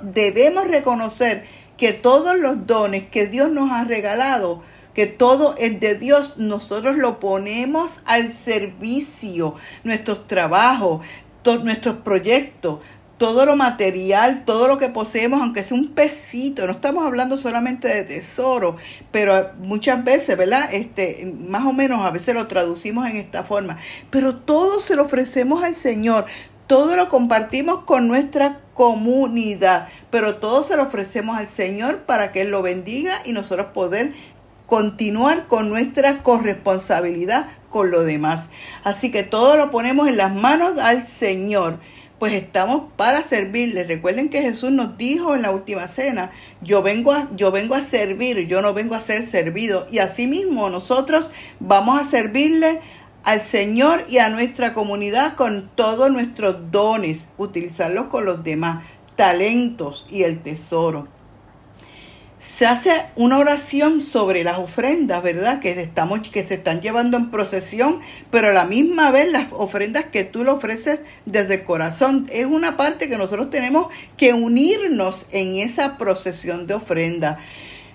debemos 0.03 0.69
reconocer 0.69 1.45
que 1.77 1.93
todos 1.93 2.39
los 2.39 2.67
dones 2.67 3.09
que 3.11 3.27
Dios 3.27 3.51
nos 3.51 3.73
ha 3.73 3.85
regalado, 3.85 4.63
que 4.95 5.07
todo 5.07 5.55
es 5.59 5.81
de 5.81 5.95
Dios, 5.95 6.39
nosotros 6.39 6.97
lo 6.97 7.21
ponemos 7.21 7.91
al 8.05 8.33
servicio, 8.33 9.55
nuestros 9.85 10.27
trabajos, 10.27 11.05
nuestros 11.63 11.97
proyectos, 11.99 12.81
todo 13.21 13.45
lo 13.45 13.55
material, 13.55 14.45
todo 14.47 14.67
lo 14.67 14.79
que 14.79 14.89
poseemos, 14.89 15.43
aunque 15.43 15.63
sea 15.63 15.77
un 15.77 15.89
pesito, 15.89 16.67
no 16.67 16.73
estamos 16.73 17.05
hablando 17.05 17.37
solamente 17.37 17.87
de 17.87 18.05
tesoro, 18.05 18.79
pero 19.13 19.51
muchas 19.59 20.03
veces, 20.03 20.39
¿verdad? 20.39 20.73
Este, 20.73 21.31
más 21.47 21.67
o 21.67 21.75
menos 21.75 22.03
a 22.03 22.11
veces 22.11 22.35
lo 22.35 22.47
traducimos 22.47 23.07
en 23.11 23.19
esta 23.19 23.45
forma, 23.45 23.77
pero 24.09 24.37
todo 24.37 24.81
se 24.81 24.97
lo 24.97 25.03
ofrecemos 25.03 25.63
al 25.63 25.75
Señor, 25.75 26.25
todo 26.67 26.97
lo 26.97 27.11
compartimos 27.11 27.81
con 27.81 28.09
nuestra 28.09 28.61
comunidad, 28.73 29.89
pero 30.11 30.37
todo 30.37 30.63
se 30.63 30.79
lo 30.79 30.85
ofrecemos 30.85 31.37
al 31.37 31.47
Señor 31.47 31.99
para 32.07 32.33
que 32.33 32.41
Él 32.41 32.51
lo 32.51 32.63
bendiga 32.63 33.21
y 33.27 33.33
nosotros 33.33 33.67
poder 33.75 34.15
continuar 34.71 35.49
con 35.49 35.69
nuestra 35.69 36.23
corresponsabilidad 36.23 37.49
con 37.71 37.91
lo 37.91 38.05
demás. 38.05 38.49
Así 38.85 39.11
que 39.11 39.25
todo 39.25 39.57
lo 39.57 39.73
ponemos 39.73 40.09
en 40.09 40.17
las 40.17 40.33
manos 40.33 40.79
al 40.79 41.05
Señor, 41.05 41.81
pues 42.21 42.33
estamos 42.35 42.85
para 42.97 43.25
servirle. 43.25 43.83
Recuerden 43.83 44.29
que 44.29 44.43
Jesús 44.43 44.71
nos 44.71 44.97
dijo 44.97 45.35
en 45.35 45.43
la 45.43 45.51
última 45.51 45.89
cena, 45.89 46.31
yo 46.63 46.83
vengo 46.83 47.11
a, 47.11 47.29
yo 47.35 47.51
vengo 47.51 47.75
a 47.75 47.81
servir, 47.81 48.47
yo 48.47 48.63
no 48.63 48.73
vengo 48.73 48.95
a 48.95 49.01
ser 49.01 49.27
servido. 49.27 49.89
Y 49.91 49.99
asimismo 49.99 50.71
nosotros 50.71 51.33
vamos 51.59 52.01
a 52.01 52.05
servirle 52.05 52.81
al 53.25 53.41
Señor 53.41 54.07
y 54.09 54.19
a 54.19 54.29
nuestra 54.29 54.73
comunidad 54.73 55.35
con 55.35 55.69
todos 55.75 56.13
nuestros 56.13 56.71
dones, 56.71 57.27
utilizarlos 57.39 58.07
con 58.07 58.25
los 58.25 58.45
demás, 58.45 58.85
talentos 59.17 60.07
y 60.13 60.23
el 60.23 60.39
tesoro 60.39 61.09
se 62.41 62.67
hace 62.67 62.91
una 63.17 63.39
oración 63.39 64.01
sobre 64.01 64.45
las 64.45 64.59
ofrendas, 64.59 65.23
¿verdad? 65.23 65.61
Que, 65.61 65.79
estamos, 65.79 66.27
que 66.31 66.43
se 66.43 66.55
están 66.55 66.81
llevando 66.81 67.19
en 67.19 67.31
procesión, 67.31 68.01
pero 68.31 68.49
a 68.49 68.53
la 68.53 68.65
misma 68.65 69.11
vez 69.11 69.31
las 69.31 69.49
ofrendas 69.53 70.07
que 70.07 70.25
tú 70.25 70.43
le 70.43 70.51
ofreces 70.51 71.01
desde 71.27 71.57
el 71.57 71.65
corazón. 71.65 72.29
Es 72.33 72.47
una 72.47 72.79
parte 72.79 73.11
que 73.11 73.19
nosotros 73.19 73.51
tenemos 73.51 73.89
que 74.17 74.33
unirnos 74.33 75.27
en 75.31 75.57
esa 75.57 75.99
procesión 75.99 76.67
de 76.67 76.75
ofrenda. 76.75 77.39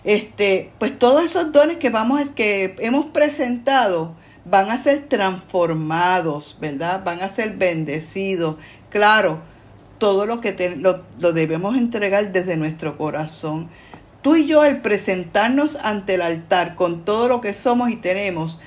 Este, 0.04 0.70
pues 0.78 0.98
todos 1.00 1.26
esos 1.26 1.52
dones 1.52 1.78
que 1.78 1.90
vamos, 1.90 2.22
que 2.36 2.76
hemos 2.78 3.08
presentado 3.08 4.16
van 4.46 4.70
a 4.70 4.78
ser 4.78 5.06
transformados, 5.08 6.60
¿verdad? 6.62 7.04
Van 7.04 7.24
a 7.24 7.30
ser 7.30 7.58
bendecidos. 7.58 8.58
Claro, 8.92 9.40
todo 9.98 10.28
lo 10.28 10.40
que 10.40 10.76
lo, 10.78 11.04
lo 11.20 11.34
debemos 11.34 11.76
entregar 11.76 12.32
desde 12.32 12.58
nuestro 12.58 12.96
corazón. 12.96 13.70
Tú 14.26 14.36
y 14.36 14.48
yo, 14.48 14.62
al 14.62 14.82
presentarnos 14.82 15.76
ante 15.76 16.16
el 16.16 16.24
altar 16.24 16.74
con 16.74 17.06
todo 17.06 17.28
lo 17.28 17.42
que 17.42 17.54
somos 17.54 17.92
y 17.92 17.96
tenemos, 17.96 18.60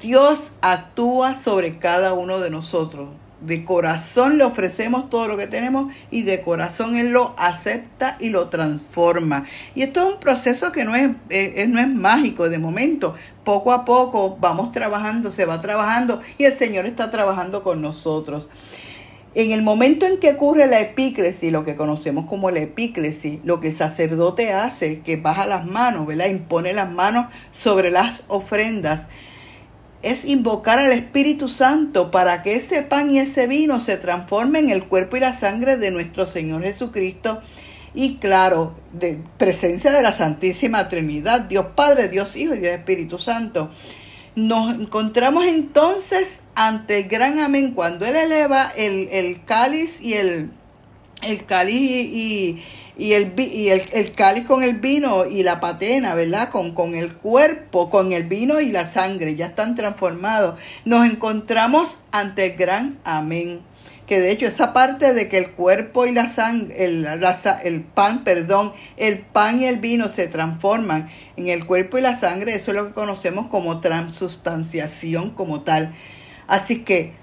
Dios 0.00 0.50
actúa 0.62 1.34
sobre 1.34 1.78
cada 1.78 2.12
uno 2.12 2.40
de 2.40 2.50
nosotros. 2.50 3.10
De 3.40 3.64
corazón 3.64 4.36
le 4.36 4.42
ofrecemos 4.42 5.08
todo 5.08 5.28
lo 5.28 5.36
que 5.36 5.46
tenemos 5.46 5.94
y 6.10 6.22
de 6.22 6.42
corazón 6.42 6.96
Él 6.96 7.10
lo 7.10 7.36
acepta 7.38 8.16
y 8.18 8.30
lo 8.30 8.48
transforma. 8.48 9.44
Y 9.76 9.82
esto 9.82 10.00
es 10.00 10.14
un 10.14 10.18
proceso 10.18 10.72
que 10.72 10.84
no 10.84 10.96
es, 10.96 11.12
eh, 11.30 11.66
no 11.68 11.78
es 11.78 11.88
mágico 11.88 12.48
de 12.48 12.58
momento. 12.58 13.14
Poco 13.44 13.72
a 13.72 13.84
poco 13.84 14.36
vamos 14.40 14.72
trabajando, 14.72 15.30
se 15.30 15.44
va 15.44 15.60
trabajando 15.60 16.20
y 16.36 16.46
el 16.46 16.52
Señor 16.52 16.84
está 16.84 17.12
trabajando 17.12 17.62
con 17.62 17.80
nosotros. 17.80 18.48
En 19.38 19.52
el 19.52 19.60
momento 19.60 20.06
en 20.06 20.18
que 20.18 20.30
ocurre 20.30 20.66
la 20.66 20.80
epíclesis, 20.80 21.52
lo 21.52 21.62
que 21.62 21.76
conocemos 21.76 22.24
como 22.24 22.50
la 22.50 22.60
epíclesis, 22.60 23.38
lo 23.44 23.60
que 23.60 23.68
el 23.68 23.74
sacerdote 23.74 24.54
hace, 24.54 25.00
que 25.00 25.18
baja 25.18 25.46
las 25.46 25.66
manos, 25.66 26.06
¿verdad? 26.06 26.28
Impone 26.30 26.72
las 26.72 26.90
manos 26.90 27.26
sobre 27.52 27.90
las 27.90 28.24
ofrendas. 28.28 29.08
es 30.02 30.24
invocar 30.24 30.78
al 30.78 30.90
Espíritu 30.92 31.50
Santo 31.50 32.10
para 32.10 32.42
que 32.42 32.54
ese 32.54 32.80
pan 32.80 33.10
y 33.10 33.18
ese 33.18 33.46
vino 33.46 33.78
se 33.78 33.98
transformen 33.98 34.66
en 34.66 34.70
el 34.70 34.84
cuerpo 34.84 35.18
y 35.18 35.20
la 35.20 35.34
sangre 35.34 35.76
de 35.76 35.90
nuestro 35.90 36.24
Señor 36.24 36.62
Jesucristo. 36.62 37.42
Y 37.94 38.16
claro, 38.16 38.74
de 38.94 39.18
presencia 39.36 39.92
de 39.92 40.00
la 40.00 40.14
Santísima 40.14 40.88
Trinidad, 40.88 41.42
Dios 41.42 41.66
Padre, 41.74 42.08
Dios 42.08 42.36
Hijo 42.36 42.54
y 42.54 42.60
Dios 42.60 42.72
Espíritu 42.72 43.18
Santo. 43.18 43.70
Nos 44.36 44.74
encontramos 44.74 45.46
entonces 45.46 46.42
ante 46.54 46.98
el 46.98 47.08
gran 47.08 47.38
amén 47.38 47.72
cuando 47.72 48.04
Él 48.04 48.16
eleva 48.16 48.70
el, 48.76 49.08
el 49.10 49.42
cáliz 49.46 49.98
y 50.02 50.12
el, 50.12 50.50
el 51.22 51.46
cáliz 51.46 51.80
y, 51.80 52.62
y, 52.98 53.12
el, 53.14 53.32
y 53.40 53.68
el, 53.68 53.82
el, 53.92 54.12
cáliz 54.12 54.44
con 54.44 54.62
el 54.62 54.78
vino 54.78 55.24
y 55.24 55.42
la 55.42 55.58
patena, 55.58 56.14
¿verdad? 56.14 56.50
Con, 56.50 56.74
con 56.74 56.94
el 56.94 57.14
cuerpo, 57.14 57.88
con 57.88 58.12
el 58.12 58.24
vino 58.24 58.60
y 58.60 58.70
la 58.70 58.84
sangre, 58.84 59.36
ya 59.36 59.46
están 59.46 59.74
transformados. 59.74 60.60
Nos 60.84 61.06
encontramos 61.06 61.88
ante 62.12 62.52
el 62.52 62.56
gran 62.58 62.98
amén 63.04 63.62
que 64.06 64.20
de 64.20 64.30
hecho 64.30 64.46
esa 64.46 64.72
parte 64.72 65.12
de 65.14 65.28
que 65.28 65.38
el 65.38 65.50
cuerpo 65.50 66.06
y 66.06 66.12
la 66.12 66.28
sangre, 66.28 66.84
el, 66.84 67.06
el, 67.64 67.80
pan, 67.82 68.22
perdón, 68.24 68.72
el 68.96 69.18
pan 69.18 69.60
y 69.60 69.66
el 69.66 69.78
vino 69.78 70.08
se 70.08 70.28
transforman 70.28 71.08
en 71.36 71.48
el 71.48 71.66
cuerpo 71.66 71.98
y 71.98 72.02
la 72.02 72.14
sangre, 72.14 72.54
eso 72.54 72.70
es 72.70 72.76
lo 72.76 72.86
que 72.86 72.94
conocemos 72.94 73.48
como 73.48 73.80
transustanciación 73.80 75.30
como 75.30 75.62
tal. 75.62 75.92
Así 76.46 76.84
que 76.84 77.14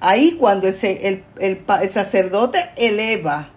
ahí 0.00 0.36
cuando 0.38 0.66
ese, 0.66 1.08
el, 1.08 1.24
el, 1.38 1.62
el 1.82 1.90
sacerdote 1.90 2.70
eleva 2.76 3.50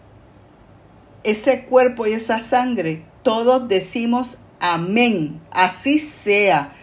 ese 1.23 1.63
cuerpo 1.63 2.05
y 2.05 2.13
esa 2.13 2.41
sangre, 2.41 3.03
todos 3.23 3.69
decimos 3.69 4.37
amén, 4.59 5.39
así 5.51 5.99
sea 5.99 6.73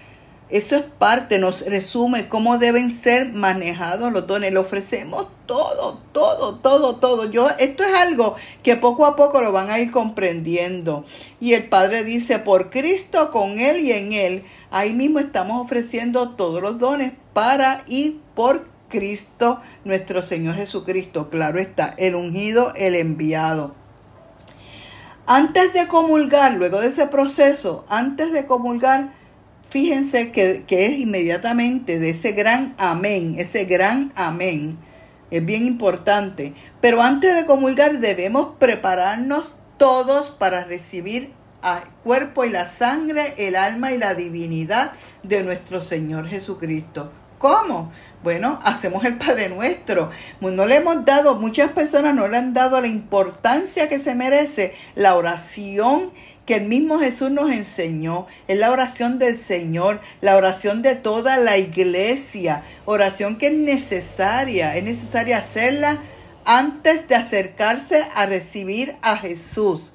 eso 0.50 0.76
es 0.76 0.84
parte, 0.84 1.38
nos 1.38 1.60
resume 1.60 2.28
cómo 2.28 2.56
deben 2.56 2.90
ser 2.90 3.32
manejados 3.32 4.10
los 4.12 4.26
dones. 4.26 4.50
Le 4.50 4.58
ofrecemos 4.58 5.28
todo, 5.44 6.00
todo, 6.12 6.56
todo, 6.56 6.96
todo. 6.96 7.30
Yo, 7.30 7.48
esto 7.58 7.84
es 7.84 7.94
algo 7.94 8.36
que 8.62 8.76
poco 8.76 9.04
a 9.04 9.14
poco 9.14 9.42
lo 9.42 9.52
van 9.52 9.68
a 9.68 9.78
ir 9.78 9.90
comprendiendo. 9.90 11.04
Y 11.38 11.52
el 11.52 11.68
Padre 11.68 12.02
dice, 12.02 12.38
por 12.38 12.70
Cristo, 12.70 13.30
con 13.30 13.58
Él 13.58 13.80
y 13.80 13.92
en 13.92 14.12
Él, 14.14 14.44
ahí 14.70 14.94
mismo 14.94 15.18
estamos 15.18 15.62
ofreciendo 15.62 16.30
todos 16.30 16.62
los 16.62 16.78
dones 16.78 17.12
para 17.34 17.82
y 17.86 18.20
por 18.34 18.66
Cristo, 18.88 19.60
nuestro 19.84 20.22
Señor 20.22 20.54
Jesucristo. 20.54 21.28
Claro 21.28 21.58
está, 21.58 21.94
el 21.98 22.14
ungido, 22.14 22.72
el 22.74 22.94
enviado. 22.94 23.74
Antes 25.26 25.74
de 25.74 25.86
comulgar, 25.88 26.54
luego 26.54 26.80
de 26.80 26.88
ese 26.88 27.06
proceso, 27.06 27.84
antes 27.90 28.32
de 28.32 28.46
comulgar, 28.46 29.17
fíjense 29.70 30.30
que, 30.32 30.64
es 30.68 30.98
inmediatamente 30.98 31.98
de 31.98 32.10
ese 32.10 32.32
gran 32.32 32.74
amén, 32.78 33.36
ese 33.38 33.64
gran 33.64 34.12
amén. 34.16 34.78
Es 35.30 35.44
bien 35.44 35.66
importante. 35.66 36.54
Pero 36.80 37.02
antes 37.02 37.34
de 37.34 37.44
comulgar 37.44 38.00
debemos 38.00 38.56
prepararnos 38.58 39.54
todos 39.76 40.30
para 40.30 40.64
recibir 40.64 41.32
al 41.60 41.84
cuerpo 42.04 42.44
y 42.44 42.50
la 42.50 42.66
sangre, 42.66 43.34
el 43.36 43.56
alma 43.56 43.92
y 43.92 43.98
la 43.98 44.14
divinidad 44.14 44.92
de 45.22 45.42
nuestro 45.42 45.80
Señor 45.80 46.28
Jesucristo. 46.28 47.12
¿Cómo? 47.38 47.92
Bueno, 48.24 48.58
hacemos 48.64 49.04
el 49.04 49.16
Padre 49.16 49.48
Nuestro. 49.48 50.10
No 50.40 50.66
le 50.66 50.76
hemos 50.76 51.04
dado, 51.04 51.36
muchas 51.36 51.70
personas 51.70 52.14
no 52.14 52.26
le 52.26 52.36
han 52.36 52.52
dado 52.52 52.80
la 52.80 52.88
importancia 52.88 53.88
que 53.88 54.00
se 54.00 54.14
merece 54.14 54.74
la 54.96 55.14
oración 55.14 56.10
que 56.48 56.54
el 56.54 56.64
mismo 56.64 56.98
Jesús 56.98 57.30
nos 57.30 57.52
enseñó. 57.52 58.26
Es 58.46 58.58
la 58.58 58.70
oración 58.70 59.18
del 59.18 59.36
Señor, 59.36 60.00
la 60.22 60.34
oración 60.34 60.80
de 60.80 60.94
toda 60.94 61.36
la 61.36 61.58
iglesia. 61.58 62.62
Oración 62.86 63.36
que 63.36 63.48
es 63.48 63.52
necesaria, 63.52 64.74
es 64.74 64.82
necesaria 64.82 65.36
hacerla 65.36 65.98
antes 66.46 67.06
de 67.06 67.16
acercarse 67.16 68.06
a 68.14 68.24
recibir 68.24 68.96
a 69.02 69.18
Jesús. 69.18 69.92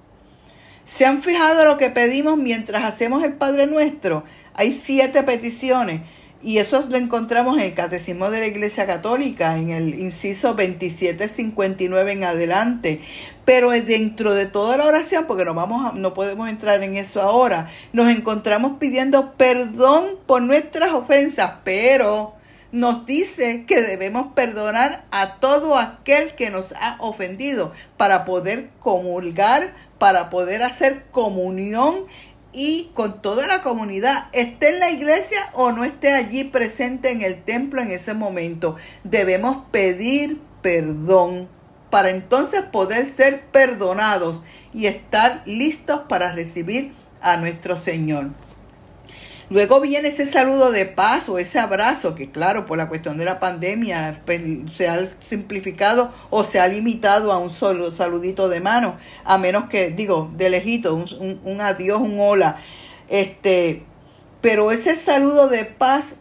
¿Se 0.85 1.07
han 1.07 1.23
fijado 1.23 1.65
lo 1.65 1.77
que 1.77 1.89
pedimos 1.89 2.37
mientras 2.37 2.83
hacemos 2.83 3.23
el 3.23 3.33
Padre 3.33 3.65
Nuestro? 3.65 4.23
Hay 4.53 4.73
siete 4.73 5.23
peticiones. 5.23 6.01
Y 6.43 6.57
eso 6.57 6.85
lo 6.89 6.97
encontramos 6.97 7.57
en 7.57 7.63
el 7.63 7.73
Catecismo 7.73 8.29
de 8.29 8.41
la 8.41 8.47
Iglesia 8.47 8.85
Católica, 8.85 9.57
en 9.57 9.69
el 9.69 9.97
inciso 9.97 10.49
2759 10.49 12.11
en 12.11 12.23
adelante. 12.25 12.99
Pero 13.45 13.71
dentro 13.71 14.33
de 14.33 14.45
toda 14.45 14.75
la 14.75 14.85
oración, 14.85 15.23
porque 15.25 15.45
no, 15.45 15.53
vamos 15.53 15.93
no 15.93 16.13
podemos 16.13 16.49
entrar 16.49 16.83
en 16.83 16.97
eso 16.97 17.21
ahora, 17.21 17.69
nos 17.93 18.09
encontramos 18.09 18.73
pidiendo 18.77 19.33
perdón 19.37 20.17
por 20.27 20.41
nuestras 20.41 20.91
ofensas, 20.91 21.53
pero 21.63 22.33
nos 22.73 23.05
dice 23.05 23.65
que 23.65 23.81
debemos 23.81 24.33
perdonar 24.33 25.05
a 25.11 25.35
todo 25.35 25.77
aquel 25.77 26.35
que 26.35 26.49
nos 26.49 26.73
ha 26.73 26.97
ofendido 26.99 27.71
para 27.95 28.25
poder 28.25 28.69
comulgar, 28.81 29.73
para 29.97 30.29
poder 30.29 30.63
hacer 30.63 31.05
comunión 31.11 32.05
y 32.53 32.91
con 32.93 33.21
toda 33.21 33.47
la 33.47 33.63
comunidad, 33.63 34.27
esté 34.31 34.69
en 34.69 34.79
la 34.79 34.91
iglesia 34.91 35.49
o 35.53 35.71
no 35.71 35.83
esté 35.83 36.13
allí 36.13 36.43
presente 36.43 37.09
en 37.09 37.21
el 37.21 37.43
templo 37.43 37.81
en 37.81 37.91
ese 37.91 38.13
momento. 38.13 38.75
Debemos 39.03 39.65
pedir 39.71 40.39
perdón 40.61 41.49
para 41.89 42.09
entonces 42.09 42.61
poder 42.61 43.07
ser 43.09 43.41
perdonados 43.51 44.43
y 44.73 44.85
estar 44.85 45.41
listos 45.45 46.01
para 46.07 46.31
recibir 46.31 46.91
a 47.21 47.37
nuestro 47.37 47.77
Señor. 47.77 48.31
Luego 49.53 49.79
viene 49.81 50.07
ese 50.07 50.25
saludo 50.25 50.71
de 50.71 50.87
paz 50.87 51.29
o 51.29 51.37
ese 51.37 51.59
abrazo 51.59 52.15
que 52.15 52.31
claro, 52.31 52.65
por 52.65 52.75
la 52.75 52.89
cuestión 52.89 53.19
de 53.19 53.25
la 53.25 53.39
pandemia 53.39 54.19
pues, 54.25 54.41
se 54.71 54.89
ha 54.89 55.05
simplificado 55.19 56.11
o 56.31 56.43
se 56.43 56.59
ha 56.59 56.67
limitado 56.67 57.31
a 57.31 57.37
un 57.37 57.51
solo 57.51 57.91
saludito 57.91 58.49
de 58.49 58.61
mano, 58.61 58.97
a 59.23 59.37
menos 59.37 59.65
que, 59.69 59.91
digo, 59.91 60.31
de 60.35 60.49
lejito, 60.49 60.95
un, 60.95 61.61
adiós, 61.61 62.01
un 62.01 62.19
hola. 62.19 62.57
Este, 63.07 63.83
pero 64.41 64.71
ese 64.71 64.95
saludo 64.95 65.47
de 65.49 65.65
paz 65.65 66.15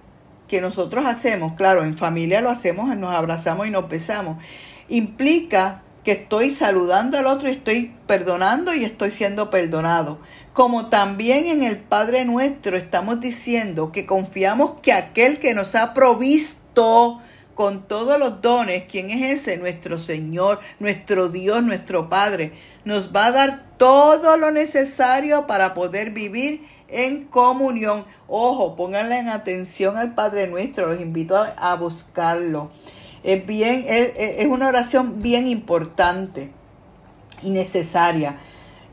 que 0.46 0.60
nosotros 0.60 1.06
hacemos, 1.06 1.54
claro, 1.54 1.84
en 1.84 1.96
familia 1.96 2.42
lo 2.42 2.50
hacemos, 2.50 2.94
nos 2.98 3.14
abrazamos 3.14 3.66
y 3.66 3.70
nos 3.70 3.88
besamos, 3.88 4.44
implica 4.90 5.80
que 6.04 6.12
estoy 6.12 6.50
saludando 6.50 7.16
al 7.16 7.26
otro 7.26 7.48
y 7.48 7.52
estoy 7.52 7.94
perdonando 8.06 8.74
y 8.74 8.84
estoy 8.84 9.10
siendo 9.10 9.48
perdonado. 9.48 10.18
Como 10.52 10.86
también 10.86 11.46
en 11.46 11.62
el 11.62 11.78
Padre 11.78 12.24
nuestro 12.24 12.76
estamos 12.76 13.20
diciendo 13.20 13.90
que 13.90 14.04
confiamos 14.04 14.72
que 14.82 14.92
aquel 14.92 15.38
que 15.38 15.54
nos 15.54 15.74
ha 15.74 15.94
provisto 15.94 17.20
con 17.54 17.86
todos 17.88 18.18
los 18.18 18.42
dones, 18.42 18.84
¿quién 18.90 19.10
es 19.10 19.40
ese? 19.40 19.56
Nuestro 19.56 19.98
Señor, 19.98 20.60
nuestro 20.78 21.28
Dios, 21.28 21.62
nuestro 21.62 22.08
Padre, 22.08 22.52
nos 22.84 23.14
va 23.14 23.26
a 23.26 23.32
dar 23.32 23.64
todo 23.78 24.36
lo 24.36 24.50
necesario 24.50 25.46
para 25.46 25.72
poder 25.74 26.10
vivir 26.10 26.66
en 26.88 27.24
comunión. 27.24 28.04
Ojo, 28.28 28.76
pónganle 28.76 29.18
en 29.18 29.28
atención 29.28 29.96
al 29.96 30.14
Padre 30.14 30.48
nuestro, 30.48 30.86
los 30.86 31.00
invito 31.00 31.36
a, 31.36 31.74
buscarlo 31.76 32.70
es 33.22 33.46
bien, 33.46 33.84
es, 33.88 34.46
una 34.46 34.68
oración 34.68 35.22
bien 35.22 35.46
importante 35.48 36.50
y 37.42 37.50
necesaria. 37.50 38.36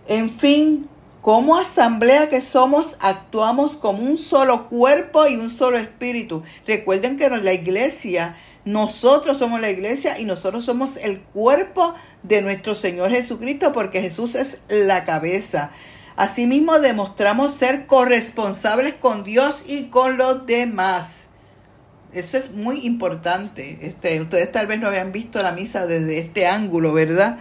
En 0.07 0.30
fin, 0.30 0.88
como 1.22 1.57
asamblea 1.57 2.30
que 2.30 2.41
somos, 2.41 2.95
actuamos 2.99 3.76
como 3.76 4.03
un 4.03 4.17
solo 4.17 4.70
cuerpo 4.70 5.28
y 5.28 5.36
un 5.36 5.55
solo 5.55 5.78
espíritu. 5.78 6.43
Recuerden 6.65 7.17
que 7.17 7.30
la 7.30 7.53
iglesia, 7.53 8.38
nosotros 8.65 9.38
somos 9.38 9.59
la 9.59 9.70
iglesia 9.70 10.20
y 10.20 10.26
nosotros 10.26 10.65
somos 10.65 10.97
el 10.97 11.20
cuerpo 11.20 11.93
de 12.24 12.41
nuestro 12.41 12.74
Señor 12.76 13.11
Jesucristo 13.11 13.72
porque 13.74 14.01
Jesús 14.01 14.36
es 14.36 14.61
la 14.70 15.05
cabeza. 15.05 15.72
Asimismo, 16.15 16.80
demostramos 16.80 17.53
ser 17.53 17.86
corresponsables 17.86 18.93
con 18.95 19.24
Dios 19.24 19.63
y 19.67 19.89
con 19.89 20.17
los 20.17 20.45
demás. 20.45 21.28
Eso 22.11 22.38
es 22.38 22.51
muy 22.51 22.86
importante. 22.86 23.78
Este, 23.82 24.20
ustedes 24.20 24.51
tal 24.51 24.67
vez 24.67 24.80
no 24.80 24.88
habían 24.88 25.11
visto 25.11 25.41
la 25.43 25.51
misa 25.51 25.86
desde 25.86 26.17
este 26.20 26.47
ángulo, 26.47 26.91
¿verdad? 26.91 27.39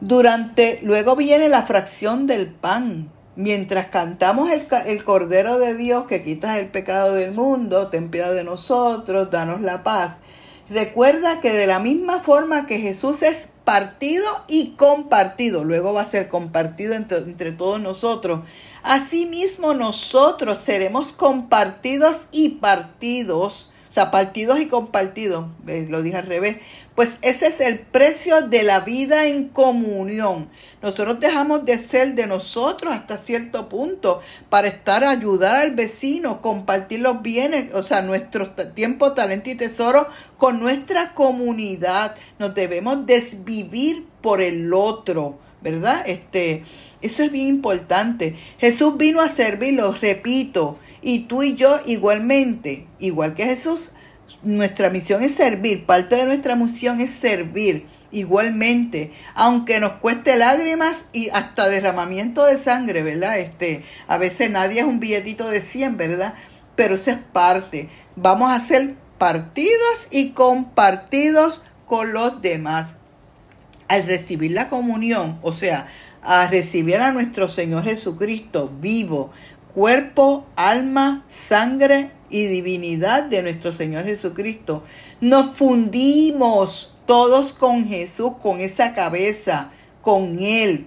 Durante, 0.00 0.80
luego 0.82 1.16
viene 1.16 1.48
la 1.48 1.62
fracción 1.62 2.26
del 2.26 2.48
pan. 2.48 3.10
Mientras 3.34 3.88
cantamos 3.88 4.50
el, 4.50 4.62
el 4.86 5.04
Cordero 5.04 5.58
de 5.58 5.74
Dios 5.74 6.06
que 6.06 6.22
quitas 6.22 6.56
el 6.56 6.68
pecado 6.68 7.12
del 7.12 7.32
mundo, 7.32 7.88
ten 7.88 8.10
piedad 8.10 8.32
de 8.32 8.44
nosotros, 8.44 9.30
danos 9.30 9.60
la 9.60 9.82
paz. 9.82 10.18
Recuerda 10.70 11.40
que 11.40 11.52
de 11.52 11.66
la 11.66 11.78
misma 11.78 12.20
forma 12.20 12.66
que 12.66 12.78
Jesús 12.78 13.22
es 13.22 13.48
partido 13.64 14.24
y 14.48 14.70
compartido, 14.76 15.64
luego 15.64 15.92
va 15.92 16.02
a 16.02 16.10
ser 16.10 16.28
compartido 16.28 16.94
entre, 16.94 17.18
entre 17.18 17.52
todos 17.52 17.80
nosotros, 17.80 18.40
Asimismo 18.82 19.74
nosotros 19.74 20.58
seremos 20.58 21.10
compartidos 21.10 22.26
y 22.30 22.50
partidos 22.50 23.72
sea, 23.96 24.10
partidos 24.10 24.60
y 24.60 24.66
compartidos, 24.66 25.46
eh, 25.66 25.86
lo 25.88 26.02
dije 26.02 26.18
al 26.18 26.26
revés, 26.26 26.58
pues 26.96 27.18
ese 27.20 27.48
es 27.48 27.60
el 27.60 27.80
precio 27.80 28.48
de 28.48 28.62
la 28.62 28.80
vida 28.80 29.26
en 29.26 29.48
comunión. 29.48 30.48
Nosotros 30.82 31.20
dejamos 31.20 31.66
de 31.66 31.78
ser 31.78 32.14
de 32.14 32.26
nosotros 32.26 32.94
hasta 32.94 33.18
cierto 33.18 33.68
punto 33.68 34.22
para 34.48 34.68
estar 34.68 35.04
a 35.04 35.10
ayudar 35.10 35.56
al 35.56 35.74
vecino, 35.74 36.40
compartir 36.40 37.00
los 37.00 37.20
bienes, 37.20 37.74
o 37.74 37.82
sea, 37.82 38.00
nuestro 38.00 38.50
tiempo, 38.74 39.12
talento 39.12 39.50
y 39.50 39.56
tesoro 39.56 40.08
con 40.38 40.58
nuestra 40.58 41.12
comunidad. 41.12 42.14
Nos 42.38 42.54
debemos 42.54 43.04
desvivir 43.04 44.06
por 44.22 44.40
el 44.40 44.72
otro, 44.72 45.38
¿verdad? 45.60 46.02
Este, 46.06 46.64
eso 47.02 47.22
es 47.22 47.30
bien 47.30 47.48
importante. 47.48 48.36
Jesús 48.58 48.96
vino 48.96 49.20
a 49.20 49.28
servir, 49.28 49.74
lo 49.74 49.92
repito, 49.92 50.78
y 51.02 51.24
tú 51.26 51.42
y 51.42 51.56
yo 51.56 51.78
igualmente, 51.84 52.86
igual 52.98 53.34
que 53.34 53.44
Jesús, 53.44 53.90
nuestra 54.42 54.90
misión 54.90 55.22
es 55.22 55.34
servir, 55.34 55.86
parte 55.86 56.16
de 56.16 56.26
nuestra 56.26 56.56
misión 56.56 57.00
es 57.00 57.10
servir 57.10 57.86
igualmente, 58.12 59.12
aunque 59.34 59.80
nos 59.80 59.92
cueste 59.92 60.36
lágrimas 60.36 61.06
y 61.12 61.28
hasta 61.30 61.68
derramamiento 61.68 62.44
de 62.44 62.56
sangre, 62.56 63.02
¿verdad? 63.02 63.38
Este, 63.38 63.84
a 64.06 64.16
veces 64.16 64.50
nadie 64.50 64.80
es 64.80 64.86
un 64.86 65.00
billetito 65.00 65.48
de 65.48 65.60
100, 65.60 65.96
¿verdad? 65.96 66.34
Pero 66.76 66.94
eso 66.94 67.10
es 67.10 67.18
parte. 67.18 67.88
Vamos 68.14 68.52
a 68.52 68.60
ser 68.60 68.94
partidos 69.18 70.08
y 70.10 70.30
compartidos 70.30 71.64
con 71.84 72.12
los 72.12 72.40
demás. 72.40 72.88
Al 73.88 74.04
recibir 74.04 74.50
la 74.50 74.68
comunión, 74.68 75.38
o 75.42 75.52
sea, 75.52 75.88
a 76.22 76.46
recibir 76.48 76.96
a 76.96 77.12
nuestro 77.12 77.46
Señor 77.46 77.84
Jesucristo 77.84 78.72
vivo, 78.80 79.30
cuerpo, 79.74 80.46
alma, 80.56 81.24
sangre 81.28 82.10
y 82.30 82.46
divinidad 82.46 83.24
de 83.24 83.42
nuestro 83.42 83.72
Señor 83.72 84.04
Jesucristo. 84.04 84.82
Nos 85.20 85.56
fundimos 85.56 86.94
todos 87.06 87.52
con 87.52 87.86
Jesús, 87.86 88.32
con 88.42 88.60
esa 88.60 88.94
cabeza, 88.94 89.70
con 90.02 90.38
Él. 90.40 90.86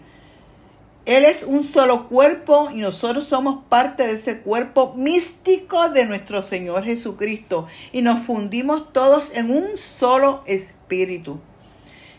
Él 1.06 1.26
es 1.26 1.44
un 1.44 1.64
solo 1.64 2.08
cuerpo 2.08 2.70
y 2.72 2.82
nosotros 2.82 3.26
somos 3.26 3.64
parte 3.68 4.06
de 4.06 4.14
ese 4.14 4.40
cuerpo 4.42 4.94
místico 4.96 5.90
de 5.90 6.06
nuestro 6.06 6.42
Señor 6.42 6.84
Jesucristo 6.84 7.68
y 7.92 8.04
nos 8.04 8.24
fundimos 8.26 8.94
todos 8.94 9.32
en 9.34 9.50
un 9.50 9.78
solo 9.78 10.44
espíritu. 10.46 11.40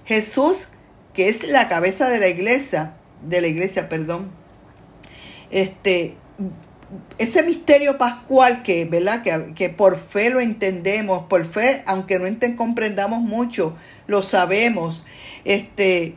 Jesús, 0.04 0.66
que 1.14 1.28
es 1.28 1.46
la 1.46 1.68
cabeza 1.68 2.08
de 2.08 2.18
la 2.18 2.26
iglesia, 2.26 2.94
de 3.22 3.40
la 3.40 3.46
iglesia, 3.46 3.88
perdón, 3.88 4.30
este, 5.50 6.16
ese 7.18 7.42
misterio 7.42 7.98
pascual 7.98 8.62
que, 8.62 8.84
¿verdad? 8.84 9.22
Que, 9.22 9.54
que, 9.54 9.68
por 9.68 9.96
fe 9.98 10.30
lo 10.30 10.40
entendemos, 10.40 11.26
por 11.26 11.44
fe, 11.44 11.82
aunque 11.86 12.18
no 12.18 12.56
comprendamos 12.56 13.20
mucho, 13.20 13.76
lo 14.06 14.22
sabemos, 14.22 15.04
este, 15.44 16.14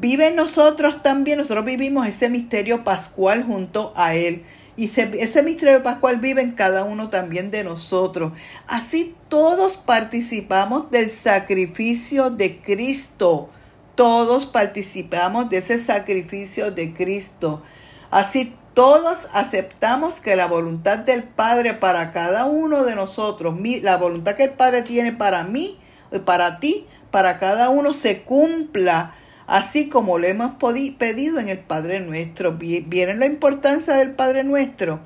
vive 0.00 0.28
en 0.28 0.36
nosotros 0.36 1.02
también, 1.02 1.38
nosotros 1.38 1.64
vivimos 1.64 2.06
ese 2.06 2.28
misterio 2.28 2.84
pascual 2.84 3.44
junto 3.44 3.92
a 3.96 4.14
Él. 4.14 4.44
Y 4.76 4.86
ese, 4.86 5.10
ese 5.20 5.42
misterio 5.42 5.82
pascual 5.82 6.16
vive 6.16 6.40
en 6.42 6.52
cada 6.52 6.84
uno 6.84 7.10
también 7.10 7.50
de 7.50 7.62
nosotros. 7.62 8.32
Así 8.66 9.14
todos 9.28 9.76
participamos 9.76 10.90
del 10.90 11.10
sacrificio 11.10 12.30
de 12.30 12.58
Cristo. 12.58 13.50
Todos 13.94 14.46
participamos 14.46 15.50
de 15.50 15.58
ese 15.58 15.78
sacrificio 15.78 16.70
de 16.70 16.94
Cristo. 16.94 17.62
Así 18.10 18.54
todos 18.74 19.28
aceptamos 19.32 20.20
que 20.20 20.36
la 20.36 20.46
voluntad 20.46 20.98
del 20.98 21.22
Padre 21.22 21.74
para 21.74 22.12
cada 22.12 22.46
uno 22.46 22.84
de 22.84 22.94
nosotros, 22.94 23.54
la 23.82 23.96
voluntad 23.96 24.34
que 24.34 24.44
el 24.44 24.52
Padre 24.52 24.82
tiene 24.82 25.12
para 25.12 25.44
mí 25.44 25.78
para 26.20 26.60
ti, 26.60 26.86
para 27.10 27.38
cada 27.38 27.70
uno 27.70 27.92
se 27.92 28.22
cumpla 28.22 29.14
así 29.46 29.88
como 29.88 30.18
lo 30.18 30.26
hemos 30.26 30.54
pedido 30.98 31.38
en 31.38 31.48
el 31.48 31.58
Padre 31.58 32.00
nuestro. 32.00 32.52
Viene 32.52 33.14
la 33.14 33.26
importancia 33.26 33.94
del 33.94 34.12
Padre 34.12 34.44
nuestro. 34.44 35.00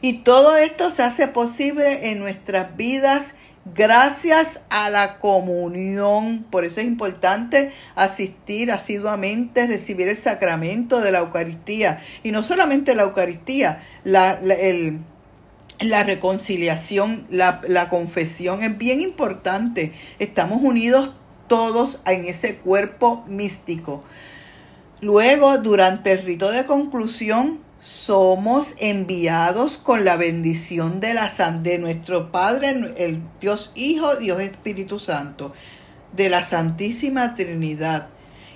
Y 0.00 0.18
todo 0.18 0.56
esto 0.56 0.90
se 0.90 1.02
hace 1.02 1.28
posible 1.28 2.10
en 2.10 2.20
nuestras 2.20 2.76
vidas 2.76 3.34
gracias 3.64 4.60
a 4.70 4.90
la 4.90 5.18
comunión. 5.18 6.44
Por 6.50 6.64
eso 6.64 6.80
es 6.80 6.86
importante 6.86 7.72
asistir 7.94 8.72
asiduamente, 8.72 9.66
recibir 9.66 10.08
el 10.08 10.16
sacramento 10.16 11.00
de 11.00 11.12
la 11.12 11.20
Eucaristía. 11.20 12.02
Y 12.22 12.32
no 12.32 12.42
solamente 12.42 12.94
la 12.94 13.02
Eucaristía, 13.02 13.82
la, 14.04 14.40
la 15.80 16.02
reconciliación, 16.02 17.26
la, 17.30 17.60
la 17.66 17.88
confesión 17.88 18.62
es 18.62 18.76
bien 18.76 19.00
importante. 19.00 19.92
Estamos 20.18 20.60
unidos 20.62 21.12
todos 21.48 22.00
en 22.06 22.26
ese 22.26 22.56
cuerpo 22.56 23.24
místico. 23.26 24.04
Luego, 25.00 25.56
durante 25.58 26.12
el 26.12 26.22
rito 26.22 26.50
de 26.50 26.66
conclusión, 26.66 27.60
somos 27.82 28.74
enviados 28.78 29.78
con 29.78 30.04
la 30.04 30.16
bendición 30.16 31.00
de, 31.00 31.14
la, 31.14 31.28
de 31.62 31.78
nuestro 31.78 32.30
Padre, 32.30 32.92
el 32.96 33.22
Dios 33.40 33.72
Hijo, 33.74 34.16
Dios 34.16 34.40
Espíritu 34.40 34.98
Santo, 34.98 35.52
de 36.12 36.28
la 36.28 36.42
Santísima 36.42 37.34
Trinidad. 37.34 38.08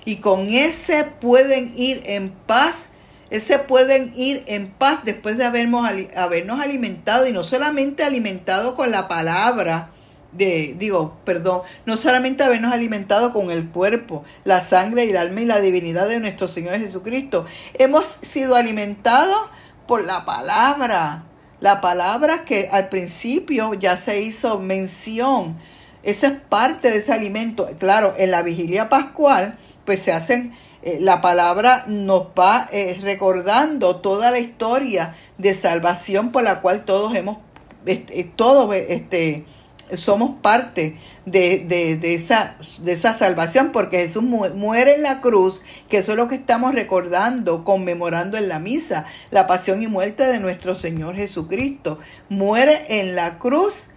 Y 0.05 0.17
con 0.17 0.49
ese 0.49 1.05
pueden 1.05 1.73
ir 1.75 2.03
en 2.05 2.29
paz, 2.29 2.89
ese 3.31 3.57
pueden 3.57 4.13
ir 4.15 4.43
en 4.45 4.69
paz 4.69 4.99
después 5.03 5.37
de 5.37 5.45
habernos, 5.45 5.89
habernos 6.15 6.59
alimentado 6.59 7.27
y 7.27 7.31
no 7.31 7.41
solamente 7.41 8.03
alimentado 8.03 8.75
con 8.75 8.91
la 8.91 9.07
palabra, 9.07 9.89
de, 10.31 10.75
digo, 10.77 11.17
perdón, 11.23 11.61
no 11.85 11.97
solamente 11.97 12.43
habernos 12.43 12.73
alimentado 12.73 13.31
con 13.31 13.51
el 13.51 13.69
cuerpo, 13.69 14.23
la 14.43 14.61
sangre, 14.61 15.09
el 15.09 15.17
alma 15.17 15.41
y 15.41 15.45
la 15.45 15.61
divinidad 15.61 16.07
de 16.07 16.19
nuestro 16.19 16.47
Señor 16.47 16.77
Jesucristo, 16.77 17.45
hemos 17.73 18.05
sido 18.05 18.55
alimentados 18.55 19.49
por 19.87 20.03
la 20.03 20.25
palabra, 20.25 21.23
la 21.59 21.81
palabra 21.81 22.43
que 22.45 22.69
al 22.71 22.89
principio 22.89 23.73
ya 23.73 23.97
se 23.97 24.21
hizo 24.21 24.59
mención. 24.59 25.57
Esa 26.03 26.27
es 26.27 26.33
parte 26.33 26.91
de 26.91 26.97
ese 26.97 27.13
alimento. 27.13 27.67
Claro, 27.79 28.13
en 28.17 28.31
la 28.31 28.41
vigilia 28.41 28.89
pascual, 28.89 29.57
pues 29.85 30.01
se 30.01 30.11
hacen, 30.11 30.55
eh, 30.83 30.99
la 31.01 31.21
palabra 31.21 31.85
nos 31.87 32.27
va 32.37 32.69
eh, 32.71 32.99
recordando 33.01 33.97
toda 33.97 34.31
la 34.31 34.39
historia 34.39 35.15
de 35.37 35.53
salvación 35.53 36.31
por 36.31 36.43
la 36.43 36.61
cual 36.61 36.85
todos 36.85 37.15
hemos, 37.15 37.37
este, 37.85 38.23
todos, 38.35 38.73
este, 38.75 39.45
somos 39.93 40.39
parte 40.41 40.97
de, 41.25 41.99
esa, 42.01 42.55
de 42.79 42.93
esa 42.93 43.17
salvación, 43.17 43.71
porque 43.71 43.99
Jesús 43.99 44.23
muere 44.23 44.95
en 44.95 45.03
la 45.03 45.21
cruz, 45.21 45.61
que 45.89 45.97
eso 45.97 46.11
es 46.13 46.17
lo 46.17 46.27
que 46.27 46.35
estamos 46.35 46.73
recordando, 46.73 47.63
conmemorando 47.63 48.37
en 48.37 48.47
la 48.47 48.59
misa, 48.59 49.05
la 49.31 49.47
pasión 49.47 49.81
y 49.81 49.87
muerte 49.87 50.25
de 50.25 50.39
nuestro 50.39 50.75
Señor 50.75 51.15
Jesucristo. 51.15 51.99
Muere 52.29 52.99
en 53.01 53.15
la 53.15 53.39
cruz 53.39 53.87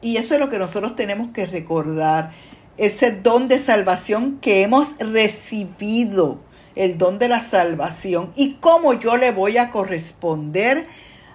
y 0.00 0.16
eso 0.16 0.34
es 0.34 0.40
lo 0.40 0.48
que 0.48 0.58
nosotros 0.58 0.96
tenemos 0.96 1.28
que 1.32 1.46
recordar, 1.46 2.32
ese 2.76 3.10
don 3.10 3.48
de 3.48 3.58
salvación 3.58 4.38
que 4.40 4.62
hemos 4.62 4.88
recibido, 4.98 6.40
el 6.74 6.96
don 6.96 7.18
de 7.18 7.28
la 7.28 7.40
salvación 7.40 8.32
y 8.36 8.54
cómo 8.54 8.94
yo 8.94 9.16
le 9.16 9.32
voy 9.32 9.58
a 9.58 9.70
corresponder 9.70 10.86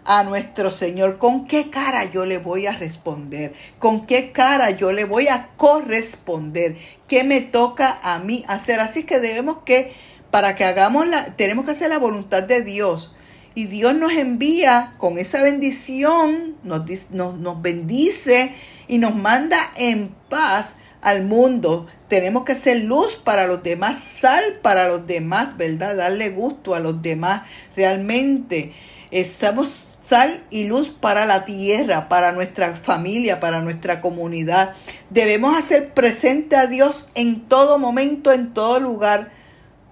a 0.05 0.23
nuestro 0.23 0.69
Señor, 0.69 1.17
¿con 1.17 1.47
qué 1.47 1.71
cara 1.71 2.05
yo 2.11 2.25
le 2.25 2.37
voy 2.37 2.67
a 2.67 2.73
responder? 2.73 3.53
¿Con 3.79 4.05
qué 4.05 4.31
cara 4.31 4.69
yo 4.69 4.91
le 4.91 5.03
voy 5.03 5.27
a 5.27 5.49
corresponder? 5.57 6.77
¿Qué 7.07 7.23
me 7.23 7.41
toca 7.41 7.99
a 8.03 8.19
mí 8.19 8.45
hacer? 8.47 8.79
Así 8.79 9.03
que 9.03 9.19
debemos 9.19 9.57
que, 9.65 9.93
para 10.29 10.55
que 10.55 10.63
hagamos 10.63 11.07
la, 11.07 11.35
tenemos 11.35 11.65
que 11.65 11.71
hacer 11.71 11.89
la 11.89 11.97
voluntad 11.97 12.43
de 12.43 12.61
Dios. 12.61 13.15
Y 13.55 13.65
Dios 13.65 13.95
nos 13.95 14.11
envía 14.11 14.93
con 14.99 15.17
esa 15.17 15.41
bendición, 15.41 16.55
nos, 16.63 16.83
nos, 17.09 17.39
nos 17.39 17.61
bendice 17.61 18.53
y 18.87 18.99
nos 18.99 19.15
manda 19.15 19.71
en 19.75 20.09
paz 20.29 20.75
al 21.01 21.23
mundo. 21.23 21.87
Tenemos 22.09 22.45
que 22.45 22.53
ser 22.53 22.81
luz 22.81 23.15
para 23.15 23.47
los 23.47 23.63
demás, 23.63 24.03
sal 24.03 24.43
para 24.61 24.87
los 24.87 25.07
demás, 25.07 25.57
¿verdad? 25.57 25.95
Darle 25.95 26.29
gusto 26.29 26.75
a 26.75 26.79
los 26.79 27.01
demás. 27.01 27.43
Realmente 27.75 28.73
estamos 29.09 29.84
sal 30.07 30.43
y 30.49 30.65
luz 30.65 30.89
para 30.89 31.25
la 31.25 31.45
tierra, 31.45 32.07
para 32.09 32.31
nuestra 32.31 32.75
familia, 32.75 33.39
para 33.39 33.61
nuestra 33.61 34.01
comunidad. 34.01 34.73
Debemos 35.09 35.57
hacer 35.57 35.93
presente 35.93 36.55
a 36.55 36.67
Dios 36.67 37.09
en 37.15 37.41
todo 37.41 37.77
momento, 37.79 38.31
en 38.31 38.53
todo 38.53 38.79
lugar. 38.79 39.31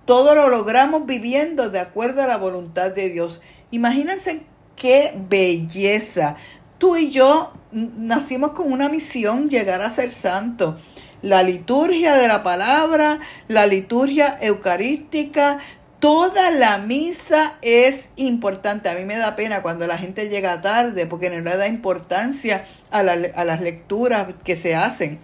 Todo 0.05 0.35
lo 0.35 0.49
logramos 0.49 1.05
viviendo 1.05 1.69
de 1.69 1.79
acuerdo 1.79 2.21
a 2.21 2.27
la 2.27 2.37
voluntad 2.37 2.91
de 2.91 3.09
Dios. 3.09 3.41
Imagínense 3.71 4.43
qué 4.75 5.13
belleza. 5.29 6.35
Tú 6.77 6.95
y 6.95 7.09
yo 7.09 7.53
nacimos 7.71 8.51
con 8.51 8.71
una 8.71 8.89
misión, 8.89 9.49
llegar 9.49 9.81
a 9.81 9.89
ser 9.89 10.11
santos. 10.11 10.81
La 11.21 11.41
liturgia 11.41 12.15
de 12.15 12.27
la 12.27 12.43
palabra, 12.43 13.19
la 13.47 13.65
liturgia 13.65 14.37
eucarística, 14.41 15.59
Toda 16.03 16.51
la 16.51 16.79
misa 16.79 17.53
es 17.61 18.09
importante. 18.17 18.89
A 18.89 18.93
mí 18.93 19.05
me 19.05 19.15
da 19.15 19.37
pena 19.37 19.61
cuando 19.61 19.87
la 19.87 19.97
gente 19.97 20.27
llega 20.27 20.61
tarde 20.61 21.05
porque 21.05 21.29
no 21.29 21.39
le 21.39 21.55
da 21.55 21.65
importancia 21.65 22.65
a, 22.91 23.03
la- 23.03 23.29
a 23.33 23.45
las 23.45 23.61
lecturas 23.61 24.27
que 24.43 24.57
se 24.57 24.75
hacen. 24.75 25.19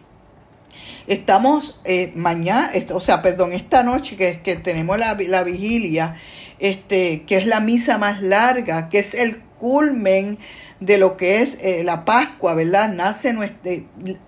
Estamos 1.06 1.82
eh, 1.84 2.14
mañana, 2.16 2.72
o 2.94 3.02
sea, 3.02 3.22
perdón, 3.22 3.52
esta 3.52 3.84
noche 3.84 4.16
que, 4.16 4.40
que 4.40 4.56
tenemos 4.56 4.98
la, 4.98 5.18
la 5.28 5.44
vigilia, 5.44 6.16
este, 6.60 7.24
que 7.24 7.36
es 7.36 7.46
la 7.46 7.60
misa 7.60 7.98
más 7.98 8.22
larga, 8.22 8.88
que 8.88 9.00
es 9.00 9.14
el 9.16 9.42
culmen 9.60 10.38
de 10.80 10.98
lo 10.98 11.18
que 11.18 11.42
es 11.42 11.58
eh, 11.62 11.84
la 11.84 12.06
Pascua, 12.06 12.54
¿verdad? 12.54 12.90
Nace 12.94 13.34
nuestra, 13.34 13.72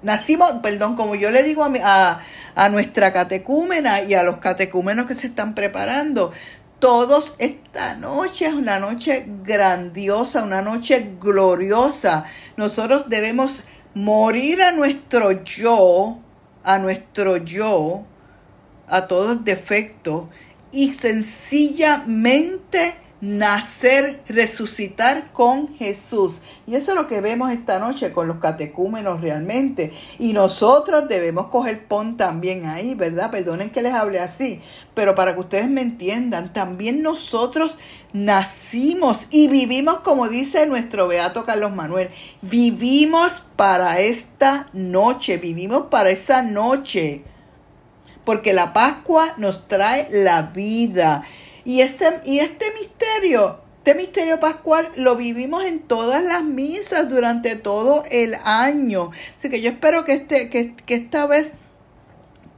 nacimos, 0.02 0.52
perdón, 0.62 0.95
como 0.95 1.16
yo 1.16 1.32
le 1.32 1.43
digo 1.43 1.64
a, 1.64 1.70
mi- 1.70 1.80
a, 1.82 2.20
a 2.56 2.70
nuestra 2.70 3.14
catecúmena 3.14 4.02
y 4.04 4.14
a 4.16 4.24
los 4.24 4.38
catecúmenos 4.38 5.06
que 5.06 5.16
se 5.16 5.28
están 5.28 5.56
preparando, 5.56 6.32
todos 6.80 7.36
esta 7.39 7.93
noche 7.95 8.47
es 8.47 8.54
una 8.54 8.80
noche 8.80 9.26
grandiosa, 9.43 10.43
una 10.43 10.62
noche 10.62 11.14
gloriosa. 11.22 12.26
Nosotros 12.58 13.08
debemos 13.08 13.64
morir 13.93 14.62
a 14.64 14.72
nuestro 14.72 15.43
yo, 15.43 16.20
a 16.64 16.80
nuestro 16.80 17.38
yo, 17.38 18.04
a 18.88 19.08
todos 19.08 19.45
defectos 19.45 20.26
y 20.72 20.93
sencillamente 20.93 22.95
nacer, 23.22 24.22
resucitar 24.28 25.32
con 25.32 25.76
Jesús. 25.76 26.41
Y 26.65 26.76
eso 26.76 26.91
es 26.91 26.97
lo 26.97 27.07
que 27.07 27.22
vemos 27.22 27.51
esta 27.51 27.80
noche 27.80 28.11
con 28.11 28.28
los 28.28 28.39
catecúmenos 28.39 29.22
realmente. 29.22 29.93
Y 30.17 30.34
nosotros 30.34 31.07
debemos 31.07 31.47
coger 31.47 31.86
pon 31.88 32.17
también 32.17 32.65
ahí, 32.65 32.95
¿verdad? 32.95 33.30
Perdonen 33.30 33.69
que 33.69 33.84
les 33.84 33.93
hable 33.93 34.19
así, 34.19 34.59
pero 34.95 35.13
para 35.13 35.36
que 35.36 35.41
ustedes 35.41 35.69
me 35.69 35.82
entiendan, 35.82 36.51
también 36.51 37.03
nosotros 37.03 37.78
nacimos 38.13 39.19
y 39.30 39.47
vivimos 39.47 39.99
como 39.99 40.28
dice 40.28 40.67
nuestro 40.67 41.07
Beato 41.07 41.45
Carlos 41.45 41.74
Manuel, 41.74 42.09
vivimos 42.41 43.41
para 43.55 43.99
esta 43.99 44.67
noche, 44.74 45.38
vivimos 45.38 45.86
para 45.89 46.09
esa 46.09 46.41
noche 46.41 47.24
porque 48.24 48.53
la 48.53 48.74
Pascua 48.74 49.34
nos 49.38 49.67
trae 49.67 50.07
la 50.11 50.43
vida. 50.43 51.24
Y, 51.66 51.82
y 51.82 52.39
este 52.39 52.66
misterio, 52.80 53.62
este 53.78 53.95
misterio 53.95 54.39
pascual 54.39 54.89
lo 54.95 55.16
vivimos 55.16 55.66
en 55.66 55.82
todas 55.82 56.24
las 56.24 56.43
misas 56.43 57.09
durante 57.09 57.55
todo 57.55 58.03
el 58.09 58.36
año. 58.43 59.12
Así 59.38 59.49
que 59.49 59.62
yo 59.62 59.70
espero 59.70 60.05
que, 60.05 60.14
este, 60.14 60.49
que, 60.49 60.76
que 60.76 60.95
esta 60.95 61.26
vez 61.28 61.53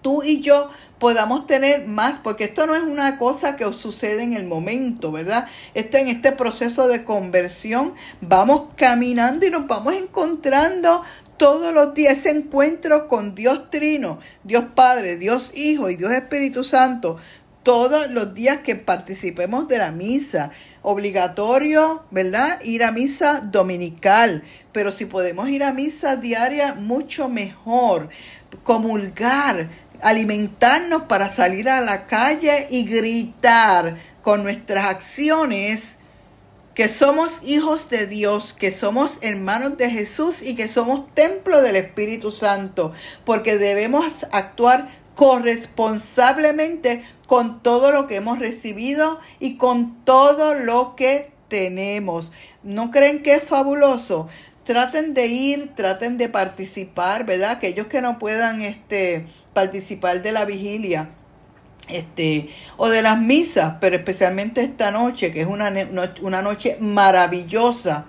tú 0.02 0.22
y 0.22 0.42
yo 0.42 0.70
podamos 1.00 1.48
tener 1.48 1.88
más, 1.88 2.20
porque 2.24 2.46
esto 2.46 2.68
no 2.68 2.76
es 2.76 2.84
una 2.84 3.18
cosa 3.18 3.56
que 3.56 3.70
sucede 3.74 4.24
en 4.24 4.34
el 4.34 4.46
momento, 4.46 5.12
¿verdad? 5.12 5.48
Este, 5.74 6.00
en 6.00 6.08
este 6.08 6.32
proceso 6.32 6.88
de 6.88 7.04
conversión 7.04 7.94
vamos 8.22 8.70
caminando 8.78 9.46
y 9.46 9.50
nos 9.50 9.68
vamos 9.68 9.96
encontrando 9.96 11.04
todos 11.38 11.74
los 11.74 11.94
días 11.94 12.20
ese 12.20 12.30
encuentro 12.30 13.08
con 13.08 13.36
Dios 13.36 13.70
Trino, 13.70 14.20
Dios 14.44 14.66
Padre, 14.76 15.18
Dios 15.18 15.52
Hijo 15.56 15.90
y 15.90 15.96
Dios 15.96 16.12
Espíritu 16.12 16.64
Santo, 16.64 17.18
todos 17.64 18.10
los 18.10 18.34
días 18.36 18.60
que 18.60 18.76
participemos 18.76 19.68
de 19.68 19.78
la 19.78 19.92
misa. 19.92 20.52
Obligatorio, 20.82 22.04
¿verdad? 22.12 22.60
Ir 22.64 22.84
a 22.84 22.92
misa 22.92 23.40
dominical, 23.42 24.44
pero 24.72 24.92
si 24.92 25.06
podemos 25.06 25.50
ir 25.50 25.64
a 25.64 25.72
misa 25.72 26.18
diaria, 26.18 26.74
mucho 26.74 27.30
mejor. 27.30 28.10
Comulgar, 28.64 29.70
alimentarnos 30.02 31.04
para 31.04 31.30
salir 31.30 31.70
a 31.70 31.82
la 31.82 32.06
calle 32.06 32.68
y 32.70 32.84
gritar 32.86 33.96
con 34.22 34.44
nuestras 34.44 34.86
acciones 34.86 35.98
que 36.74 36.90
somos 36.90 37.40
hijos 37.44 37.90
de 37.90 38.08
Dios, 38.08 38.54
que 38.54 38.72
somos 38.72 39.14
hermanos 39.22 39.78
de 39.78 39.92
Jesús 39.92 40.42
y 40.42 40.56
que 40.56 40.68
somos 40.68 41.06
templo 41.14 41.62
del 41.62 41.76
Espíritu 41.76 42.32
Santo, 42.32 42.94
porque 43.26 43.58
debemos 43.58 44.26
actuar 44.32 44.90
corresponsablemente 45.16 47.04
con 47.28 47.62
todo 47.62 47.92
lo 47.92 48.08
que 48.08 48.18
hemos 48.18 48.40
recibido 48.40 49.20
y 49.40 49.58
con 49.58 50.04
todo 50.06 50.54
lo 50.54 50.96
que 50.96 51.32
tenemos. 51.48 52.32
¿No 52.64 52.92
creen 52.92 53.24
que 53.24 53.36
es 53.36 53.44
fabuloso? 53.44 54.28
Traten 54.64 55.14
de 55.14 55.28
ir, 55.28 55.72
traten 55.76 56.18
de 56.18 56.30
participar, 56.30 57.26
¿verdad? 57.26 57.52
Aquellos 57.52 57.88
que 57.88 58.02
no 58.02 58.18
puedan 58.18 58.62
este, 58.62 59.26
participar 59.54 60.22
de 60.22 60.32
la 60.32 60.46
vigilia 60.46 61.10
este, 61.90 62.50
o 62.78 62.90
de 62.90 63.02
las 63.02 63.20
misas, 63.20 63.76
pero 63.82 63.98
especialmente 63.98 64.62
esta 64.64 64.92
noche, 64.92 65.32
que 65.32 65.42
es 65.42 65.48
una, 65.48 65.72
una 66.22 66.42
noche 66.42 66.78
maravillosa. 66.80 68.06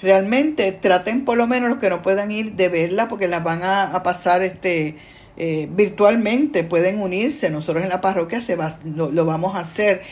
Realmente 0.00 0.72
traten 0.72 1.24
por 1.24 1.36
lo 1.36 1.46
menos 1.46 1.68
los 1.68 1.78
que 1.78 1.90
no 1.90 2.02
puedan 2.02 2.32
ir 2.32 2.54
de 2.54 2.68
verla 2.68 3.06
porque 3.06 3.28
las 3.28 3.44
van 3.44 3.62
a, 3.62 3.84
a 3.84 4.02
pasar 4.02 4.42
este, 4.42 4.96
eh, 5.36 5.68
virtualmente, 5.70 6.64
pueden 6.64 7.00
unirse. 7.00 7.50
Nosotros 7.50 7.82
en 7.82 7.88
la 7.90 8.00
parroquia 8.00 8.40
se 8.40 8.56
va, 8.56 8.78
lo, 8.84 9.10
lo 9.10 9.24
vamos 9.24 9.56
a 9.56 9.60
hacer. 9.60 10.02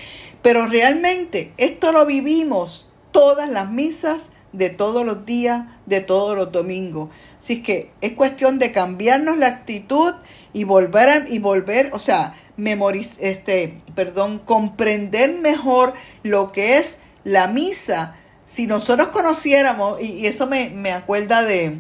Pero 0.43 0.67
realmente 0.67 1.53
esto 1.59 1.93
lo 1.93 2.07
vivimos 2.07 2.91
todas 3.13 3.49
las 3.49 3.71
misas 3.71 4.31
de 4.53 4.71
todos 4.71 5.05
los 5.05 5.27
días, 5.27 5.67
de 5.87 6.01
todos 6.01 6.37
los 6.37 6.51
domingos. 6.53 7.11
Así 7.41 7.63
que 7.63 7.91
es 8.01 8.13
cuestión 8.13 8.59
de 8.59 8.73
cambiarnos 8.73 9.39
la 9.39 9.47
actitud 9.49 10.15
y 10.53 10.65
volver 10.65 11.09
a- 11.09 11.29
y 11.29 11.39
volver, 11.39 11.91
o 11.93 11.99
sea, 11.99 12.35
memoriz, 12.57 13.13
este, 13.19 13.81
perdón, 13.95 14.41
comprender 14.45 15.39
mejor 15.39 15.95
lo 16.23 16.53
que 16.53 16.79
es 16.79 16.99
la 17.25 17.47
misa. 17.47 18.17
Si 18.47 18.67
nosotros 18.67 19.09
conociéramos, 19.09 20.01
y, 20.03 20.07
y 20.07 20.27
eso 20.27 20.47
me, 20.47 20.71
me 20.71 20.91
acuerda 20.91 21.43
de, 21.43 21.79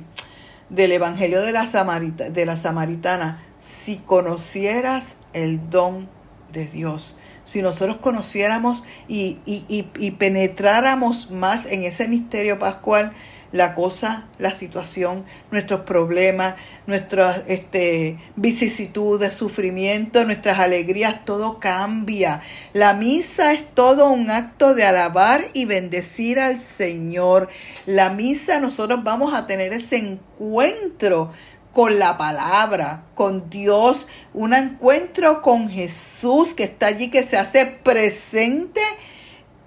del 0.70 0.92
Evangelio 0.92 1.42
de 1.42 1.52
la, 1.52 1.66
Samarita, 1.66 2.30
de 2.30 2.46
la 2.46 2.56
Samaritana, 2.56 3.42
si 3.60 3.96
conocieras 3.96 5.16
el 5.32 5.68
don 5.68 6.08
de 6.52 6.66
Dios, 6.66 7.18
si 7.44 7.62
nosotros 7.62 7.98
conociéramos 7.98 8.84
y, 9.08 9.38
y, 9.44 9.64
y, 9.68 9.88
y 9.98 10.12
penetráramos 10.12 11.30
más 11.30 11.66
en 11.66 11.82
ese 11.82 12.08
misterio 12.08 12.58
pascual, 12.58 13.12
la 13.52 13.74
cosa, 13.74 14.26
la 14.38 14.52
situación, 14.52 15.24
nuestros 15.50 15.80
problemas, 15.80 16.54
nuestras 16.86 17.42
este, 17.48 18.18
vicisitudes, 18.36 19.34
sufrimientos, 19.34 20.26
nuestras 20.26 20.58
alegrías, 20.58 21.24
todo 21.24 21.58
cambia. 21.58 22.42
La 22.72 22.94
misa 22.94 23.52
es 23.52 23.64
todo 23.74 24.10
un 24.10 24.30
acto 24.30 24.74
de 24.74 24.84
alabar 24.84 25.48
y 25.52 25.64
bendecir 25.64 26.38
al 26.38 26.60
Señor. 26.60 27.48
La 27.86 28.10
misa 28.10 28.60
nosotros 28.60 29.02
vamos 29.02 29.34
a 29.34 29.46
tener 29.46 29.72
ese 29.72 29.96
encuentro 29.96 31.32
con 31.72 31.98
la 31.98 32.18
palabra, 32.18 33.04
con 33.14 33.48
Dios, 33.48 34.08
un 34.34 34.54
encuentro 34.54 35.40
con 35.40 35.68
Jesús 35.68 36.54
que 36.54 36.64
está 36.64 36.86
allí, 36.86 37.10
que 37.10 37.22
se 37.22 37.36
hace 37.36 37.66
presente 37.66 38.80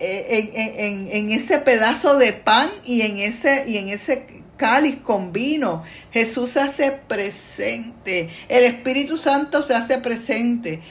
en, 0.03 0.51
en- 0.55 1.09
en- 1.11 1.29
ese 1.31 1.57
pedazo 1.59 2.17
de 2.17 2.33
pan 2.33 2.69
y 2.85 3.01
en 3.01 3.17
ese, 3.17 3.63
y 3.67 3.77
en 3.77 3.89
ese 3.89 4.25
cáliz 4.57 4.97
con 5.03 5.31
vino. 5.33 5.83
Jesús 6.11 6.51
se 6.51 6.59
hace 6.61 6.91
presente, 6.91 8.29
el 8.49 8.63
Espíritu 8.65 9.17
Santo 9.17 9.61
se 9.61 9.73
hace 9.75 9.97
presente. 9.99 10.81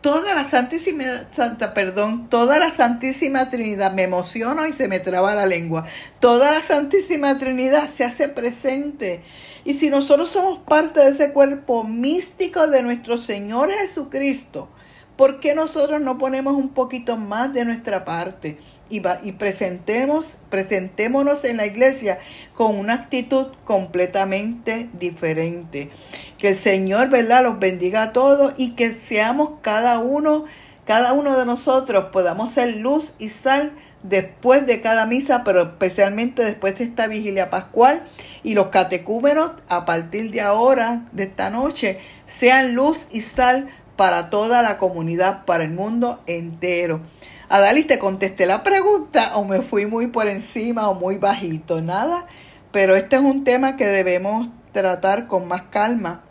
Toda 0.00 0.34
la 0.34 0.42
Santísima, 0.42 1.04
Santa, 1.30 1.74
perdón, 1.74 2.28
toda 2.28 2.58
la 2.58 2.70
Santísima 2.70 3.48
Trinidad, 3.50 3.92
me 3.92 4.02
emociono 4.02 4.66
y 4.66 4.72
se 4.72 4.88
me 4.88 4.98
traba 4.98 5.36
la 5.36 5.46
lengua. 5.46 5.86
Toda 6.18 6.50
la 6.50 6.60
Santísima 6.60 7.38
Trinidad 7.38 7.88
se 7.88 8.02
hace 8.02 8.28
presente. 8.28 9.20
Y 9.64 9.74
si 9.74 9.90
nosotros 9.90 10.30
somos 10.30 10.58
parte 10.66 10.98
de 10.98 11.10
ese 11.10 11.30
cuerpo 11.32 11.84
místico 11.84 12.66
de 12.66 12.82
nuestro 12.82 13.16
Señor 13.16 13.70
Jesucristo, 13.70 14.68
¿por 15.16 15.40
qué 15.40 15.54
nosotros 15.54 16.00
no 16.00 16.18
ponemos 16.18 16.54
un 16.54 16.70
poquito 16.70 17.16
más 17.16 17.52
de 17.52 17.64
nuestra 17.64 18.04
parte 18.04 18.58
y, 18.88 19.00
va- 19.00 19.20
y 19.22 19.32
presentemos, 19.32 20.36
presentémonos 20.50 21.44
en 21.44 21.58
la 21.58 21.66
iglesia 21.66 22.18
con 22.54 22.76
una 22.76 22.94
actitud 22.94 23.48
completamente 23.64 24.88
diferente? 24.94 25.90
Que 26.38 26.48
el 26.50 26.56
Señor, 26.56 27.08
¿verdad?, 27.10 27.42
los 27.42 27.58
bendiga 27.58 28.02
a 28.02 28.12
todos 28.12 28.54
y 28.56 28.70
que 28.72 28.92
seamos 28.92 29.50
cada 29.62 29.98
uno, 29.98 30.44
cada 30.86 31.12
uno 31.12 31.38
de 31.38 31.46
nosotros 31.46 32.06
podamos 32.12 32.50
ser 32.50 32.76
luz 32.76 33.14
y 33.18 33.28
sal 33.28 33.72
después 34.02 34.66
de 34.66 34.80
cada 34.80 35.06
misa, 35.06 35.44
pero 35.44 35.62
especialmente 35.62 36.42
después 36.44 36.76
de 36.76 36.84
esta 36.84 37.06
vigilia 37.06 37.50
pascual 37.50 38.02
y 38.42 38.54
los 38.54 38.66
catecúmenos 38.68 39.52
a 39.68 39.84
partir 39.84 40.32
de 40.32 40.40
ahora, 40.40 41.02
de 41.12 41.22
esta 41.24 41.50
noche, 41.50 41.98
sean 42.26 42.74
luz 42.74 43.06
y 43.12 43.20
sal 43.20 43.68
para 44.02 44.30
toda 44.30 44.62
la 44.62 44.78
comunidad, 44.78 45.44
para 45.44 45.62
el 45.62 45.70
mundo 45.70 46.18
entero. 46.26 47.02
Adalis, 47.48 47.86
te 47.86 48.00
contesté 48.00 48.46
la 48.46 48.64
pregunta 48.64 49.36
o 49.36 49.44
me 49.44 49.62
fui 49.62 49.86
muy 49.86 50.08
por 50.08 50.26
encima 50.26 50.88
o 50.88 50.94
muy 50.94 51.18
bajito, 51.18 51.80
nada, 51.80 52.26
pero 52.72 52.96
este 52.96 53.14
es 53.14 53.22
un 53.22 53.44
tema 53.44 53.76
que 53.76 53.86
debemos 53.86 54.48
tratar 54.72 55.28
con 55.28 55.46
más 55.46 55.62
calma 55.70 56.24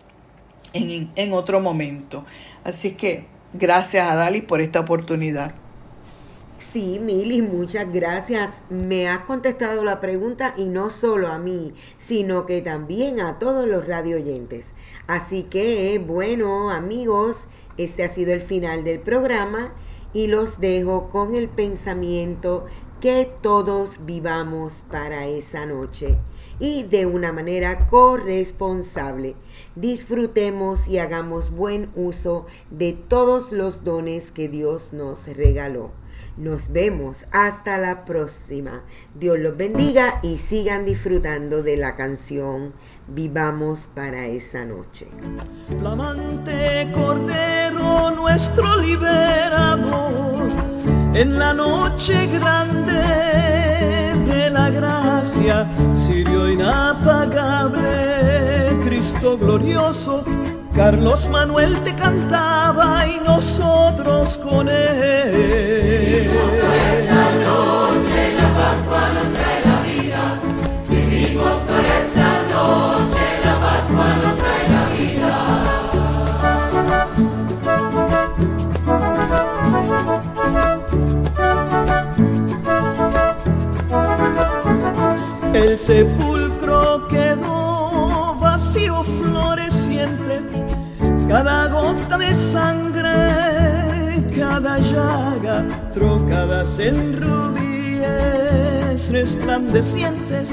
en, 0.74 1.32
otro 1.32 1.62
momento. 1.62 2.26
Así 2.66 2.92
que 2.92 3.26
gracias 3.54 4.06
Adalis 4.06 4.44
por 4.44 4.60
esta 4.60 4.82
oportunidad. 4.82 5.54
Sí, 6.74 7.00
Mili, 7.02 7.42
muchas 7.42 7.90
gracias. 7.94 8.52
Me 8.70 9.08
has 9.08 9.22
contestado 9.22 9.86
la 9.86 10.02
pregunta 10.02 10.56
y 10.58 10.66
no 10.66 10.90
solo 10.90 11.30
a 11.30 11.38
mí, 11.38 11.74
sino 12.00 12.46
que 12.46 12.62
también 12.62 13.22
a 13.22 13.40
todos 13.40 13.66
los 13.66 13.88
radio 13.88 14.18
oyentes. 14.18 14.74
Así 15.08 15.44
que, 15.44 16.00
bueno, 16.06 16.70
amigos, 16.70 17.48
este 17.78 18.04
ha 18.04 18.10
sido 18.10 18.34
el 18.34 18.42
final 18.42 18.84
del 18.84 19.00
programa 19.00 19.72
y 20.14 20.28
los 20.28 20.60
dejo 20.60 21.10
con 21.10 21.36
el 21.36 21.48
pensamiento 21.48 22.66
que 23.00 23.30
todos 23.42 24.06
vivamos 24.06 24.84
para 24.90 25.28
esa 25.28 25.66
noche 25.66 26.16
y 26.60 26.84
de 26.84 27.08
una 27.08 27.32
manera 27.32 27.88
corresponsable. 27.90 29.34
Disfrutemos 29.76 30.88
y 30.88 31.00
hagamos 31.00 31.50
buen 31.50 31.90
uso 31.96 32.46
de 32.70 32.94
todos 32.94 33.52
los 33.52 33.84
dones 33.84 34.32
que 34.32 34.48
Dios 34.48 34.94
nos 34.94 35.26
regaló. 35.28 35.90
Nos 36.38 36.72
vemos 36.72 37.26
hasta 37.32 37.78
la 37.78 38.06
próxima. 38.06 38.82
Dios 39.16 39.40
los 39.40 39.58
bendiga 39.58 40.20
y 40.22 40.38
sigan 40.38 40.86
disfrutando 40.86 41.64
de 41.64 41.78
la 41.78 41.96
canción 41.96 42.74
Vivamos 43.14 43.90
para 43.94 44.26
esa 44.26 44.64
noche. 44.64 45.06
Flamante 45.68 46.90
Cordero 46.94 48.12
nuestro 48.12 48.78
liberador, 48.78 50.48
en 51.14 51.38
la 51.38 51.54
noche 51.54 52.26
grande 52.28 53.04
de 54.26 54.50
la 54.50 54.70
gracia, 54.70 55.68
Sirio 55.94 56.50
inapagable, 56.50 57.82
Cristo 58.86 59.38
glorioso, 59.38 60.24
Carlos 60.74 61.28
Manuel 61.30 61.78
te 61.84 61.94
cantaba 61.94 63.06
y 63.06 63.20
nosotros 63.20 64.38
con 64.38 64.70
él. 64.70 65.91
El 85.62 85.78
sepulcro 85.78 87.08
quedó 87.08 88.36
vacío, 88.40 89.04
floreciente, 89.04 90.42
cada 91.28 91.68
gota 91.68 92.18
de 92.18 92.34
sangre, 92.34 94.26
cada 94.36 94.80
llaga, 94.80 95.68
trocadas 95.94 96.80
en 96.80 97.22
rubíes 97.22 99.12
resplandecientes. 99.12 100.50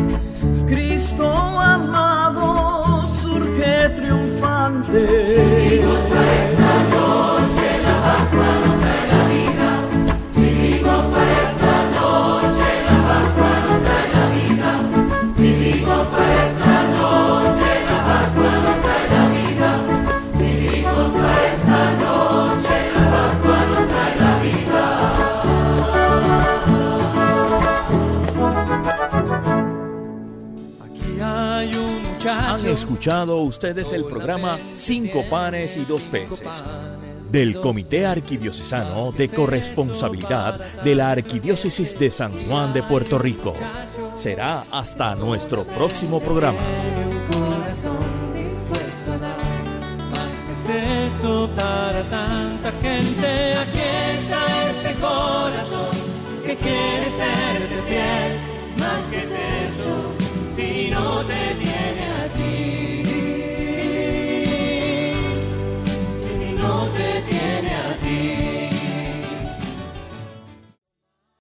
Cristo 0.66 1.32
amado 1.58 3.06
surge 3.08 3.88
triunfante. 3.96 4.98
Esa 5.80 6.82
noche, 6.90 7.67
ustedes 33.16 33.92
el 33.92 34.04
programa 34.04 34.58
Cinco 34.74 35.24
panes 35.30 35.78
y 35.78 35.84
dos 35.86 36.02
peces 36.02 36.62
del 37.32 37.58
Comité 37.58 38.04
Arquidiocesano 38.04 39.12
de 39.12 39.30
Corresponsabilidad 39.30 40.82
de 40.84 40.94
la 40.94 41.10
Arquidiócesis 41.12 41.98
de 41.98 42.10
San 42.10 42.32
Juan 42.46 42.74
de 42.74 42.82
Puerto 42.82 43.18
Rico. 43.18 43.54
Será 44.14 44.66
hasta 44.70 45.14
nuestro 45.14 45.64
próximo 45.64 46.20
programa. 46.20 46.58
eso 51.06 51.48
para 51.56 52.02
tanta 52.10 52.70
gente. 52.82 53.54
Aquí 53.54 53.78
está 54.12 54.68
este 54.68 54.92
corazón 55.00 55.96
que 56.44 56.56
quiere 56.56 57.10
serte 57.10 57.82
fiel, 57.88 58.78
más 58.78 59.02
que 59.04 59.16
es 59.20 59.32
eso 59.32 60.18